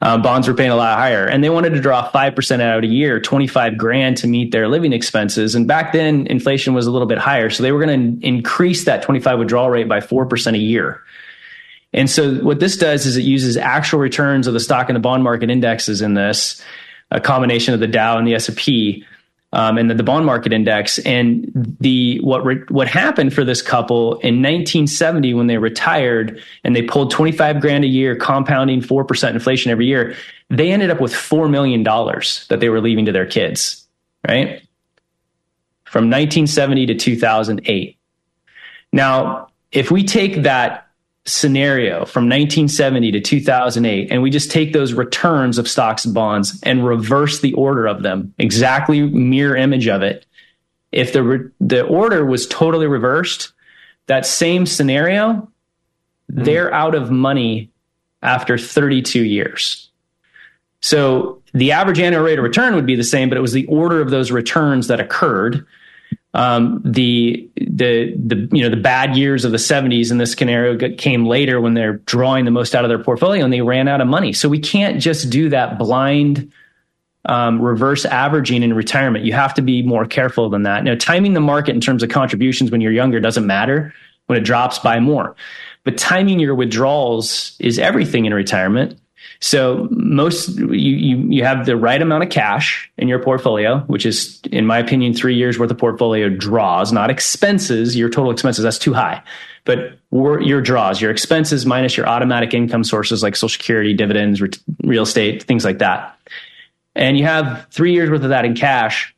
Um, 0.00 0.22
bonds 0.22 0.46
were 0.46 0.54
paying 0.54 0.70
a 0.70 0.76
lot 0.76 0.96
higher 0.96 1.26
and 1.26 1.42
they 1.42 1.50
wanted 1.50 1.70
to 1.70 1.80
draw 1.80 2.08
5% 2.08 2.60
out 2.60 2.84
a 2.84 2.86
year, 2.86 3.18
25 3.18 3.76
grand 3.76 4.16
to 4.18 4.28
meet 4.28 4.52
their 4.52 4.68
living 4.68 4.92
expenses. 4.92 5.56
And 5.56 5.66
back 5.66 5.92
then 5.92 6.26
inflation 6.28 6.72
was 6.72 6.86
a 6.86 6.92
little 6.92 7.08
bit 7.08 7.18
higher. 7.18 7.50
So 7.50 7.64
they 7.64 7.72
were 7.72 7.84
going 7.84 8.20
to 8.20 8.26
increase 8.26 8.84
that 8.84 9.02
25 9.02 9.40
withdrawal 9.40 9.70
rate 9.70 9.88
by 9.88 9.98
4% 9.98 10.54
a 10.54 10.58
year. 10.58 11.02
And 11.92 12.08
so 12.08 12.34
what 12.36 12.60
this 12.60 12.76
does 12.76 13.06
is 13.06 13.16
it 13.16 13.22
uses 13.22 13.56
actual 13.56 13.98
returns 13.98 14.46
of 14.46 14.54
the 14.54 14.60
stock 14.60 14.88
and 14.88 14.94
the 14.94 15.00
bond 15.00 15.24
market 15.24 15.50
indexes 15.50 16.00
in 16.00 16.14
this, 16.14 16.62
a 17.10 17.20
combination 17.20 17.74
of 17.74 17.80
the 17.80 17.86
Dow 17.86 18.18
and 18.18 18.26
the 18.26 18.34
S&P 18.34 19.04
um, 19.52 19.78
and 19.78 19.90
the, 19.90 19.94
the, 19.94 20.02
bond 20.02 20.26
market 20.26 20.52
index. 20.52 20.98
And 21.00 21.50
the 21.80 22.20
what 22.20 22.44
re, 22.44 22.62
what 22.68 22.88
happened 22.88 23.32
for 23.32 23.44
this 23.44 23.62
couple 23.62 24.14
in 24.14 24.42
1970 24.42 25.34
when 25.34 25.46
they 25.46 25.58
retired 25.58 26.42
and 26.64 26.76
they 26.76 26.82
pulled 26.82 27.10
25 27.10 27.60
grand 27.60 27.84
a 27.84 27.88
year, 27.88 28.14
compounding 28.16 28.80
four 28.80 29.04
percent 29.04 29.34
inflation 29.34 29.70
every 29.70 29.86
year, 29.86 30.14
they 30.50 30.70
ended 30.70 30.90
up 30.90 31.00
with 31.00 31.14
four 31.14 31.48
million 31.48 31.82
dollars 31.82 32.46
that 32.48 32.60
they 32.60 32.68
were 32.68 32.80
leaving 32.80 33.04
to 33.06 33.12
their 33.12 33.26
kids. 33.26 33.86
Right 34.26 34.62
from 35.88 36.04
1970 36.04 36.86
to 36.86 36.94
2008. 36.94 37.98
Now, 38.92 39.48
if 39.72 39.90
we 39.90 40.04
take 40.04 40.42
that 40.42 40.87
scenario 41.28 42.04
from 42.04 42.24
1970 42.24 43.12
to 43.12 43.20
2008 43.20 44.10
and 44.10 44.22
we 44.22 44.30
just 44.30 44.50
take 44.50 44.72
those 44.72 44.92
returns 44.94 45.58
of 45.58 45.68
stocks 45.68 46.04
and 46.04 46.14
bonds 46.14 46.58
and 46.62 46.86
reverse 46.86 47.40
the 47.40 47.52
order 47.54 47.86
of 47.86 48.02
them 48.02 48.32
exactly 48.38 49.02
mirror 49.02 49.56
image 49.56 49.88
of 49.88 50.02
it. 50.02 50.26
If 50.90 51.12
the 51.12 51.22
re- 51.22 51.50
the 51.60 51.84
order 51.84 52.24
was 52.24 52.46
totally 52.46 52.86
reversed 52.86 53.52
that 54.06 54.24
same 54.24 54.64
scenario 54.64 55.48
mm. 56.32 56.44
they're 56.44 56.72
out 56.72 56.94
of 56.94 57.10
money 57.10 57.70
after 58.22 58.58
32 58.58 59.22
years. 59.22 59.90
So 60.80 61.42
the 61.52 61.72
average 61.72 62.00
annual 62.00 62.22
rate 62.22 62.38
of 62.38 62.44
return 62.44 62.74
would 62.74 62.86
be 62.86 62.96
the 62.96 63.04
same 63.04 63.28
but 63.28 63.36
it 63.36 63.42
was 63.42 63.52
the 63.52 63.66
order 63.66 64.00
of 64.00 64.10
those 64.10 64.30
returns 64.30 64.88
that 64.88 65.00
occurred 65.00 65.66
um, 66.34 66.82
the 66.84 67.48
the 67.56 68.14
the 68.16 68.48
you 68.52 68.62
know 68.62 68.70
the 68.70 68.80
bad 68.80 69.16
years 69.16 69.44
of 69.44 69.52
the 69.52 69.58
70s 69.58 70.10
in 70.10 70.18
this 70.18 70.32
scenario 70.32 70.94
came 70.96 71.24
later 71.26 71.60
when 71.60 71.74
they're 71.74 71.94
drawing 71.94 72.44
the 72.44 72.50
most 72.50 72.74
out 72.74 72.84
of 72.84 72.90
their 72.90 73.02
portfolio 73.02 73.44
and 73.44 73.52
they 73.52 73.62
ran 73.62 73.88
out 73.88 74.00
of 74.00 74.06
money. 74.06 74.32
So 74.32 74.48
we 74.48 74.58
can't 74.58 75.00
just 75.00 75.30
do 75.30 75.48
that 75.48 75.78
blind 75.78 76.52
um, 77.24 77.60
reverse 77.60 78.04
averaging 78.04 78.62
in 78.62 78.74
retirement. 78.74 79.24
You 79.24 79.32
have 79.32 79.54
to 79.54 79.62
be 79.62 79.82
more 79.82 80.06
careful 80.06 80.50
than 80.50 80.62
that. 80.64 80.84
Now, 80.84 80.94
timing 80.94 81.34
the 81.34 81.40
market 81.40 81.74
in 81.74 81.80
terms 81.80 82.02
of 82.02 82.10
contributions 82.10 82.70
when 82.70 82.80
you're 82.80 82.92
younger 82.92 83.20
doesn't 83.20 83.46
matter. 83.46 83.94
When 84.26 84.38
it 84.38 84.44
drops, 84.44 84.78
buy 84.78 85.00
more. 85.00 85.34
But 85.84 85.96
timing 85.96 86.38
your 86.38 86.54
withdrawals 86.54 87.56
is 87.58 87.78
everything 87.78 88.26
in 88.26 88.34
retirement 88.34 88.98
So 89.40 89.86
most 89.90 90.58
you, 90.58 90.72
you 90.72 91.16
you 91.16 91.44
have 91.44 91.66
the 91.66 91.76
right 91.76 92.02
amount 92.02 92.24
of 92.24 92.30
cash 92.30 92.90
in 92.98 93.06
your 93.06 93.20
portfolio, 93.20 93.80
which 93.86 94.04
is, 94.04 94.40
in 94.50 94.66
my 94.66 94.78
opinion, 94.78 95.14
three 95.14 95.36
years 95.36 95.58
worth 95.58 95.70
of 95.70 95.78
portfolio 95.78 96.28
draws, 96.28 96.92
not 96.92 97.08
expenses. 97.08 97.96
Your 97.96 98.08
total 98.08 98.32
expenses 98.32 98.64
that's 98.64 98.78
too 98.78 98.94
high, 98.94 99.22
but 99.64 99.98
your 100.10 100.60
draws, 100.60 101.00
your 101.00 101.12
expenses 101.12 101.64
minus 101.66 101.96
your 101.96 102.08
automatic 102.08 102.52
income 102.52 102.82
sources 102.82 103.22
like 103.22 103.36
Social 103.36 103.48
Security, 103.48 103.94
dividends, 103.94 104.42
real 104.82 105.04
estate, 105.04 105.44
things 105.44 105.64
like 105.64 105.78
that, 105.78 106.18
and 106.96 107.16
you 107.16 107.24
have 107.24 107.66
three 107.70 107.92
years 107.92 108.10
worth 108.10 108.24
of 108.24 108.30
that 108.30 108.44
in 108.44 108.54
cash. 108.54 109.14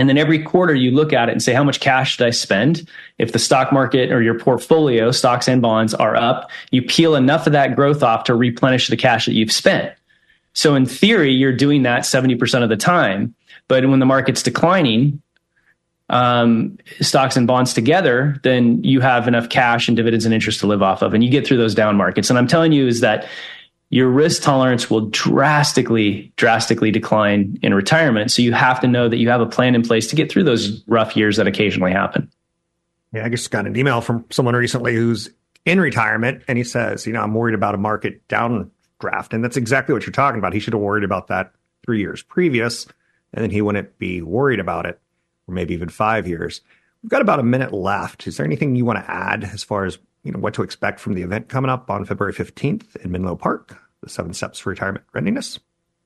And 0.00 0.08
then 0.08 0.16
every 0.16 0.42
quarter 0.42 0.74
you 0.74 0.92
look 0.92 1.12
at 1.12 1.28
it 1.28 1.32
and 1.32 1.42
say, 1.42 1.52
how 1.52 1.62
much 1.62 1.78
cash 1.78 2.16
did 2.16 2.26
I 2.26 2.30
spend? 2.30 2.88
If 3.18 3.32
the 3.32 3.38
stock 3.38 3.70
market 3.70 4.10
or 4.10 4.22
your 4.22 4.38
portfolio, 4.38 5.10
stocks 5.10 5.46
and 5.46 5.60
bonds 5.60 5.92
are 5.92 6.16
up, 6.16 6.50
you 6.70 6.80
peel 6.80 7.14
enough 7.14 7.46
of 7.46 7.52
that 7.52 7.76
growth 7.76 8.02
off 8.02 8.24
to 8.24 8.34
replenish 8.34 8.88
the 8.88 8.96
cash 8.96 9.26
that 9.26 9.34
you've 9.34 9.52
spent. 9.52 9.92
So 10.54 10.74
in 10.74 10.86
theory, 10.86 11.32
you're 11.32 11.54
doing 11.54 11.82
that 11.82 12.04
70% 12.04 12.62
of 12.62 12.70
the 12.70 12.78
time. 12.78 13.34
But 13.68 13.86
when 13.90 13.98
the 13.98 14.06
market's 14.06 14.42
declining, 14.42 15.20
um, 16.08 16.78
stocks 17.02 17.36
and 17.36 17.46
bonds 17.46 17.74
together, 17.74 18.40
then 18.42 18.82
you 18.82 19.00
have 19.00 19.28
enough 19.28 19.50
cash 19.50 19.86
and 19.86 19.98
dividends 19.98 20.24
and 20.24 20.32
interest 20.32 20.60
to 20.60 20.66
live 20.66 20.82
off 20.82 21.02
of. 21.02 21.12
And 21.12 21.22
you 21.22 21.28
get 21.28 21.46
through 21.46 21.58
those 21.58 21.74
down 21.74 21.96
markets. 21.96 22.30
And 22.30 22.38
I'm 22.38 22.46
telling 22.46 22.72
you 22.72 22.86
is 22.86 23.00
that 23.00 23.28
your 23.90 24.08
risk 24.08 24.42
tolerance 24.42 24.88
will 24.88 25.06
drastically, 25.06 26.32
drastically 26.36 26.92
decline 26.92 27.58
in 27.60 27.74
retirement. 27.74 28.30
So 28.30 28.40
you 28.40 28.52
have 28.52 28.80
to 28.80 28.88
know 28.88 29.08
that 29.08 29.16
you 29.16 29.28
have 29.28 29.40
a 29.40 29.46
plan 29.46 29.74
in 29.74 29.82
place 29.82 30.06
to 30.08 30.16
get 30.16 30.30
through 30.30 30.44
those 30.44 30.82
rough 30.86 31.16
years 31.16 31.36
that 31.36 31.48
occasionally 31.48 31.92
happen. 31.92 32.30
Yeah, 33.12 33.26
I 33.26 33.28
just 33.28 33.50
got 33.50 33.66
an 33.66 33.76
email 33.76 34.00
from 34.00 34.24
someone 34.30 34.54
recently 34.54 34.94
who's 34.94 35.28
in 35.64 35.80
retirement 35.80 36.44
and 36.46 36.56
he 36.56 36.62
says, 36.62 37.04
you 37.04 37.12
know, 37.12 37.20
I'm 37.20 37.34
worried 37.34 37.56
about 37.56 37.74
a 37.74 37.78
market 37.78 38.26
downdraft. 38.28 39.32
And 39.32 39.42
that's 39.42 39.56
exactly 39.56 39.92
what 39.92 40.06
you're 40.06 40.12
talking 40.12 40.38
about. 40.38 40.52
He 40.52 40.60
should 40.60 40.72
have 40.72 40.80
worried 40.80 41.04
about 41.04 41.26
that 41.26 41.52
three 41.84 41.98
years 41.98 42.22
previous, 42.22 42.86
and 43.32 43.42
then 43.42 43.50
he 43.50 43.60
wouldn't 43.60 43.98
be 43.98 44.22
worried 44.22 44.60
about 44.60 44.86
it, 44.86 45.00
or 45.48 45.54
maybe 45.54 45.74
even 45.74 45.88
five 45.88 46.28
years. 46.28 46.60
We've 47.02 47.10
got 47.10 47.22
about 47.22 47.40
a 47.40 47.44
minute 47.44 47.72
left. 47.72 48.26
Is 48.28 48.36
there 48.36 48.46
anything 48.46 48.76
you 48.76 48.84
want 48.84 48.98
to 49.00 49.10
add 49.10 49.42
as 49.42 49.64
far 49.64 49.84
as 49.84 49.98
you 50.24 50.32
know 50.32 50.38
what 50.38 50.54
to 50.54 50.62
expect 50.62 51.00
from 51.00 51.14
the 51.14 51.22
event 51.22 51.48
coming 51.48 51.70
up 51.70 51.90
on 51.90 52.04
February 52.04 52.32
15th 52.32 52.96
in 52.96 53.10
Menlo 53.10 53.36
Park, 53.36 53.76
the 54.02 54.08
seven 54.08 54.32
steps 54.34 54.58
for 54.58 54.70
retirement 54.70 55.04
readiness. 55.12 55.58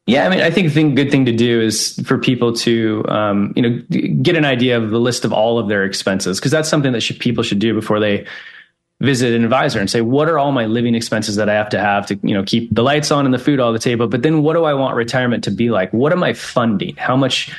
Yeah, 0.07 0.27
I 0.27 0.29
mean, 0.29 0.41
I 0.41 0.51
think 0.51 0.73
the 0.73 0.93
good 0.93 1.11
thing 1.11 1.25
to 1.25 1.33
do 1.33 1.62
is 1.62 1.99
for 2.05 2.19
people 2.19 2.53
to, 2.57 3.05
um, 3.09 3.55
you 3.57 3.62
know, 3.62 3.83
get 4.21 4.37
an 4.37 4.45
idea 4.45 4.77
of 4.77 4.91
the 4.91 5.01
list 5.01 5.25
of 5.25 5.33
all 5.33 5.59
of 5.59 5.69
their 5.69 5.83
expenses 5.85 6.39
because 6.39 6.53
that's 6.53 6.69
something 6.69 6.93
that 6.93 7.01
should, 7.01 7.19
people 7.19 7.43
should 7.43 7.59
do 7.59 7.73
before 7.73 7.99
they 7.99 8.27
visit 9.01 9.35
an 9.35 9.45
advisor 9.45 9.81
and 9.81 9.91
say, 9.91 10.03
what 10.03 10.29
are 10.29 10.39
all 10.39 10.53
my 10.53 10.67
living 10.67 10.95
expenses 10.95 11.37
that 11.37 11.49
I 11.49 11.55
have 11.55 11.71
to 11.71 11.81
have 11.81 12.05
to, 12.07 12.19
you 12.23 12.35
know, 12.35 12.43
keep 12.43 12.73
the 12.75 12.83
lights 12.83 13.11
on 13.11 13.25
and 13.25 13.33
the 13.33 13.39
food 13.39 13.61
on 13.61 13.73
the 13.73 13.79
table? 13.79 14.07
But 14.07 14.23
then, 14.23 14.43
what 14.43 14.53
do 14.53 14.65
I 14.65 14.75
want 14.75 14.95
retirement 14.95 15.43
to 15.45 15.51
be 15.51 15.71
like? 15.71 15.91
What 15.93 16.12
am 16.12 16.23
I 16.23 16.35
funding? 16.35 16.97
How 16.97 17.17
much, 17.17 17.51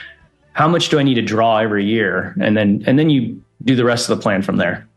how 0.53 0.68
much 0.68 0.89
do 0.89 0.99
I 0.99 1.03
need 1.03 1.16
to 1.16 1.24
draw 1.24 1.58
every 1.58 1.86
year? 1.86 2.36
And 2.39 2.56
then, 2.56 2.84
and 2.86 2.99
then 2.99 3.10
you 3.10 3.43
do 3.64 3.76
the 3.76 3.86
rest 3.86 4.08
of 4.08 4.18
the 4.18 4.22
plan 4.22 4.43
from 4.43 4.58
there. 4.58 4.88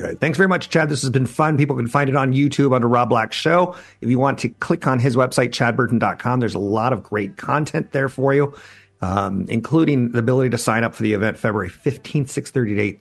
Good. 0.00 0.18
Thanks 0.18 0.38
very 0.38 0.48
much, 0.48 0.70
Chad. 0.70 0.88
This 0.88 1.02
has 1.02 1.10
been 1.10 1.26
fun. 1.26 1.58
People 1.58 1.76
can 1.76 1.86
find 1.86 2.08
it 2.08 2.16
on 2.16 2.32
YouTube 2.32 2.74
under 2.74 2.88
Rob 2.88 3.10
Black 3.10 3.34
Show. 3.34 3.76
If 4.00 4.08
you 4.08 4.18
want 4.18 4.38
to 4.38 4.48
click 4.48 4.86
on 4.86 4.98
his 4.98 5.14
website, 5.14 5.50
chadburton.com, 5.50 6.40
there's 6.40 6.54
a 6.54 6.58
lot 6.58 6.94
of 6.94 7.02
great 7.02 7.36
content 7.36 7.92
there 7.92 8.08
for 8.08 8.32
you, 8.32 8.54
um, 9.02 9.44
including 9.50 10.12
the 10.12 10.20
ability 10.20 10.48
to 10.50 10.58
sign 10.58 10.84
up 10.84 10.94
for 10.94 11.02
the 11.02 11.12
event 11.12 11.36
February 11.36 11.68
15th, 11.68 12.28
6.30 12.28 12.52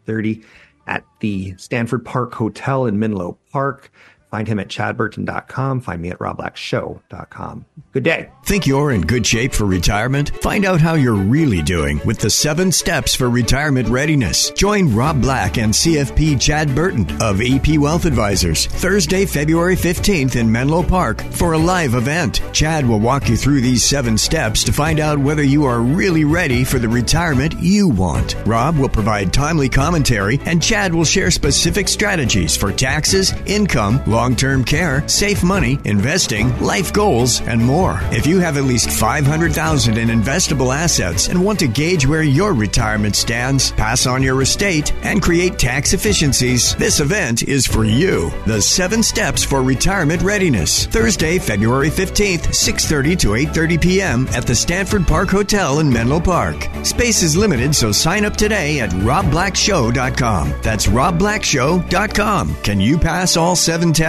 to 0.06 0.12
8.30 0.12 0.46
at 0.88 1.06
the 1.22 1.56
Stanford 1.56 2.04
Park 2.04 2.34
Hotel 2.34 2.86
in 2.86 3.00
Menlo 3.00 3.38
Park. 3.50 3.94
Find 4.30 4.48
him 4.48 4.60
at 4.60 4.68
chadburton.com. 4.68 5.82
Find 5.82 6.02
me 6.02 6.10
at 6.12 6.20
robblackshow.com. 6.20 7.66
Good 7.92 8.04
day. 8.04 8.30
Think 8.46 8.68
you're 8.68 8.92
in 8.92 9.02
good 9.02 9.26
shape 9.26 9.54
for 9.54 9.66
retirement? 9.66 10.30
Find 10.44 10.66
out 10.66 10.80
how 10.80 10.94
you're 10.94 11.16
really 11.16 11.64
doing 11.64 12.00
with 12.06 12.20
the 12.20 12.30
seven 12.30 12.72
steps 12.72 13.16
for 13.16 13.28
retirement 13.32 13.90
readiness. 13.90 14.52
Join 14.52 14.94
Rob 14.94 15.20
Black 15.20 15.58
and 15.58 15.74
CFP 15.74 16.40
Chad 16.40 16.76
Burton 16.76 17.08
of 17.20 17.42
EP 17.42 17.80
Wealth 17.80 18.06
Advisors 18.06 18.68
Thursday, 18.68 19.26
February 19.26 19.76
15th 19.76 20.36
in 20.36 20.52
Menlo 20.52 20.84
Park 20.84 21.24
for 21.32 21.54
a 21.54 21.58
live 21.58 21.96
event. 21.96 22.44
Chad 22.54 22.88
will 22.88 23.00
walk 23.00 23.30
you 23.30 23.36
through 23.36 23.62
these 23.62 23.84
seven 23.84 24.16
steps 24.16 24.64
to 24.64 24.72
find 24.72 25.00
out 25.00 25.18
whether 25.18 25.44
you 25.44 25.66
are 25.66 25.82
really 25.82 26.24
ready 26.24 26.64
for 26.64 26.78
the 26.78 26.88
retirement 26.88 27.56
you 27.60 27.90
want. 27.90 28.36
Rob 28.46 28.78
will 28.78 28.90
provide 28.90 29.34
timely 29.34 29.70
commentary 29.70 30.40
and 30.46 30.62
Chad 30.62 30.94
will 30.94 31.06
share 31.06 31.32
specific 31.32 31.88
strategies 31.88 32.56
for 32.56 32.72
taxes, 32.72 33.34
income, 33.48 34.00
long 34.20 34.36
term 34.36 34.66
care, 34.66 35.08
safe 35.08 35.46
money, 35.46 35.80
investing, 35.86 36.48
life 36.60 36.92
goals, 36.92 37.40
and 37.48 37.64
more. 37.64 38.02
If 38.12 38.28
you 38.28 38.40
have 38.40 38.58
at 38.58 38.66
least 38.66 38.92
500,000 38.92 39.98
in 39.98 40.10
investable 40.10 40.76
assets 40.76 41.30
and 41.30 41.42
want 41.42 41.60
to 41.60 41.70
gauge 41.70 42.06
where 42.06 42.22
your 42.22 42.54
retirement 42.54 43.16
stands, 43.16 43.72
pass 43.72 44.06
on 44.06 44.22
your 44.22 44.42
estate, 44.42 44.92
and 45.04 45.22
create 45.22 45.58
tax 45.58 45.94
efficiencies, 45.94 46.76
this 46.76 47.00
event 47.00 47.44
is 47.44 47.66
for 47.66 47.86
you. 47.86 48.30
The 48.46 48.62
7 48.62 49.02
Steps 49.02 49.42
for 49.46 49.62
Retirement 49.64 50.22
Readiness. 50.22 50.86
Thursday, 50.88 51.40
February 51.40 51.90
15th, 51.90 52.48
6:30 52.52 53.16
to 53.20 53.28
8:30 53.30 53.82
p.m. 53.82 54.28
at 54.34 54.46
the 54.46 54.56
Stanford 54.66 55.08
Park 55.08 55.30
Hotel 55.30 55.80
in 55.80 55.90
Menlo 55.90 56.20
Park. 56.20 56.68
Space 56.84 57.24
is 57.24 57.38
limited, 57.38 57.74
so 57.74 57.94
sign 57.94 58.26
up 58.26 58.36
today 58.36 58.82
at 58.82 58.90
robblackshow.com. 58.90 60.54
That's 60.62 60.88
robblackshow.com. 60.88 62.56
Can 62.68 62.82
you 62.82 62.98
pass 62.98 63.38
all 63.38 63.56
7 63.56 63.94
tests? 63.94 64.09